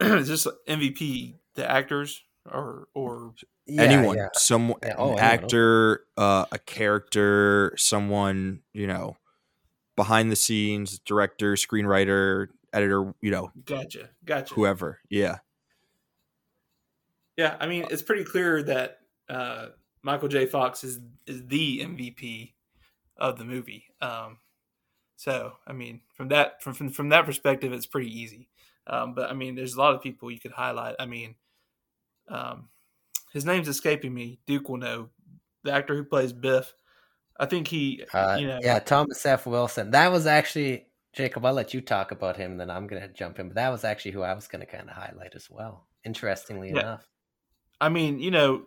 [0.16, 3.34] is this MVP the actors or or
[3.66, 4.28] yeah, anyone, yeah.
[4.34, 9.16] some Yeah, oh, an actor, uh, a character, someone you know,
[9.96, 14.54] behind the scenes, director, screenwriter, editor, you know, gotcha, gotcha.
[14.54, 15.00] whoever.
[15.08, 15.38] Yeah,
[17.36, 18.98] Yeah, I mean it's pretty clear that
[19.28, 19.66] uh,
[20.02, 20.46] Michael J.
[20.46, 22.52] Fox is is the MVP
[23.16, 23.84] of the movie.
[24.00, 24.38] Um,
[25.16, 28.48] so I mean, from that from, from from that perspective, it's pretty easy.
[28.86, 30.96] Um, but I mean, there's a lot of people you could highlight.
[30.98, 31.36] I mean,
[32.28, 32.68] um,
[33.32, 34.40] his name's escaping me.
[34.46, 35.08] Duke will know.
[35.64, 36.74] The actor who plays Biff.
[37.38, 39.46] I think he, Uh, you know, yeah, Thomas F.
[39.46, 39.90] Wilson.
[39.92, 41.44] That was actually Jacob.
[41.44, 43.48] I'll let you talk about him, and then I'm gonna jump in.
[43.48, 45.86] But that was actually who I was gonna kind of highlight as well.
[46.04, 46.80] Interestingly Yeah.
[46.80, 47.08] enough,
[47.80, 48.66] I mean, you know,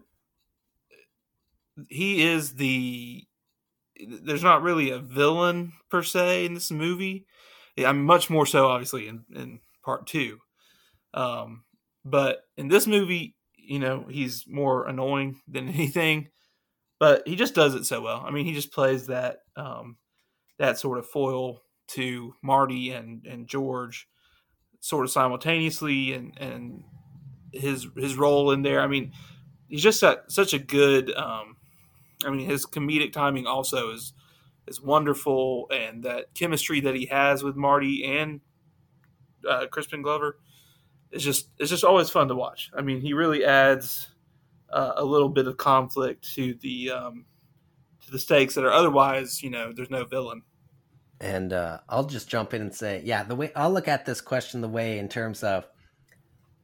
[1.89, 3.27] he is the.
[4.07, 7.27] There's not really a villain per se in this movie.
[7.77, 10.39] I'm much more so, obviously, in, in part two.
[11.13, 11.63] Um,
[12.03, 13.35] but in this movie,
[13.67, 16.29] you know, he's more annoying than anything.
[16.99, 18.23] But he just does it so well.
[18.25, 19.97] I mean, he just plays that um,
[20.57, 24.07] that sort of foil to Marty and and George,
[24.79, 26.83] sort of simultaneously, and and
[27.51, 28.79] his his role in there.
[28.79, 29.11] I mean,
[29.67, 31.13] he's just such a good.
[31.13, 31.57] Um,
[32.25, 34.13] I mean, his comedic timing also is
[34.65, 38.39] is wonderful, and that chemistry that he has with Marty and
[39.47, 40.39] uh, Crispin Glover
[41.15, 42.71] is just it's just always fun to watch.
[42.77, 44.09] I mean, he really adds
[44.71, 47.25] uh, a little bit of conflict to the um,
[48.05, 50.43] to the stakes that are otherwise, you know, there's no villain.
[51.19, 54.21] and uh, I'll just jump in and say, yeah, the way I'll look at this
[54.21, 55.65] question the way in terms of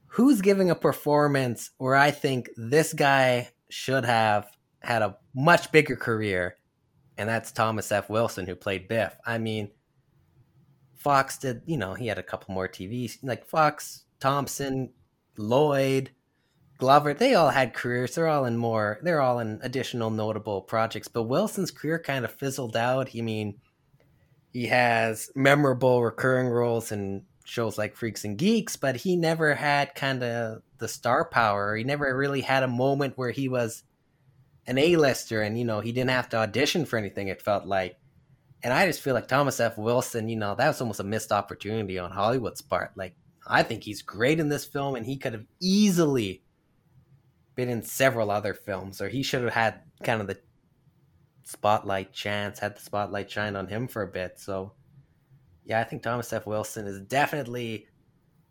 [0.07, 4.47] who's giving a performance where I think this guy should have
[4.81, 6.57] had a much bigger career,
[7.17, 8.09] and that's Thomas F.
[8.09, 9.15] Wilson who played Biff.
[9.25, 9.71] I mean,
[10.95, 14.93] Fox did, you know, he had a couple more TVs like Fox, Thompson,
[15.37, 16.11] Lloyd,
[16.77, 17.13] Glover.
[17.13, 18.15] They all had careers.
[18.15, 18.99] They're all in more.
[19.03, 21.09] They're all in additional notable projects.
[21.09, 23.09] But Wilson's career kind of fizzled out.
[23.15, 23.59] I mean,
[24.53, 29.95] he has memorable recurring roles in shows like Freaks and Geeks, but he never had
[29.95, 31.75] kind of the star power.
[31.75, 33.83] He never really had a moment where he was
[34.67, 37.97] an A-lister and, you know, he didn't have to audition for anything, it felt like.
[38.63, 39.77] And I just feel like Thomas F.
[39.77, 42.91] Wilson, you know, that was almost a missed opportunity on Hollywood's part.
[42.95, 43.15] Like,
[43.47, 46.43] I think he's great in this film and he could have easily
[47.55, 50.39] been in several other films, or he should have had kind of the
[51.43, 54.39] spotlight chance, had the spotlight shine on him for a bit.
[54.39, 54.73] So,
[55.65, 56.45] yeah, I think Thomas F.
[56.45, 57.87] Wilson is definitely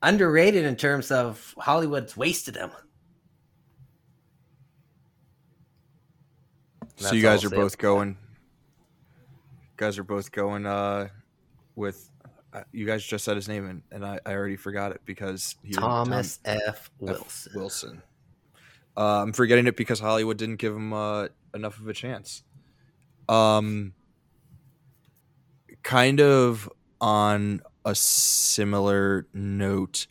[0.03, 2.71] underrated in terms of Hollywood's wasted him.
[6.97, 8.17] so you guys are both going.
[9.77, 11.09] Guys are both going uh,
[11.75, 12.10] with.
[12.73, 15.73] You guys just said his name and, and I, I already forgot it because he
[15.73, 16.91] Thomas Tom, F.
[16.99, 17.53] Wilson.
[17.53, 17.55] F.
[17.55, 18.03] Wilson.
[18.97, 22.43] Uh, I'm forgetting it because Hollywood didn't give him uh, enough of a chance.
[23.29, 23.95] Um,
[25.83, 26.69] kind of
[27.01, 30.07] on a similar note,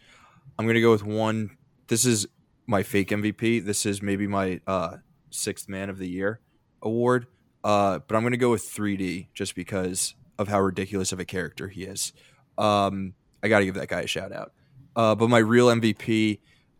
[0.57, 1.57] I'm gonna go with one.
[1.87, 2.27] This is
[2.67, 3.65] my fake MVP.
[3.65, 4.97] This is maybe my uh,
[5.29, 6.39] sixth man of the year
[6.81, 7.27] award.
[7.63, 11.67] Uh, but I'm gonna go with 3D just because of how ridiculous of a character
[11.67, 12.13] he is.
[12.59, 14.51] Um, I got to give that guy a shout out.
[14.95, 16.39] Uh, but my real MVP,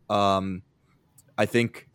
[0.09, 0.61] um,
[1.37, 1.87] I think,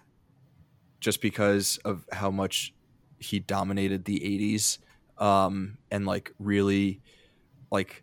[1.01, 2.73] just because of how much
[3.19, 4.79] he dominated the 80s
[5.23, 7.01] um, and like really
[7.71, 8.03] like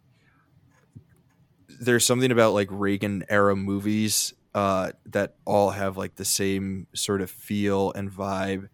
[1.67, 7.21] there's something about like Reagan era movies uh, that all have like the same sort
[7.21, 8.69] of feel and vibe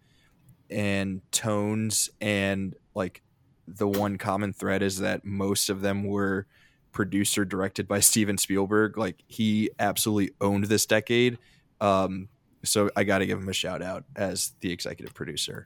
[0.68, 3.22] and tones and like
[3.66, 6.46] the one common thread is that most of them were
[6.98, 11.38] producer directed by Steven Spielberg like he absolutely owned this decade
[11.80, 12.28] um,
[12.64, 15.64] so I got to give him a shout out as the executive producer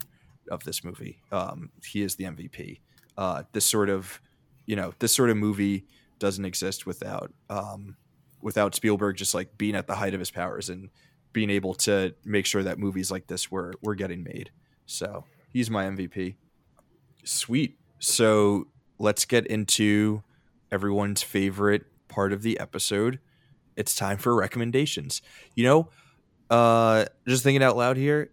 [0.50, 1.20] of this movie.
[1.30, 2.80] Um, he is the MVP.
[3.16, 4.20] Uh, this sort of,
[4.66, 5.86] you know, this sort of movie
[6.18, 7.96] doesn't exist without um,
[8.40, 10.90] without Spielberg just like being at the height of his powers and
[11.32, 14.50] being able to make sure that movies like this were were getting made.
[14.86, 16.36] So he's my MVP.
[17.24, 17.78] Sweet.
[17.98, 18.66] So
[18.98, 20.22] let's get into
[20.72, 23.20] everyone's favorite part of the episode.
[23.76, 25.22] It's time for recommendations.
[25.54, 25.88] You know,
[26.50, 28.30] uh, just thinking out loud here,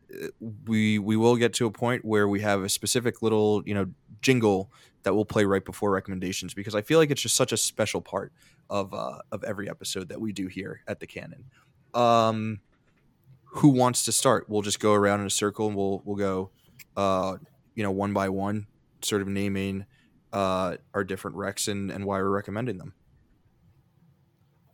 [0.66, 3.88] we we will get to a point where we have a specific little you know
[4.22, 4.72] jingle
[5.03, 8.02] that we'll play right before recommendations because I feel like it's just such a special
[8.02, 8.34] part
[8.70, 11.45] of uh, of every episode that we do here at the Canon.
[11.94, 12.60] Um,
[13.45, 14.49] who wants to start?
[14.49, 16.49] We'll just go around in a circle and we'll we'll go,
[16.98, 17.38] uh,
[17.76, 18.68] you know, one by one,
[19.02, 19.86] sort of naming
[20.34, 22.94] uh, our different recs and, and why we're recommending them.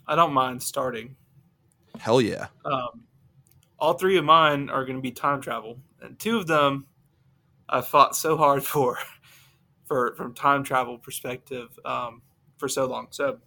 [0.07, 1.15] I don't mind starting.
[1.99, 2.47] Hell yeah.
[2.63, 3.03] Um,
[3.79, 6.85] all three of mine are going to be time travel, and two of them
[7.67, 8.99] I fought so hard for,
[9.85, 12.21] for from time travel perspective, um,
[12.57, 13.07] for so long.
[13.11, 13.39] So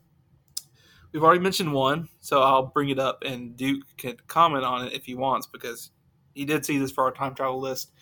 [1.13, 4.93] we've already mentioned one, so I'll bring it up, and Duke can comment on it
[4.93, 5.91] if he wants because
[6.35, 7.93] he did see this for our time travel list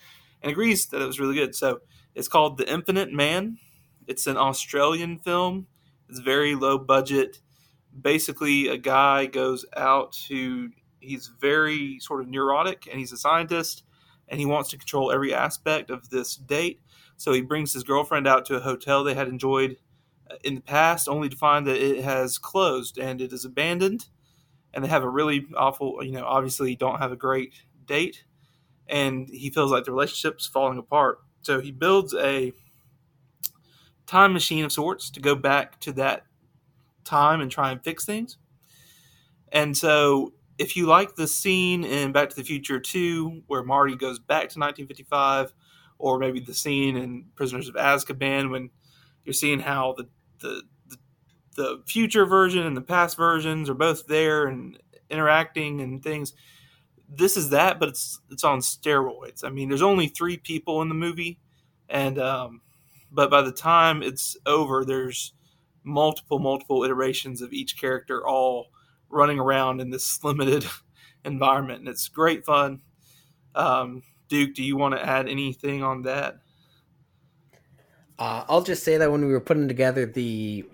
[0.41, 1.55] and agrees that it was really good.
[1.55, 1.81] So
[2.15, 3.57] it's called The Infinite Man.
[4.07, 5.67] It's an Australian film.
[6.09, 7.41] It's very low budget.
[7.99, 10.69] Basically, a guy goes out to
[10.99, 13.83] he's very sort of neurotic and he's a scientist
[14.27, 16.81] and he wants to control every aspect of this date.
[17.15, 19.77] So he brings his girlfriend out to a hotel they had enjoyed
[20.29, 24.07] uh, in the past, only to find that it has closed and it is abandoned.
[24.73, 27.53] And they have a really awful, you know, obviously don't have a great
[27.85, 28.25] date.
[28.87, 31.19] And he feels like the relationship's falling apart.
[31.41, 32.53] So he builds a
[34.07, 36.25] time machine of sorts to go back to that
[37.03, 38.37] time and try and fix things.
[39.51, 43.95] And so if you like the scene in Back to the Future 2 where Marty
[43.95, 45.53] goes back to 1955,
[45.99, 48.69] or maybe the scene in Prisoners of Azkaban when
[49.25, 50.07] you're seeing how the,
[50.39, 50.97] the, the,
[51.55, 54.79] the future version and the past versions are both there and
[55.09, 56.33] interacting and things.
[57.09, 59.43] This is that, but it's it's on steroids.
[59.43, 61.39] I mean, there's only three people in the movie,
[61.87, 62.61] and um,
[63.11, 65.33] but by the time it's over, there's
[65.83, 68.67] multiple multiple iterations of each character all
[69.09, 70.65] running around in this limited
[71.25, 72.81] environment, and it's great fun.
[73.55, 76.37] Um, Duke, do you want to add anything on that?
[78.19, 80.65] Uh, I'll just say that when we were putting together the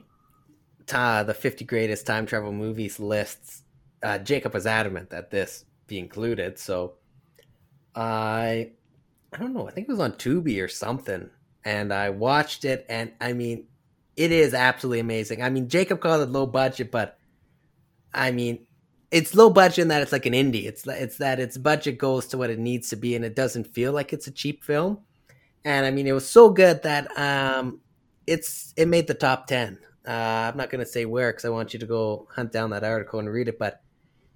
[0.92, 3.64] uh, the 50 greatest time travel movies lists,
[4.02, 6.58] uh, Jacob was adamant that this be included.
[6.58, 6.96] So
[7.96, 8.72] I
[9.34, 9.68] I don't know.
[9.68, 11.30] I think it was on Tubi or something,
[11.66, 13.68] and I watched it, and I mean,
[14.16, 15.42] it is absolutely amazing.
[15.42, 17.18] I mean, Jacob called it low budget, but
[18.14, 18.66] I mean,
[19.12, 20.66] it's low budget in that it's like an indie.
[20.66, 23.68] It's it's that its budget goes to what it needs to be, and it doesn't
[23.68, 25.00] feel like it's a cheap film.
[25.66, 27.80] And I mean, it was so good that um,
[28.28, 29.80] it's it made the top ten.
[30.06, 32.72] Uh, I'm not going to say where because I want you to go hunt down
[32.72, 33.82] that article and read it, but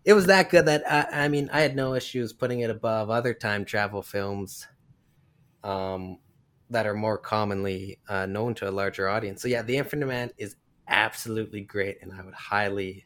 [0.06, 3.10] it was that good that I, I mean, I had no issues putting it above
[3.10, 4.66] other time travel films
[5.66, 6.20] um,
[6.70, 9.42] that are more commonly uh, known to a larger audience.
[9.42, 10.56] So yeah, The Infinite Man is
[10.88, 13.06] absolutely great, and I would highly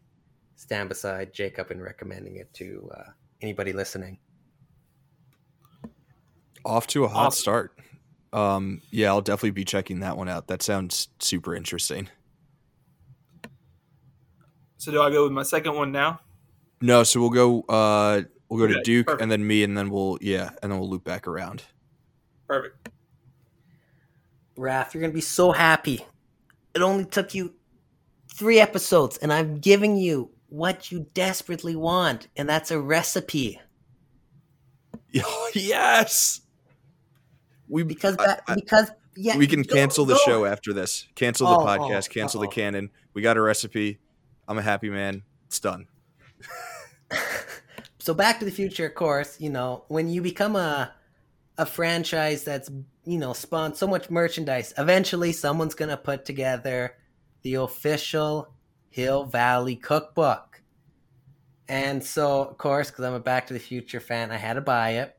[0.55, 3.03] stand beside Jacob in recommending it to uh,
[3.41, 4.17] anybody listening.
[6.63, 7.41] Off to a hot Awesome.
[7.41, 7.79] start.
[8.33, 10.47] Um, yeah, I'll definitely be checking that one out.
[10.47, 12.07] That sounds super interesting.
[14.77, 16.19] So do I go with my second one now?
[16.81, 17.61] No, so we'll go.
[17.63, 19.21] Uh, we'll go to Duke, perfect.
[19.21, 21.63] and then me, and then we'll yeah, and then we'll loop back around.
[22.47, 22.80] Perfect.
[24.61, 26.05] Raf, you're gonna be so happy.
[26.73, 27.53] It only took you
[28.33, 33.59] three episodes, and I'm giving you what you desperately want, and that's a recipe.
[35.53, 36.41] yes.
[37.67, 41.07] We Because I- I- because yeah, we can cancel the show after this.
[41.15, 42.07] Cancel the Oh, podcast.
[42.09, 42.51] oh, cancel the oh.
[42.51, 42.89] canon.
[43.13, 43.99] We got a recipe.
[44.47, 45.23] I'm a happy man.
[45.47, 45.87] It's done.
[47.99, 50.91] so back to the future of course you know when you become a
[51.57, 52.69] a franchise that's
[53.03, 54.73] you know spawned so much merchandise.
[54.77, 56.95] Eventually someone's gonna put together
[57.41, 58.53] the official
[58.89, 60.61] hill valley cookbook.
[61.67, 64.61] And so of course because i'm a back to the future fan i had to
[64.61, 65.17] buy it.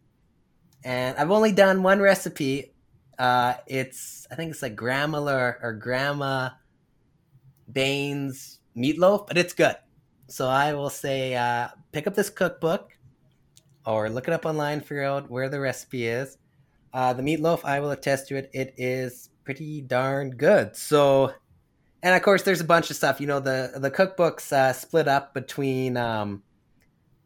[0.84, 2.74] And i've only done one recipe.
[3.18, 6.50] Uh it's i think it's like grandma or, or grandma
[7.70, 9.76] baines meatloaf but it's good.
[10.32, 12.96] So I will say, uh, pick up this cookbook
[13.84, 16.38] or look it up online, figure out where the recipe is.
[16.93, 18.51] Uh, the meatloaf, I will attest to it.
[18.52, 20.77] It is pretty darn good.
[20.77, 21.32] So,
[22.02, 23.20] and of course, there's a bunch of stuff.
[23.20, 25.97] You know, the the cookbooks uh, split up between.
[25.97, 26.43] Um,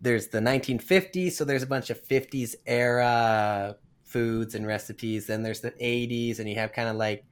[0.01, 5.27] there's the 1950s, so there's a bunch of 50s era foods and recipes.
[5.27, 7.25] Then there's the 80s, and you have kind of like,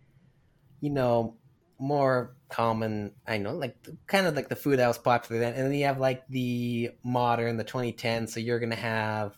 [0.80, 1.36] you know,
[1.78, 5.66] more common i know like kind of like the food that was popular then and
[5.66, 9.36] then you have like the modern the 2010 so you're gonna have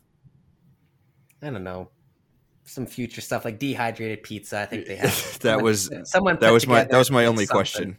[1.43, 1.89] i don't know
[2.67, 5.09] some future stuff like dehydrated pizza i think they have
[5.41, 7.55] that someone- was someone that was my that was my only something.
[7.57, 7.97] question.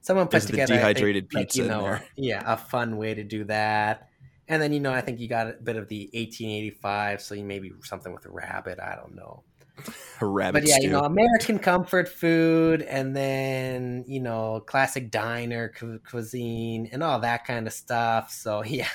[0.00, 3.14] someone put Is the together think, dehydrated like, pizza you know yeah a fun way
[3.14, 4.08] to do that
[4.48, 7.44] and then you know i think you got a bit of the 1885 so you
[7.44, 9.42] maybe something with a rabbit i don't know
[10.22, 10.84] A rabbit but yeah, stew.
[10.86, 17.20] you know, American comfort food, and then you know, classic diner cu- cuisine, and all
[17.20, 18.30] that kind of stuff.
[18.32, 18.88] So yeah,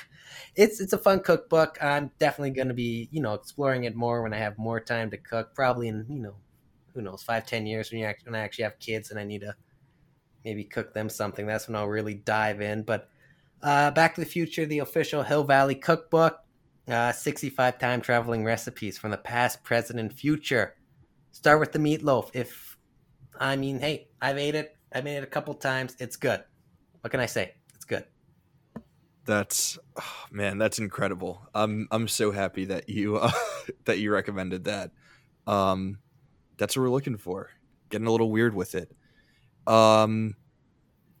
[0.54, 1.78] it's it's a fun cookbook.
[1.80, 5.10] I'm definitely going to be you know exploring it more when I have more time
[5.10, 5.54] to cook.
[5.54, 6.34] Probably in you know,
[6.94, 9.24] who knows, five ten years when you act- when I actually have kids and I
[9.24, 9.54] need to
[10.44, 11.46] maybe cook them something.
[11.46, 12.82] That's when I'll really dive in.
[12.82, 13.08] But
[13.62, 16.38] uh, Back to the Future, the official Hill Valley Cookbook.
[16.88, 20.74] Uh, 65 time traveling recipes from the past, present, and future.
[21.30, 22.30] Start with the meatloaf.
[22.34, 22.76] If,
[23.38, 24.76] I mean, hey, I've ate it.
[24.92, 25.94] I've made it a couple times.
[26.00, 26.42] It's good.
[27.00, 27.54] What can I say?
[29.24, 31.42] That's oh, man, that's incredible.
[31.54, 33.30] I'm I'm so happy that you uh,
[33.84, 34.90] that you recommended that.
[35.46, 35.98] Um,
[36.56, 37.50] that's what we're looking for.
[37.88, 38.90] Getting a little weird with it.
[39.66, 40.34] Um,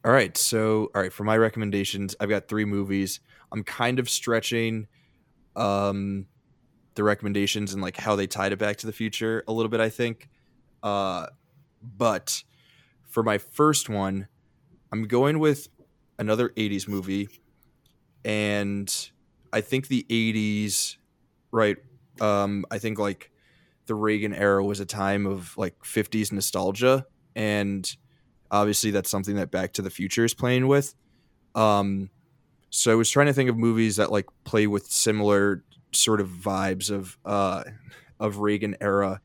[0.04, 0.36] all right.
[0.36, 3.20] So all right for my recommendations, I've got three movies.
[3.52, 4.88] I'm kind of stretching,
[5.54, 6.26] um,
[6.94, 9.80] the recommendations and like how they tied it back to the future a little bit.
[9.80, 10.28] I think,
[10.82, 11.26] uh,
[11.82, 12.42] but
[13.04, 14.26] for my first one,
[14.90, 15.68] I'm going with
[16.18, 17.28] another '80s movie
[18.24, 19.10] and
[19.52, 20.96] I think the '80s,
[21.50, 21.76] right?
[22.20, 23.30] Um, I think like
[23.86, 27.94] the Reagan era was a time of like '50s nostalgia, and
[28.50, 30.94] obviously that's something that Back to the Future is playing with.
[31.54, 32.10] Um,
[32.70, 36.28] so I was trying to think of movies that like play with similar sort of
[36.28, 37.64] vibes of uh,
[38.20, 39.20] of Reagan era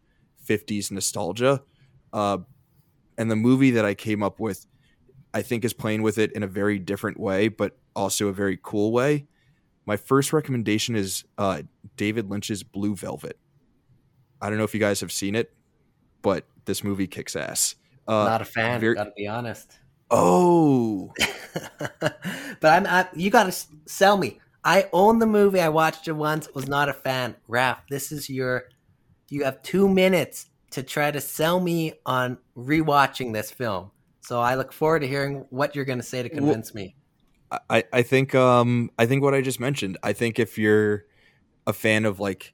[0.48, 1.62] '50s nostalgia,
[2.14, 2.40] uh,
[3.18, 4.66] and the movie that I came up with
[5.34, 8.58] I think is playing with it in a very different way, but also a very
[8.62, 9.26] cool way.
[9.86, 11.64] My first recommendation is uh,
[11.96, 13.38] David Lynch's Blue Velvet.
[14.42, 15.54] I don't know if you guys have seen it,
[16.22, 17.76] but this movie kicks ass.
[18.08, 18.80] Uh, Not a fan.
[18.80, 19.80] very- gotta be honest.
[20.12, 21.12] oh,
[22.00, 22.86] but I'm.
[22.86, 23.54] I, you gotta
[23.86, 24.40] sell me.
[24.64, 25.60] I own the movie.
[25.60, 26.48] I watched it once.
[26.54, 27.36] Was not a fan.
[27.48, 28.66] Raf, this is your.
[29.30, 33.92] You have two minutes to try to sell me on rewatching this film.
[34.22, 36.96] So I look forward to hearing what you're going to say to Well- convince me.
[37.52, 39.98] I, I think um I think what I just mentioned.
[40.04, 41.06] I think if you're
[41.66, 42.54] a fan of like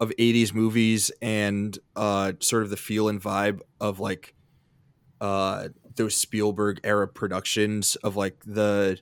[0.00, 4.34] of 80s movies and uh sort of the feel and vibe of like
[5.20, 8.98] uh those Spielberg era productions of like the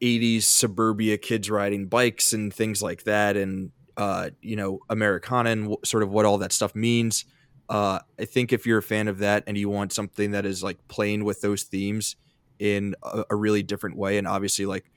[0.00, 5.62] 80s suburbia kids riding bikes and things like that and uh you know Americana and
[5.64, 7.24] w- sort of what all that stuff means.
[7.68, 10.62] Uh I think if you're a fan of that and you want something that is
[10.62, 12.16] like playing with those themes
[12.60, 14.90] in a, a really different way and obviously like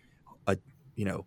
[0.45, 0.57] a
[0.95, 1.25] you know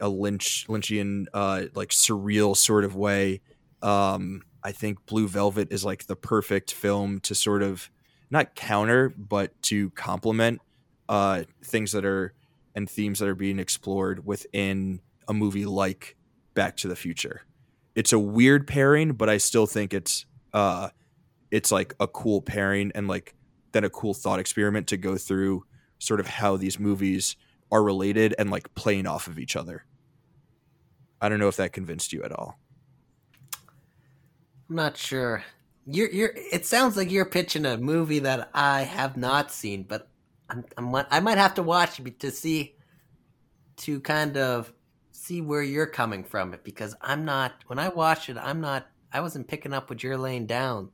[0.00, 3.40] a lynch lynchian uh like surreal sort of way.
[3.82, 7.90] Um i think blue velvet is like the perfect film to sort of
[8.30, 10.60] not counter but to complement
[11.08, 12.32] uh things that are
[12.74, 16.16] and themes that are being explored within a movie like
[16.54, 17.42] back to the future.
[17.94, 20.90] It's a weird pairing, but I still think it's uh
[21.50, 23.34] it's like a cool pairing and like
[23.72, 25.64] then a cool thought experiment to go through
[26.02, 27.36] sort of how these movies
[27.70, 29.84] are related and like playing off of each other.
[31.20, 32.58] I don't know if that convinced you at all.
[34.68, 35.44] I'm not sure.
[35.86, 36.32] You're you're.
[36.34, 40.08] It sounds like you're pitching a movie that I have not seen, but
[40.50, 42.74] I'm, I'm I might have to watch to see
[43.78, 44.72] to kind of
[45.12, 47.52] see where you're coming from it because I'm not.
[47.68, 48.86] When I watched it, I'm not.
[49.12, 50.90] I wasn't picking up what you're laying down.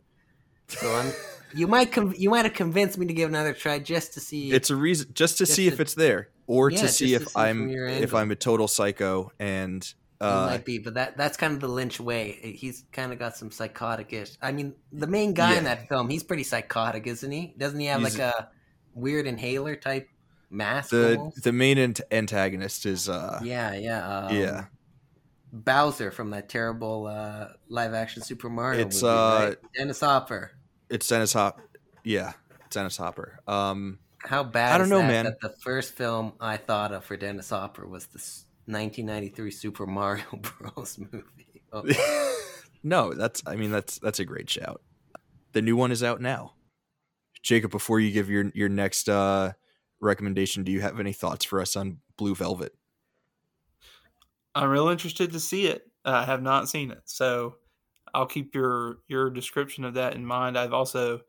[0.68, 1.12] So I'm.
[1.54, 4.52] you might com- you might have convinced me to give another try just to see.
[4.52, 7.14] It's a reason just to Just see to- if it's there or Yeah, to see
[7.14, 8.14] if to see I'm if.
[8.14, 11.68] I'm a total psycho and It uh might be, but that that's kind of the
[11.68, 12.54] Lynch way.
[12.58, 14.32] He's kind of got some psychotic ish.
[14.42, 17.54] I mean, the main guy in that film, he's pretty psychotic, isn't he?
[17.56, 18.50] Doesn't he have He's- like a
[18.94, 20.08] weird inhaler type
[20.50, 20.90] mask?
[20.90, 21.42] the almost?
[21.44, 24.64] the main ant- antagonist is uh yeah, yeah, um, yeah.
[25.50, 29.56] Bowser from that terrible uh, live action Super Mario It's, movie, uh, right?
[29.74, 30.50] Dennis Hopper.
[30.90, 31.60] It's Dennis Hop
[32.08, 32.32] yeah,
[32.70, 33.40] Dennis Hopper.
[33.46, 34.74] Um How bad?
[34.74, 35.24] I don't is know, that, man.
[35.26, 38.18] That the first film I thought of for Dennis Hopper was the
[38.72, 40.98] 1993 Super Mario Bros.
[40.98, 41.62] movie.
[41.72, 41.84] Oh,
[42.82, 44.82] no, that's I mean that's that's a great shout.
[45.52, 46.54] The new one is out now.
[47.42, 49.52] Jacob, before you give your your next uh
[50.00, 52.72] recommendation, do you have any thoughts for us on Blue Velvet?
[54.54, 55.82] I'm real interested to see it.
[56.04, 57.56] I have not seen it, so
[58.14, 60.58] I'll keep your your description of that in mind.
[60.58, 61.20] I've also,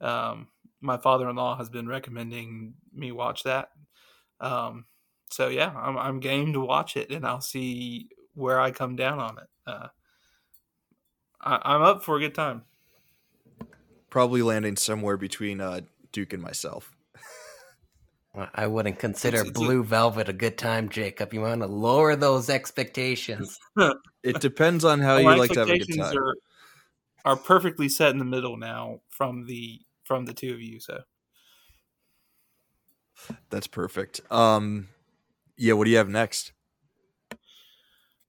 [0.00, 0.48] um,
[0.80, 3.70] my father-in-law has been recommending me watch that.
[4.40, 4.84] Um,
[5.30, 9.18] so yeah, I'm I'm game to watch it, and I'll see where I come down
[9.18, 9.48] on it.
[9.66, 9.88] Uh,
[11.40, 12.64] I, I'm up for a good time.
[14.10, 15.80] Probably landing somewhere between uh
[16.12, 16.96] Duke and myself.
[18.34, 21.32] I wouldn't consider It's- it's a- Blue Velvet a good time, Jacob.
[21.34, 23.58] You want to lower those expectations.
[24.24, 26.18] It depends on how Well, you like to have a good expectations time.
[26.18, 26.36] Are,
[27.24, 30.80] are perfectly set in the middle now from the from the two of you.
[30.80, 31.02] So
[33.50, 34.20] That's perfect.
[34.30, 34.88] Um
[35.56, 36.52] yeah, what do you have next?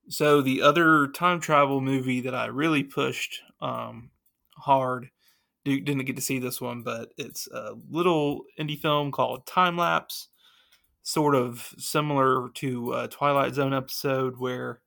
[0.09, 4.09] So the other time travel movie that I really pushed um,
[4.57, 5.09] hard,
[5.77, 10.29] Didn't get to see this one, but it's a little indie film called Time Lapse,
[11.01, 14.81] sort of similar to a Twilight Zone episode where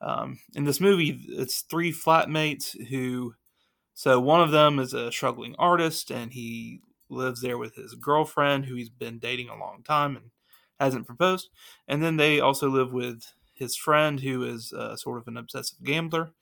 [0.00, 3.34] um, in this movie it's three flatmates who,
[3.94, 8.64] so one of them is a struggling artist and he lives there with his girlfriend
[8.64, 10.30] who he's been dating a long time and
[10.80, 11.48] hasn't proposed,
[11.86, 15.78] and then they also live with his friend who is uh, sort of an obsessive
[15.84, 16.32] gambler.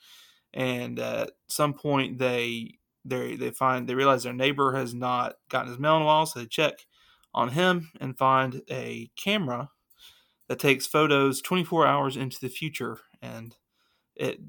[0.54, 5.70] And at some point they they they find they realize their neighbor has not gotten
[5.70, 6.86] his mail in a while so they check
[7.34, 9.70] on him and find a camera
[10.48, 13.56] that takes photos 24 hours into the future and
[14.14, 14.40] it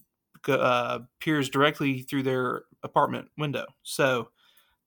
[0.47, 4.29] uh, peers directly through their apartment window so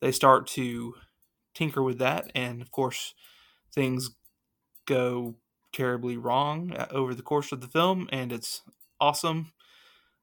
[0.01, 0.95] they start to
[1.55, 3.15] tinker with that and of course
[3.73, 4.11] things
[4.87, 5.37] go
[5.77, 8.63] terribly wrong uh, over the course of the film, and it's
[9.01, 9.53] awesome.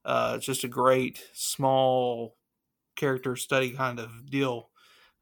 [0.04, 2.36] Uh, it's just a great small
[2.96, 4.70] character study kind of deal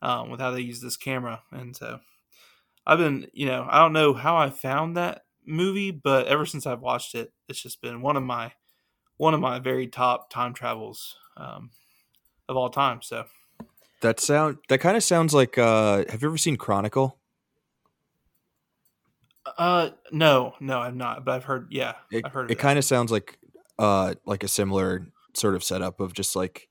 [0.03, 2.01] um, with how they use this camera, and so
[2.87, 6.67] I've been, you know, I don't know how I found that movie, but ever since
[6.67, 8.53] I've watched it, it's just been one of my
[9.17, 11.71] one of my very top time travels um,
[12.49, 13.03] of all time.
[13.03, 13.27] So
[14.01, 17.21] That sound that kind of sounds like uh have you ever seen Chronicle?
[19.45, 21.25] Uh, no, no, I'm not.
[21.25, 21.69] But I've heard.
[21.71, 22.47] Yeah, It, I've heard.
[22.47, 23.39] Of it kind of sounds like
[23.79, 26.69] uh like a similar sort of setup of just like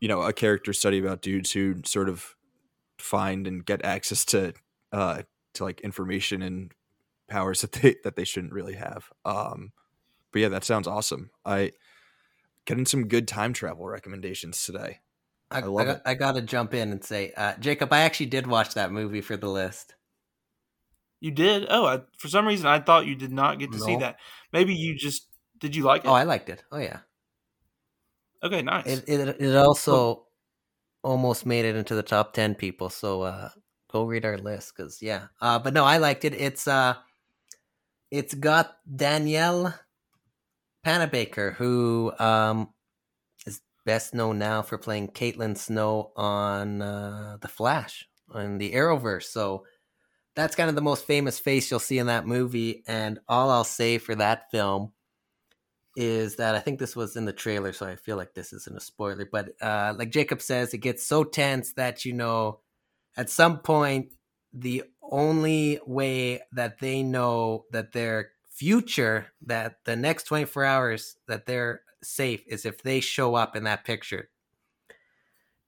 [0.00, 2.34] you know a character study about dudes who sort of
[2.98, 4.52] find and get access to
[4.92, 5.22] uh
[5.54, 6.72] to like information and
[7.28, 9.72] powers that they that they shouldn't really have um
[10.32, 11.70] but yeah that sounds awesome i
[12.64, 15.00] getting some good time travel recommendations today
[15.50, 16.02] I, I love got, it.
[16.06, 19.20] I got to jump in and say, uh, Jacob, I actually did watch that movie
[19.20, 19.96] for the list.
[21.20, 21.66] You did?
[21.68, 24.16] Oh, I, for some reason I thought you did not get to see that.
[24.52, 25.26] Maybe you just
[25.58, 25.76] did.
[25.76, 26.08] You like it?
[26.08, 26.64] Oh, I liked it.
[26.72, 27.00] Oh yeah,
[28.42, 28.86] okay, nice.
[28.86, 30.26] it it, it also
[31.02, 32.90] almost made it into the top ten people.
[32.90, 33.50] So uh,
[33.90, 35.26] go read our list because yeah.
[35.40, 36.34] Uh, but no, I liked it.
[36.34, 36.94] It's uh,
[38.10, 39.74] it's got Danielle
[40.84, 42.70] Panabaker, who um
[43.46, 49.24] is best known now for playing Caitlin Snow on uh, the Flash on the Arrowverse.
[49.24, 49.64] So
[50.36, 52.84] that's kind of the most famous face you'll see in that movie.
[52.86, 54.92] And all I'll say for that film
[56.00, 58.76] is that I think this was in the trailer, so I feel like this isn't
[58.76, 59.28] a spoiler.
[59.30, 62.60] But uh, like Jacob says, it gets so tense that you know
[63.18, 64.12] at some point
[64.50, 71.44] the only way that they know that their future, that the next 24 hours that
[71.44, 74.30] they're safe is if they show up in that picture.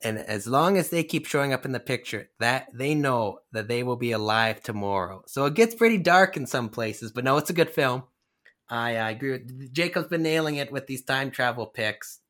[0.02, 3.68] And as long as they keep showing up in the picture, that they know that
[3.68, 5.24] they will be alive tomorrow.
[5.26, 8.04] So it gets pretty dark in some places, but no, it's a good film.
[8.72, 9.32] I, I agree.
[9.32, 12.20] With, Jacob's been nailing it with these time travel picks.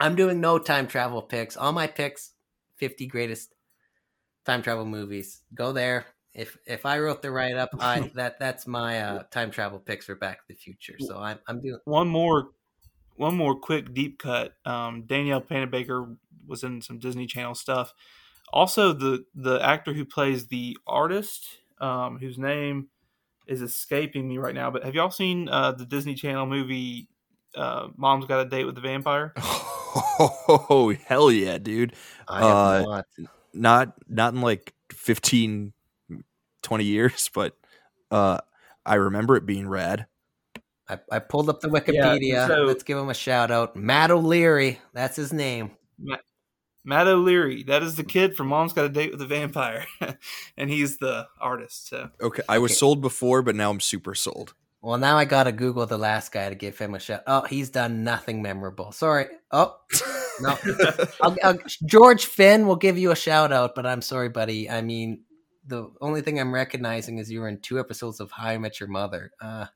[0.00, 1.54] I'm doing no time travel picks.
[1.54, 2.32] All my picks,
[2.78, 3.54] 50 greatest
[4.46, 5.42] time travel movies.
[5.54, 6.06] Go there.
[6.32, 10.06] If if I wrote the write up, I that that's my uh, time travel picks
[10.06, 10.96] for Back to the Future.
[10.98, 12.48] So I'm I'm doing one more
[13.16, 14.54] one more quick deep cut.
[14.64, 16.16] Um, Danielle Panabaker
[16.46, 17.92] was in some Disney Channel stuff.
[18.50, 22.88] Also, the the actor who plays the artist, um, whose name
[23.52, 27.08] is escaping me right now, but have y'all seen uh, the Disney Channel movie
[27.56, 29.32] uh, "Mom's Got a Date with the Vampire"?
[29.94, 31.94] Oh hell yeah, dude!
[32.26, 33.06] I have Uh, not.
[33.54, 35.74] Not not in like 15,
[36.62, 37.54] 20 years, but
[38.10, 38.38] uh,
[38.86, 40.06] I remember it being rad.
[40.88, 42.46] I, I pulled up the Wikipedia.
[42.46, 43.76] so- Let's give him a shout out.
[43.76, 45.72] Matt O'Leary, that's his name.
[45.98, 46.20] Matt
[46.90, 49.86] O'Leary, that is the kid from Mom's Got a Date with the Vampire,
[50.56, 51.88] and he's the artist.
[51.88, 52.76] So Okay, I was Okay.
[52.78, 54.54] sold before, but now I'm super sold.
[54.80, 57.22] Well, now I gotta Google the last guy to give him a shout.
[57.28, 58.90] Oh, he's done nothing memorable.
[58.90, 59.26] Sorry.
[59.52, 59.76] Oh
[60.40, 60.58] no,
[61.22, 64.68] I'll, I'll, George Finn will give you a shout out, but I'm sorry, buddy.
[64.68, 65.22] I mean,
[65.68, 68.80] the only thing I'm recognizing is you were in two episodes of How I Met
[68.80, 69.30] Your Mother.
[69.40, 69.66] Uh,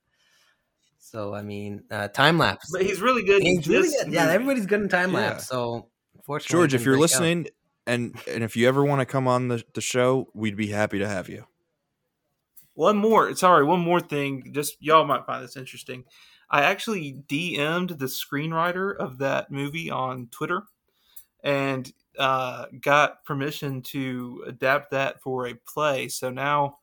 [0.99, 2.69] so I mean, uh, time lapse.
[2.73, 3.43] but he's really good.
[3.43, 4.13] He's really this good.
[4.13, 5.19] Yeah, everybody's good in time Yeah.
[5.19, 5.47] lapse.
[5.47, 5.87] So,
[6.27, 7.03] unfortunately, George, if you're break out.
[7.03, 7.47] listening,
[7.87, 10.99] and and if you ever want to come on the, the show, we'd be happy
[10.99, 11.47] to have you.
[12.75, 14.51] One more, sorry, one more thing.
[14.53, 16.05] Just y'all might find this interesting.
[16.51, 20.63] I actually DM'd the screenwriter of that movie on Twitter,
[21.45, 26.09] and uh, got permission to adapt that for a play.
[26.09, 26.79] So now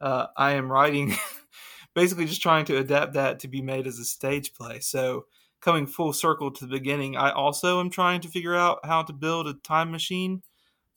[0.00, 1.16] uh, I am writing,
[1.94, 4.78] basically just trying to adapt that to be made as a stage play.
[4.80, 5.26] So
[5.60, 9.12] coming full circle to the beginning, I also am trying to figure out how to
[9.12, 10.42] build a time machine,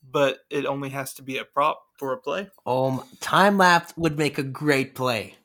[0.08, 2.48] but it only has to be a prop for a play.
[2.66, 5.36] Um, time lapse would make a great play.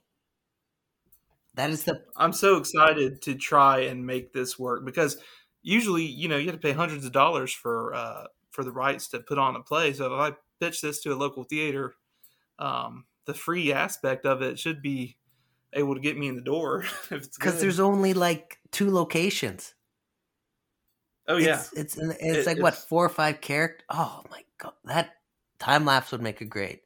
[1.56, 5.18] That is the I'm so excited to try and make this work because
[5.64, 9.08] usually, you know, you have to pay hundreds of dollars for uh, for the rights
[9.10, 9.94] to put on a play.
[9.94, 11.96] So if I pitch this to a local theater,
[12.60, 15.18] um, the free aspect of it should be
[15.76, 16.86] able to get me in the door.
[17.10, 19.74] because there's only like two locations.
[21.28, 23.86] oh yeah, It's it's, it's It- like what it's- four or five characters.
[23.90, 25.12] Oh my god, that
[25.60, 26.82] time lapse would make it great.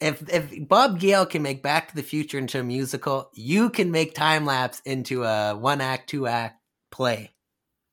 [0.00, 3.90] If if Bob Gale can make Back to the Future into a musical, you can
[3.90, 6.56] make time lapse into a one act, two act
[6.90, 7.32] play.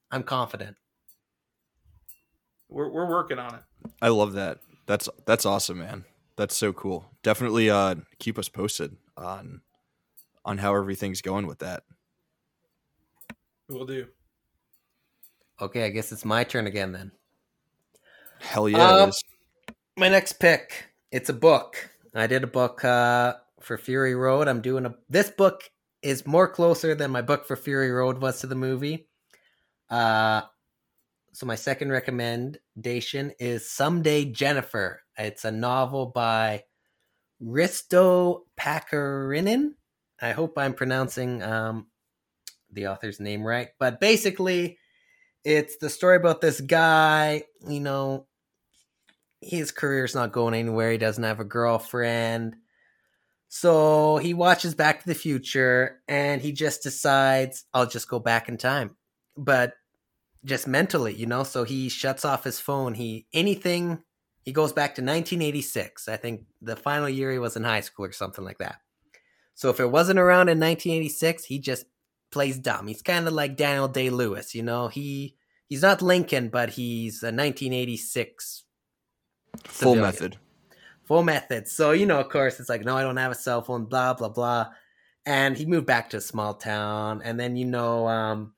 [0.09, 0.77] I'm confident.
[2.69, 3.61] we're we're working on it.
[4.01, 4.59] I love that.
[4.85, 6.05] That's that's awesome, man.
[6.37, 7.05] That's so cool.
[7.23, 9.61] Definitely uh keep us posted on
[10.47, 11.83] on how everything's going with that.
[13.69, 14.07] We'll do.
[15.61, 17.11] Okay, I guess it's my turn again then.
[18.39, 19.23] Hell yeah, Uh, it is.
[19.97, 21.91] My next pick, it's a book.
[22.15, 24.47] I did a book uh, for Fury Road.
[24.47, 24.95] I'm doing a.
[25.09, 25.63] This book
[26.01, 29.07] is more closer than my book for Fury Road was to the movie.
[29.89, 30.41] Uh,
[31.33, 35.01] so my second recommendation is Someday Jennifer.
[35.17, 36.63] It's a novel by
[37.43, 39.71] Risto Pakarinen.
[40.21, 41.87] I hope I'm pronouncing um,
[42.71, 44.77] the author's name right, but basically,
[45.43, 47.43] it's the story about this guy.
[47.67, 48.27] You know,
[49.41, 50.91] his career's not going anywhere.
[50.91, 52.55] He doesn't have a girlfriend.
[53.49, 58.49] So he watches Back to the Future and he just decides, I'll just go back
[58.49, 58.97] in time.
[59.37, 59.73] But
[60.43, 62.93] just mentally, you know, so he shuts off his phone.
[62.93, 64.03] He anything
[64.41, 66.07] he goes back to 1986.
[66.07, 68.79] I think the final year he was in high school or something like that.
[69.57, 71.85] So if it wasn't around in 1986, he just
[72.31, 72.87] plays dumb.
[72.87, 74.87] He's kind of like Daniel Day Lewis, you know.
[74.89, 75.35] He
[75.69, 78.63] he's not Lincoln, but he's a 1986
[79.65, 80.01] Full civilian.
[80.01, 80.37] method.
[81.05, 81.67] full method.
[81.67, 84.13] So, you know, of course, it's like, no, I don't have a cell phone, blah,
[84.15, 84.67] blah, blah.
[85.25, 87.21] And he moved back to a small town.
[87.23, 88.55] And then, you know, um,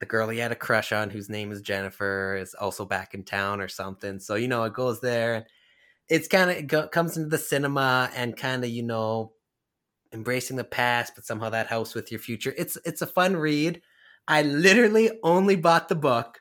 [0.00, 3.24] the girl he had a crush on, whose name is Jennifer, is also back in
[3.24, 4.20] town or something.
[4.20, 5.46] So, you know, it goes there.
[6.08, 9.32] It's kind of, it go, comes into the cinema and kind of, you know,
[10.12, 12.54] embracing the past, but somehow that helps with your future.
[12.56, 13.82] It's, it's a fun read.
[14.28, 16.40] I literally only bought the book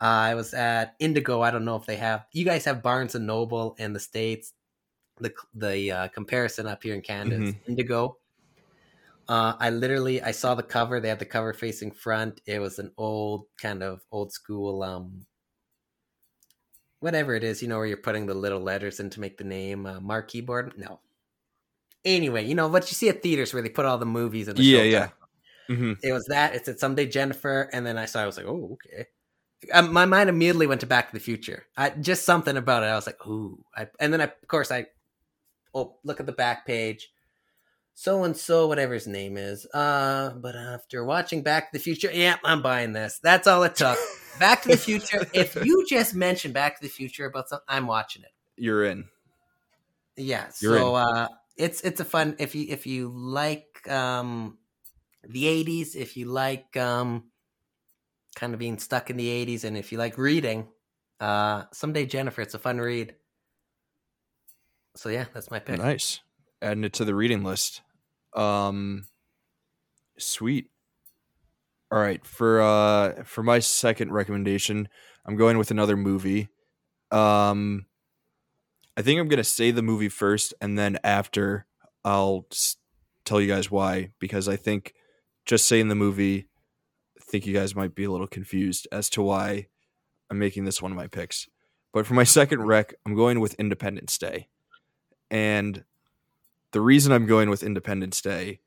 [0.00, 1.40] I was at Indigo.
[1.40, 2.26] I don't know if they have.
[2.32, 4.52] You guys have Barnes and Noble in the states.
[5.18, 8.18] The the uh, comparison up here in Canada is Indigo.
[9.28, 11.00] Uh, I literally I saw the cover.
[11.00, 12.42] They had the cover facing front.
[12.44, 15.24] It was an old kind of old school um
[17.00, 19.44] whatever it is, you know, where you're putting the little letters in to make the
[19.44, 20.74] name uh, marquee board.
[20.76, 21.00] No.
[22.04, 24.56] Anyway, you know what you see at theaters where they put all the movies and
[24.56, 25.08] the Yeah, yeah.
[25.68, 26.54] hmm It was that.
[26.54, 28.22] It said someday Jennifer, and then I saw.
[28.22, 29.06] I was like, oh, okay.
[29.72, 31.64] Um, my mind immediately went to Back to the Future.
[31.76, 32.86] I just something about it.
[32.86, 33.64] I was like, ooh.
[33.74, 34.86] I, and then I, of course, I
[35.74, 37.10] oh look at the back page.
[37.94, 39.66] So and so, whatever his name is.
[39.72, 43.18] Uh, but after watching Back to the Future, yeah, I'm buying this.
[43.22, 43.98] That's all it took.
[44.38, 45.26] Back to the Future.
[45.32, 48.32] if you just mention Back to the Future about something, I'm watching it.
[48.56, 49.06] You're in.
[50.16, 50.44] Yeah.
[50.60, 54.58] You're so uh it's it's a fun if you if you like um
[55.22, 57.24] the 80s, if you like um
[58.34, 60.68] kind of being stuck in the 80s and if you like reading,
[61.20, 63.14] uh someday Jennifer, it's a fun read.
[64.96, 65.78] So yeah, that's my pick.
[65.78, 66.20] Nice.
[66.62, 67.82] Adding it to the reading list.
[68.34, 69.06] Um
[70.18, 70.70] sweet.
[71.90, 74.88] All right, for uh for my second recommendation,
[75.24, 76.48] I'm going with another movie.
[77.10, 77.85] Um
[78.96, 81.66] I think I'm going to say the movie first and then after
[82.04, 82.46] I'll
[83.24, 84.94] tell you guys why because I think
[85.44, 86.48] just saying the movie
[87.18, 89.66] I think you guys might be a little confused as to why
[90.30, 91.48] I'm making this one of my picks.
[91.92, 94.48] But for my second rec, I'm going with Independence Day.
[95.30, 95.84] And
[96.72, 98.60] the reason I'm going with Independence Day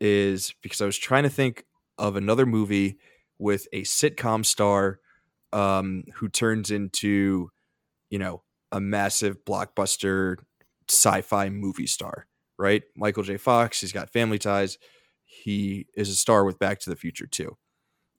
[0.00, 1.64] is because I was trying to think
[1.98, 2.98] of another movie
[3.38, 4.98] with a sitcom star
[5.52, 7.50] um, who turns into,
[8.10, 8.42] you know,
[8.72, 10.38] a massive blockbuster
[10.88, 12.26] sci-fi movie star,
[12.58, 12.82] right?
[12.96, 13.36] Michael J.
[13.36, 14.78] Fox, he's got family ties.
[15.24, 17.56] He is a star with Back to the Future too.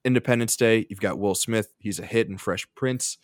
[0.05, 3.17] Independence Day, you've got Will Smith, he's a hit in Fresh Prince.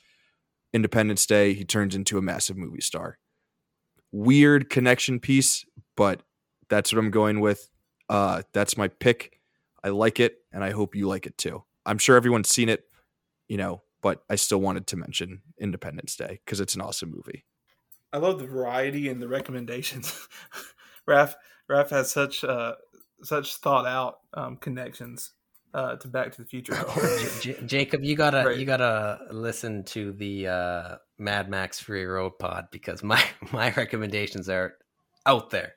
[0.74, 3.18] Independence Day, he turns into a massive movie star.
[4.12, 5.66] Weird connection piece,
[5.96, 6.24] but
[6.70, 7.70] that's what I'm going with.
[8.08, 9.40] Uh, that's my pick.
[9.84, 11.64] I like it, and I hope you like it too.
[11.86, 12.86] I'm sure everyone's seen it,
[13.48, 17.46] you know, but I still wanted to mention Independence Day because it's an awesome movie.
[18.14, 20.28] I love the variety and the recommendations.
[21.06, 21.36] Raf
[21.68, 22.76] Raf has such uh,
[23.24, 25.32] such thought out um, connections
[25.74, 26.74] uh, to Back to the Future.
[27.42, 28.58] J- J- Jacob, you gotta Right.
[28.58, 34.50] you gotta listen to the uh, Mad Max Fury Road Pod because my my recommendations
[34.50, 34.76] are
[35.26, 35.74] out there.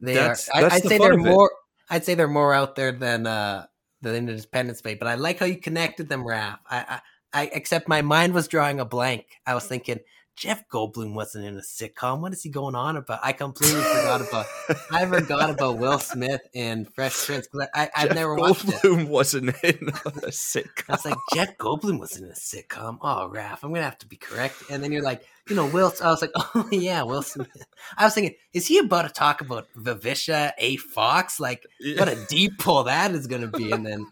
[0.00, 0.58] They That's- are.
[0.58, 1.50] I, that's I'd the say they're more.
[1.90, 3.66] I'd say they're more out there than uh,
[4.00, 4.94] than Independence Day.
[4.94, 6.58] But I like how you connected them, Raf.
[6.70, 7.00] I, I
[7.34, 9.26] I except my mind was drawing a blank.
[9.46, 9.68] I was mm.
[9.68, 10.00] thinking
[10.36, 12.20] Jeff Goldblum wasn't in a sitcom.
[12.20, 13.20] What is he going on about?
[13.22, 14.46] I completely forgot about.
[14.90, 18.68] I forgot about Will Smith in Fresh Prince because I, I I've Jeff never watched
[18.68, 18.74] it.
[18.74, 19.92] Goldblum wasn't in a
[20.30, 20.84] sitcom.
[20.88, 22.98] I was like, Jeff Goldblum was in a sitcom.
[23.00, 24.56] Oh, Raf, I'm gonna have to be correct.
[24.70, 25.92] And then you're like, you know, Will.
[26.02, 27.48] I was like, oh yeah, Will Smith.
[27.96, 30.76] I was thinking, is he about to talk about Vivica A.
[30.76, 31.38] Fox?
[31.38, 31.64] Like,
[31.96, 33.70] what a deep pull that is gonna be.
[33.70, 34.06] And then,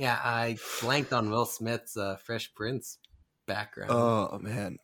[0.00, 2.98] yeah, I blanked on Will Smith's uh, Fresh Prince
[3.46, 3.90] background.
[3.92, 4.78] Oh man,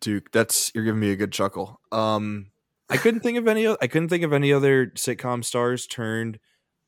[0.00, 1.80] Duke, that's you're giving me a good chuckle.
[1.92, 2.46] Um,
[2.90, 3.66] I couldn't think of any.
[3.68, 6.38] I couldn't think of any other sitcom stars turned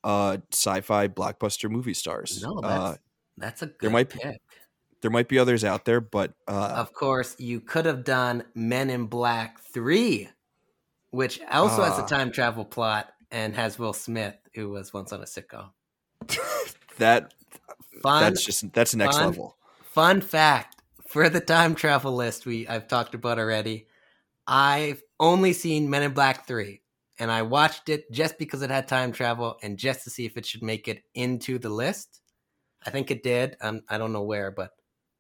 [0.05, 2.43] uh sci-fi blockbuster movie stars.
[2.43, 2.97] no, that's uh,
[3.36, 4.40] that's a good there might be- pick.
[5.03, 8.89] there might be others out there, but uh, Of course, you could have done Men
[8.90, 10.28] in Black Three,
[11.11, 12.05] which also has Ah.
[12.05, 15.70] a time travel plot and has Will Smith, who was once on a sitcom.
[16.98, 17.32] That
[18.02, 19.27] Fun, that's just that's next fun.
[19.27, 19.56] level.
[19.82, 23.86] fun fact for the time travel list we I've talked about already.
[24.47, 26.82] I've only seen Men in Black Three,
[27.18, 30.36] and I watched it just because it had time travel and just to see if
[30.36, 32.20] it should make it into the list.
[32.85, 33.56] I think it did.
[33.60, 34.70] Um, I don't know where, but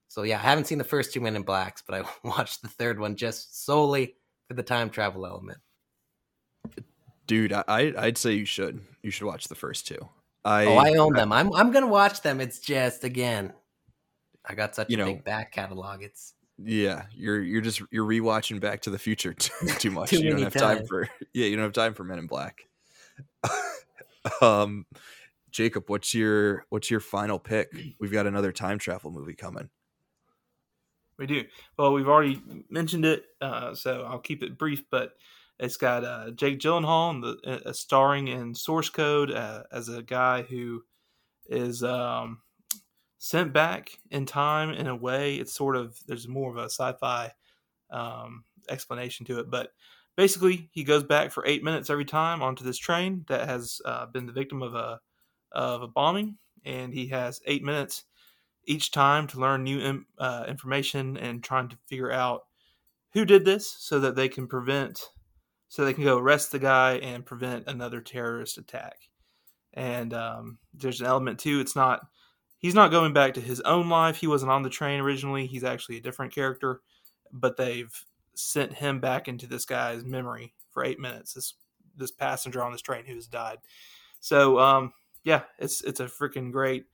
[0.08, 2.68] so yeah, I haven't seen the first two Men in Blacks, but I watched the
[2.68, 4.14] third one just solely
[4.48, 5.58] for the time travel element.
[7.26, 7.64] Dude, I-
[7.96, 8.80] I'd say you should.
[9.02, 10.08] You should watch the first two.
[10.46, 11.32] I oh, I own them.
[11.32, 12.40] I'm I'm gonna watch them.
[12.40, 13.52] It's just again,
[14.44, 16.02] I got such You a know, big back catalog.
[16.02, 20.10] It's Yeah, you're you're just you're rewatching Back to the Future too, too much.
[20.10, 22.28] Too you don't many have time for yeah, you don't have time for Men in
[22.28, 22.68] Black.
[24.40, 24.86] um,
[25.50, 27.72] Jacob, what's your what's your final pick?
[27.98, 29.68] We've got another time travel movie coming.
[31.18, 31.44] We do.
[31.76, 32.40] Well, we've already
[32.70, 34.84] mentioned it, uh, so I'll keep it brief.
[34.90, 35.14] But
[35.58, 40.02] it's got uh, Jake Gyllenhaal in the, uh, starring in Source Code uh, as a
[40.02, 40.82] guy who
[41.48, 42.40] is um,
[43.18, 45.36] sent back in time in a way.
[45.36, 47.32] It's sort of there's more of a sci-fi
[47.90, 49.72] um, explanation to it, but
[50.16, 54.06] basically he goes back for eight minutes every time onto this train that has uh,
[54.06, 55.00] been the victim of a
[55.52, 58.04] of a bombing, and he has eight minutes
[58.66, 62.42] each time to learn new in, uh, information and trying to figure out
[63.12, 65.10] who did this so that they can prevent
[65.68, 69.08] so they can go arrest the guy and prevent another terrorist attack.
[69.74, 72.06] And um, there's an element too it's not
[72.58, 74.16] he's not going back to his own life.
[74.16, 75.46] He wasn't on the train originally.
[75.46, 76.80] He's actually a different character
[77.32, 77.92] but they've
[78.34, 81.54] sent him back into this guy's memory for eight minutes this
[81.96, 83.58] this passenger on this train who has died.
[84.20, 84.92] So um,
[85.24, 86.84] yeah, it's it's a freaking great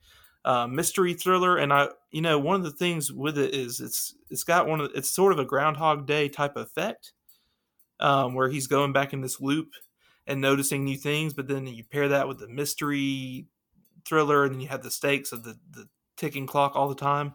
[0.45, 1.57] uh, mystery thriller.
[1.57, 4.79] And I, you know, one of the things with it is it's it's got one
[4.79, 7.13] of it's sort of a Groundhog Day type effect,
[7.99, 9.69] um, where he's going back in this loop
[10.27, 11.33] and noticing new things.
[11.33, 13.47] But then you pair that with the mystery
[14.05, 15.87] thriller, and then you have the stakes of the the
[16.17, 17.33] ticking clock all the time.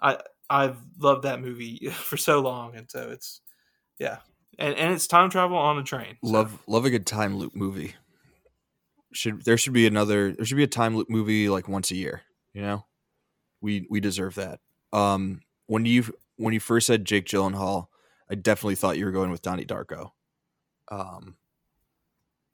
[0.00, 0.18] I
[0.50, 3.40] I've loved that movie for so long, and so it's
[3.98, 4.18] yeah,
[4.58, 6.16] and and it's time travel on a train.
[6.24, 6.30] So.
[6.30, 7.94] Love love a good time loop movie.
[9.12, 11.96] Should there should be another there should be a time loop movie like once a
[11.96, 12.22] year,
[12.52, 12.84] you know?
[13.60, 14.60] We we deserve that.
[14.92, 16.04] Um when you
[16.36, 17.86] when you first said Jake Gyllenhaal,
[18.30, 20.10] I definitely thought you were going with Donnie Darko.
[20.90, 21.36] Um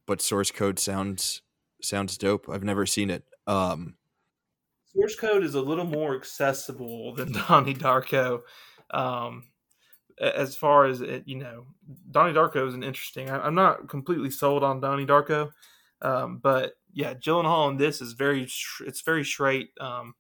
[0.07, 1.43] but source code sounds
[1.83, 2.49] sounds dope.
[2.49, 3.25] I've never seen it.
[3.47, 3.97] Um
[4.95, 8.41] source code is a little more accessible than Donnie Darko.
[8.91, 9.45] Um,
[10.21, 11.67] as far as it, you know,
[12.11, 13.31] Donnie Darko is an interesting.
[13.31, 15.51] I, am not completely sold on Donnie Darko,
[16.03, 18.43] um, but yeah, Gyllenhaal in this is very.
[18.43, 20.15] It's very straight um,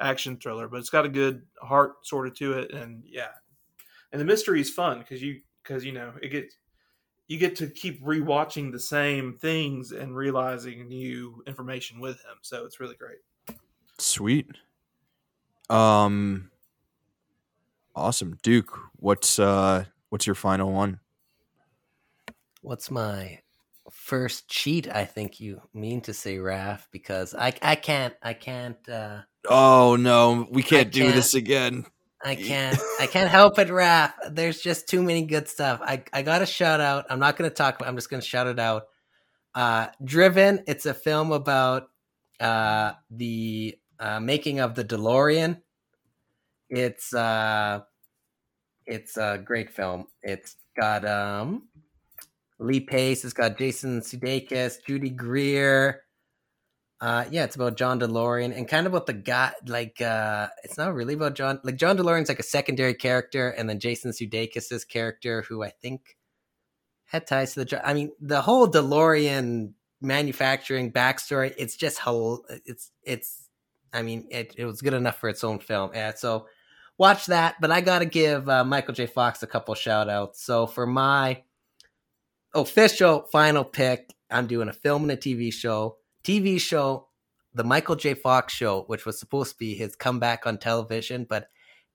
[0.00, 3.30] action thriller, but it's got a good heart sort of to it, and yeah,
[4.14, 6.56] and the mystery is fun because you because you know it gets
[7.26, 12.36] you get to keep rewatching the same things and realizing new information with him.
[12.42, 13.58] So it's really great.
[13.98, 14.46] Sweet.
[15.68, 16.52] Um
[17.96, 18.38] awesome.
[18.44, 21.00] Duke, what's uh what's your final one?
[22.62, 23.40] What's my
[23.90, 24.88] first cheat?
[24.88, 29.96] I think you mean to say Raf because I I can't I can't uh Oh
[29.96, 31.84] no, we can't, do can't, this again.
[32.24, 34.14] I can't I can't help it, Raf.
[34.30, 35.80] There's just too many good stuff.
[35.82, 37.04] I I got to shout out.
[37.10, 38.84] I'm not going to talk about I'm just going to shout it out.
[39.54, 41.88] Uh Driven, it's a film about
[42.40, 45.60] uh the uh, making of the DeLorean.
[46.70, 47.80] It's uh,
[48.86, 50.06] it's a great film.
[50.22, 51.68] It's got um,
[52.58, 53.24] Lee Pace.
[53.24, 56.02] It's got Jason Sudeikis, Judy Greer.
[57.00, 59.52] Uh, yeah, it's about John DeLorean and kind of about the guy.
[59.66, 61.60] Like, uh, it's not really about John.
[61.62, 66.16] Like John DeLorean's like a secondary character, and then Jason Sudeikis's character, who I think
[67.06, 67.86] had ties to the.
[67.86, 71.54] I mean, the whole DeLorean manufacturing backstory.
[71.58, 73.48] It's just how it's it's
[73.92, 75.90] I mean, it, it was good enough for its own film.
[75.94, 76.46] Yeah, so
[76.98, 77.56] watch that.
[77.60, 79.06] But I got to give uh, Michael J.
[79.06, 80.42] Fox a couple shout outs.
[80.44, 81.42] So for my
[82.54, 85.98] official final pick, I'm doing a film and a TV show.
[86.24, 87.08] TV show,
[87.52, 88.14] The Michael J.
[88.14, 91.48] Fox Show, which was supposed to be his comeback on television, but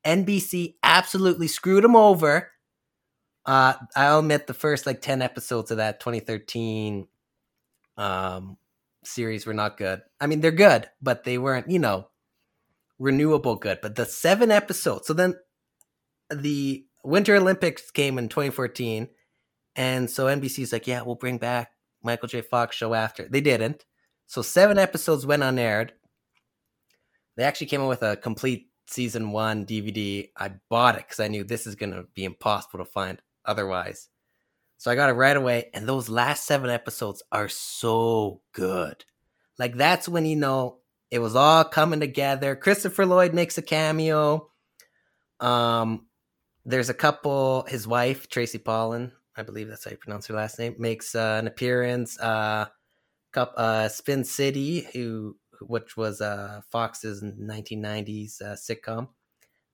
[0.06, 2.52] NBC absolutely screwed him over.
[3.46, 7.08] Uh, I'll admit the first like 10 episodes of that 2013
[7.98, 8.58] um,
[9.04, 10.02] series were not good.
[10.22, 12.10] I mean, they're good, but they weren't, you know,
[13.00, 13.80] renewable good.
[13.82, 15.08] But the seven episodes.
[15.08, 15.36] So then
[16.30, 19.10] the Winter Olympics came in 2014.
[19.76, 21.72] And so NBC's like, yeah, we'll bring back
[22.04, 22.42] Michael J.
[22.42, 23.28] Fox show after.
[23.28, 23.86] They didn't.
[24.30, 25.92] So seven episodes went unaired.
[27.36, 30.30] They actually came out with a complete season one DVD.
[30.38, 34.08] I bought it because I knew this is going to be impossible to find otherwise.
[34.78, 35.72] So I got it right away.
[35.74, 39.04] And those last seven episodes are so good.
[39.58, 40.78] Like that's when you know
[41.10, 42.56] it was all coming together.
[42.56, 44.52] Christopher Lloyd makes a cameo.
[45.40, 46.06] Um,
[46.66, 47.66] there's a couple.
[47.68, 51.38] His wife Tracy Pollan, I believe that's how you pronounce her last name, makes uh,
[51.40, 52.20] an appearance.
[52.20, 52.68] Uh,
[53.36, 59.10] uh, Spin City, who which was uh, Fox's 1990s uh, sitcom.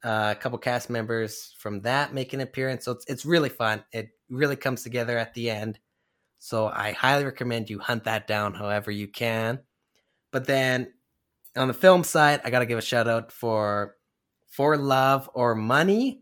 [0.03, 3.83] Uh, a couple cast members from that make an appearance, so it's it's really fun.
[3.91, 5.79] It really comes together at the end.
[6.37, 9.59] So I highly recommend you hunt that down however you can.
[10.31, 10.93] But then
[11.55, 13.95] on the film side, I got to give a shout out for
[14.47, 16.21] For Love or Money.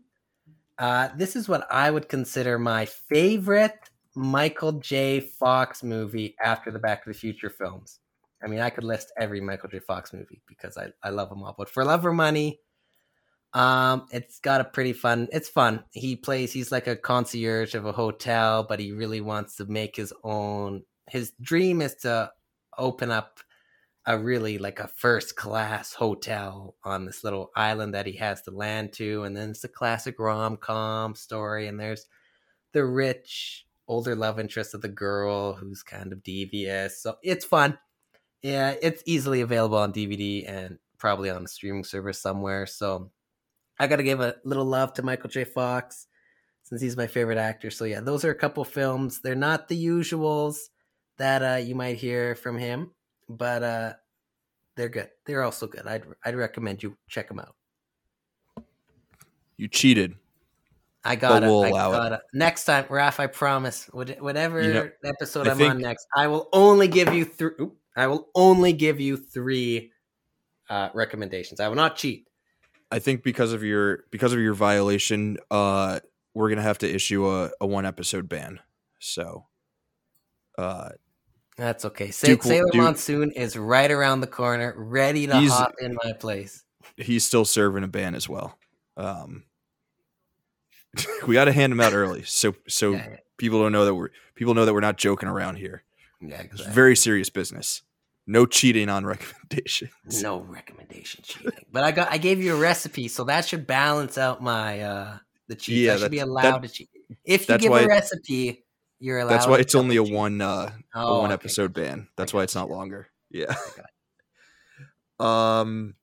[0.78, 3.78] Uh, this is what I would consider my favorite
[4.14, 5.20] Michael J.
[5.20, 8.00] Fox movie after the Back to the Future films.
[8.42, 9.78] I mean, I could list every Michael J.
[9.80, 11.54] Fox movie because I, I love them all.
[11.56, 12.60] But For Love or Money,
[13.54, 15.28] um, it's got a pretty fun.
[15.32, 15.84] It's fun.
[15.92, 16.52] He plays.
[16.52, 20.82] He's like a concierge of a hotel, but he really wants to make his own.
[21.08, 22.32] His dream is to
[22.76, 23.40] open up
[24.06, 28.50] a really like a first class hotel on this little island that he has to
[28.50, 32.06] land to, and then it's a classic rom com story, and there's
[32.72, 37.00] the rich older love interest of the girl who's kind of devious.
[37.00, 37.78] So it's fun.
[38.42, 42.66] Yeah, it's easily available on DVD and probably on a streaming service somewhere.
[42.66, 43.10] So
[43.78, 45.44] I got to give a little love to Michael J.
[45.44, 46.06] Fox
[46.62, 47.70] since he's my favorite actor.
[47.70, 49.20] So yeah, those are a couple films.
[49.20, 50.56] They're not the usuals
[51.18, 52.90] that uh, you might hear from him,
[53.28, 53.92] but uh,
[54.76, 55.10] they're good.
[55.26, 55.86] They're also good.
[55.86, 57.54] I'd I'd recommend you check them out.
[59.56, 60.16] You cheated.
[61.04, 61.46] I got it.
[61.46, 62.20] We'll I got it.
[62.32, 63.88] Next time, Raf, I promise.
[63.92, 67.52] Whatever you know, episode I am on next, I will only give you three.
[67.96, 69.92] I will only give you three
[70.70, 71.60] uh, recommendations.
[71.60, 72.26] I will not cheat.
[72.90, 76.00] I think because of your because of your violation, uh,
[76.32, 78.60] we're gonna have to issue a, a one episode ban.
[78.98, 79.46] So,
[80.56, 80.90] uh,
[81.56, 82.10] That's okay.
[82.12, 86.12] Sa- Duke Sailor Duke- Monsoon is right around the corner, ready to hop in my
[86.14, 86.64] place.
[86.96, 88.58] he's still serving a ban as well.
[88.96, 89.44] Um,
[91.26, 94.10] we got to hand them out early, so so Yeah, people don't know that we're
[94.34, 95.82] people know that we're not joking around here.
[96.20, 97.82] yeah, It's very serious business.
[98.26, 99.90] No cheating on recommendations.
[100.22, 104.16] No recommendation cheating, but I got I gave you a recipe, so that should balance
[104.18, 105.18] out my uh
[105.48, 105.84] the cheat.
[105.84, 106.88] Yeah, I should be allowed that- to cheat.
[107.24, 108.64] If you give a recipe,
[108.98, 109.30] you're allowed.
[109.34, 110.12] That's why it's only a cheat.
[110.14, 111.86] one uh, Oh, a one okay, episode gotcha.
[111.90, 112.08] ban.
[112.16, 113.08] That's why it's not longer.
[113.30, 113.54] Yeah.
[115.18, 115.94] Um.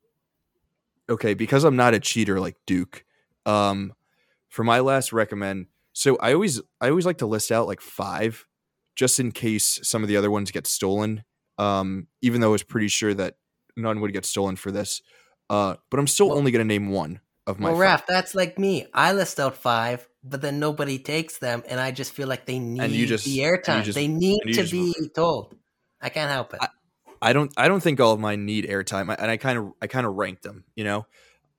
[1.09, 3.03] Okay, because I'm not a cheater like Duke.
[3.45, 3.93] Um,
[4.51, 8.45] for my last recommend, so I always I always like to list out like five,
[8.95, 11.23] just in case some of the other ones get stolen.
[11.57, 13.37] Um, even though I was pretty sure that
[13.75, 15.01] none would get stolen for this.
[15.49, 17.69] Uh, but I'm still Well- only gonna name one of my.
[17.71, 17.79] Well.
[17.79, 18.85] Raf, that's like me.
[18.93, 22.59] I list out five, but then nobody takes them, and I just feel like they
[22.59, 23.83] need you just- the airtime.
[23.83, 25.55] just- They need to just- be told.
[25.99, 26.59] I can't help it.
[26.61, 26.69] I-
[27.23, 29.87] I don't I don't think all of mine need airtime, and I kind of I
[29.87, 31.05] kind of ranked them, you know.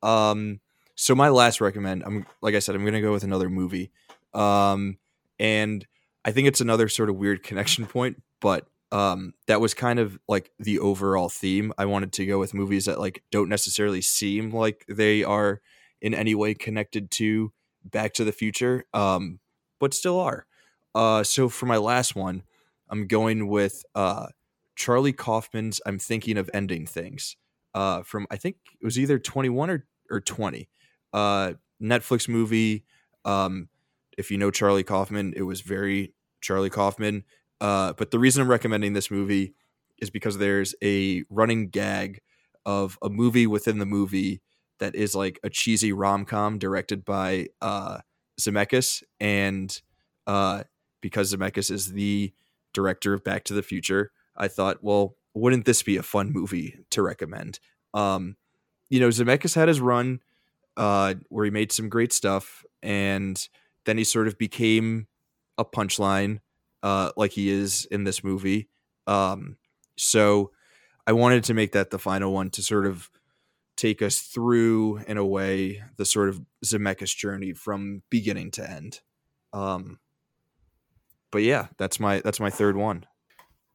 [0.02, 0.60] Um,
[0.94, 3.90] so my last recommend, I'm like I said, I'm gonna go with another movie,
[4.35, 4.98] um,
[5.39, 5.86] and
[6.24, 10.19] I think it's another sort of weird connection point, but um, that was kind of
[10.28, 11.73] like the overall theme.
[11.78, 15.60] I wanted to go with movies that like don't necessarily seem like they are
[16.01, 17.52] in any way connected to
[17.85, 19.40] Back to the Future, um,
[19.81, 20.47] but still are.
[20.94, 22.43] Uh, so for my last one,
[22.90, 24.27] I'm going with uh,
[24.77, 27.36] Charlie Kaufman's I'm Thinking of Ending Things
[27.74, 30.69] uh, from I think it was either 21 or, or 20.
[31.13, 32.85] Uh, Netflix movie.
[33.25, 33.69] Um,
[34.17, 37.25] if you know Charlie Kaufman, it was very Charlie Kaufman.
[37.61, 39.55] Uh, but the reason I'm recommending this movie
[39.99, 42.21] is because there's a running gag
[42.67, 44.43] of a movie within the movie
[44.79, 47.99] that is like a cheesy rom com directed by uh,
[48.41, 49.03] Zemeckis.
[49.21, 49.81] And
[50.27, 50.65] uh,
[51.01, 52.33] because Zemeckis is the
[52.73, 56.79] director of Back to the Future, I thought, well, wouldn't this be a fun movie
[56.91, 57.61] to recommend?
[57.95, 58.37] Um,
[58.91, 60.21] you know, Zemeckis had his run
[60.77, 63.49] uh, where he made some great stuff, and
[63.85, 65.07] then he sort of became
[65.59, 66.39] a punchline,
[66.82, 68.69] uh, like he is in this movie.
[69.07, 69.57] Um,
[69.97, 70.51] so
[71.07, 73.11] I wanted to make that the final one to sort of
[73.77, 79.01] take us through, in a way, the sort of Zemeckis journey from beginning to end.
[79.53, 79.99] Um,
[81.31, 83.07] but yeah, that's my that's my third one.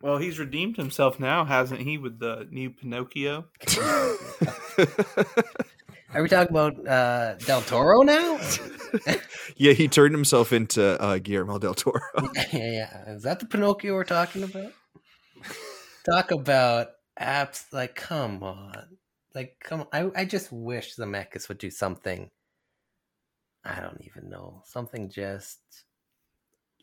[0.01, 3.45] Well, he's redeemed himself now, hasn't he, with the new Pinocchio?
[6.13, 8.39] Are we talking about uh, Del Toro now?
[9.57, 11.99] yeah, he turned himself into uh, Guillermo del Toro.
[12.53, 13.09] yeah, yeah.
[13.09, 14.71] Is that the Pinocchio we're talking about?
[16.09, 16.87] Talk about
[17.19, 17.65] apps.
[17.73, 18.97] Like, come on.
[19.35, 19.87] Like, come on.
[19.91, 22.29] I, I just wish the Zemeckis would do something.
[23.65, 24.61] I don't even know.
[24.65, 25.59] Something just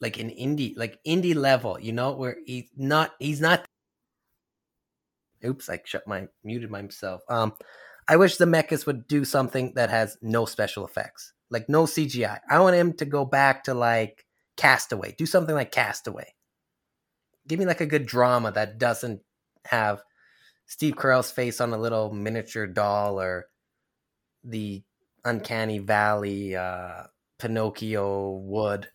[0.02, 3.64] like an indie, like indie level, you know, where he's not, he's not.
[5.42, 7.22] Oops, I shut my, muted myself.
[7.30, 7.54] Um,
[8.08, 12.40] I wish the Zemeckis would do something that has no special effects, like no CGI.
[12.48, 14.26] I want him to go back to like
[14.56, 15.14] Castaway.
[15.16, 16.34] Do something like Castaway.
[17.46, 19.20] Give me like a good drama that doesn't
[19.66, 20.02] have
[20.66, 23.46] Steve Carell's face on a little miniature doll or
[24.42, 24.82] the
[25.24, 27.04] uncanny valley uh
[27.38, 28.88] Pinocchio wood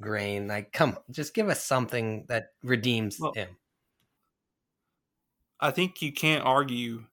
[0.00, 0.48] grain.
[0.48, 3.48] Like come on, just give us something that redeems Well, him.
[5.60, 7.04] I think you can't argue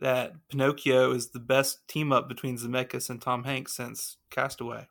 [0.00, 4.86] that Pinocchio is the best team up between Zemeckis and Tom Hanks since Castaway.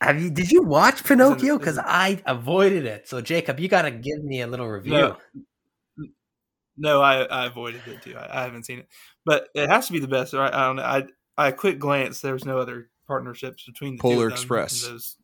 [0.00, 1.58] Have you did you watch Pinocchio?
[1.58, 3.08] Because I avoided it.
[3.08, 4.92] So Jacob, you gotta give me a little review.
[4.92, 5.16] No.
[6.76, 8.16] No, I, I avoided it too.
[8.16, 8.88] I, I haven't seen it,
[9.24, 10.52] but it has to be the best, right?
[10.52, 10.82] I don't know.
[10.82, 11.04] I
[11.36, 12.20] I quick glance.
[12.20, 14.82] There was no other partnerships between the Polar of Express.
[14.82, 15.16] Those,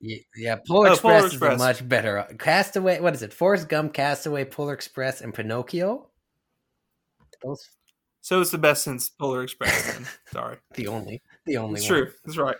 [0.00, 2.18] Yeah, yeah, Polar Oh, Express Polar is a much better.
[2.18, 3.32] Uh, Castaway, what is it?
[3.32, 6.08] Forrest Gump, Castaway, Polar Express, and Pinocchio.
[7.42, 7.64] Those
[8.20, 9.92] so it's the best since Polar Express.
[9.94, 10.06] Then.
[10.32, 11.80] Sorry, the only, the only.
[11.80, 12.02] it's one.
[12.02, 12.12] true.
[12.24, 12.56] That's right.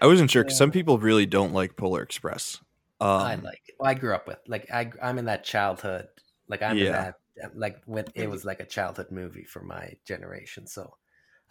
[0.00, 0.58] I wasn't sure because Yeah.
[0.64, 2.58] some people really don't like Polar Express.
[3.00, 3.74] Um, I like it.
[3.78, 6.08] Well, I grew up with like I I'm in that childhood.
[6.48, 7.14] Like I'm in that
[7.54, 10.66] like when it was like a childhood movie for my generation.
[10.66, 10.94] So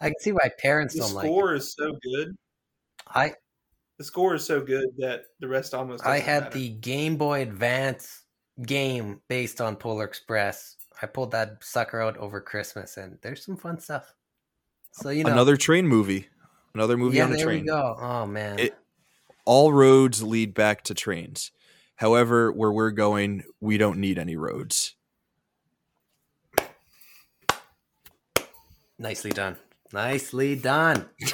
[0.00, 2.36] I can see why parents The don't like The score is so good.
[3.08, 3.34] I
[3.98, 6.04] The score is so good that the rest almost.
[6.04, 6.58] I had matter.
[6.58, 8.24] the Game Boy Advance
[8.62, 10.75] game based on Polar Express.
[11.02, 14.14] I pulled that sucker out over Christmas, and there's some fun stuff.
[14.92, 16.28] So you know, another train movie,
[16.74, 17.62] another movie yeah, on a train.
[17.62, 17.96] we go.
[18.00, 18.76] Oh man, It-
[19.44, 21.52] All roads lead back to trains.
[21.96, 24.94] However, where we're going, we don't need any roads.
[28.98, 29.56] Nicely done.
[29.92, 31.08] Nicely done.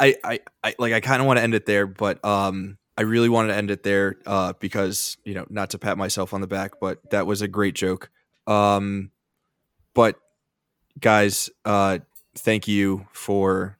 [0.00, 3.02] I, I, I like I kind of want to end it there, but um, I
[3.02, 6.40] really wanted to end it there uh, because you know not to pat myself on
[6.40, 8.10] the back, but that was a great joke.
[8.46, 9.10] Um,
[9.94, 10.18] but
[10.98, 11.98] guys, uh,
[12.36, 13.78] thank you for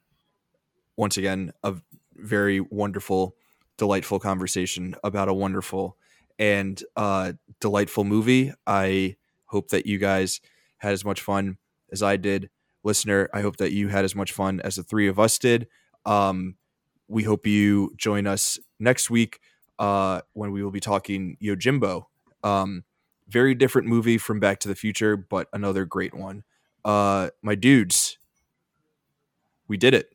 [0.97, 1.75] once again a
[2.15, 3.35] very wonderful,
[3.77, 5.97] delightful conversation about a wonderful
[6.39, 8.53] and uh, delightful movie.
[8.67, 9.15] I
[9.45, 10.41] hope that you guys
[10.77, 11.57] had as much fun
[11.91, 12.49] as I did.
[12.83, 15.67] Listener, I hope that you had as much fun as the three of us did.
[16.05, 16.55] Um,
[17.07, 19.39] we hope you join us next week
[19.79, 22.05] uh, when we will be talking Yojimbo.
[22.43, 22.83] Um,
[23.27, 26.43] very different movie from Back to the Future, but another great one.
[26.83, 28.17] Uh, my dudes,
[29.67, 30.09] we did it.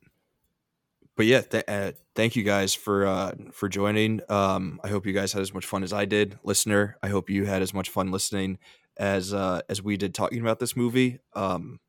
[1.17, 4.21] But yeah, th- uh, thank you guys for uh, for joining.
[4.29, 6.97] Um, I hope you guys had as much fun as I did, listener.
[7.03, 8.59] I hope you had as much fun listening
[8.97, 11.19] as uh, as we did talking about this movie.
[11.35, 11.81] Um,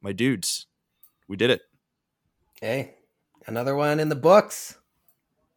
[0.00, 0.66] my dudes,
[1.28, 1.60] we did it.
[2.60, 2.94] Hey,
[3.46, 4.78] another one in the books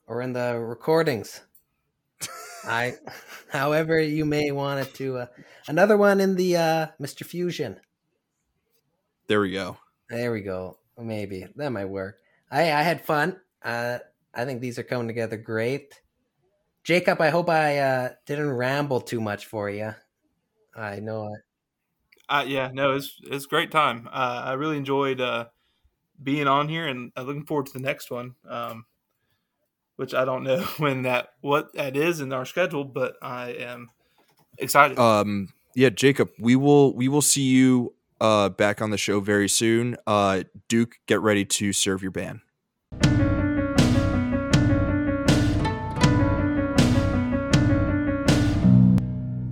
[0.10, 1.41] or in the recordings.
[2.65, 2.95] I,
[3.49, 5.19] however, you may want it to.
[5.19, 5.26] Uh,
[5.68, 7.26] another one in the uh, Mr.
[7.26, 7.80] Fusion.
[9.27, 9.77] There we go.
[10.10, 10.80] There we go.
[10.98, 12.18] Maybe that might work.
[12.52, 13.40] I I had fun.
[13.64, 13.99] Uh,
[14.34, 16.02] I think these are coming together great.
[16.84, 19.94] Jacob, I hope I uh, didn't ramble too much for you.
[20.76, 21.30] I know.
[22.30, 22.40] I...
[22.40, 24.10] Uh, yeah, no, it's it's great time.
[24.11, 25.45] Uh, I really enjoyed uh,
[26.22, 28.36] being on here, and I'm looking forward to the next one.
[28.48, 28.86] Um,
[29.99, 33.89] which I don't know when that what that is in our schedule, but I am
[34.57, 34.97] excited.
[34.97, 39.49] Um, yeah, Jacob, we will we will see you uh back on the show very
[39.49, 39.97] soon.
[40.07, 42.41] Uh, Duke, get ready to serve your ban.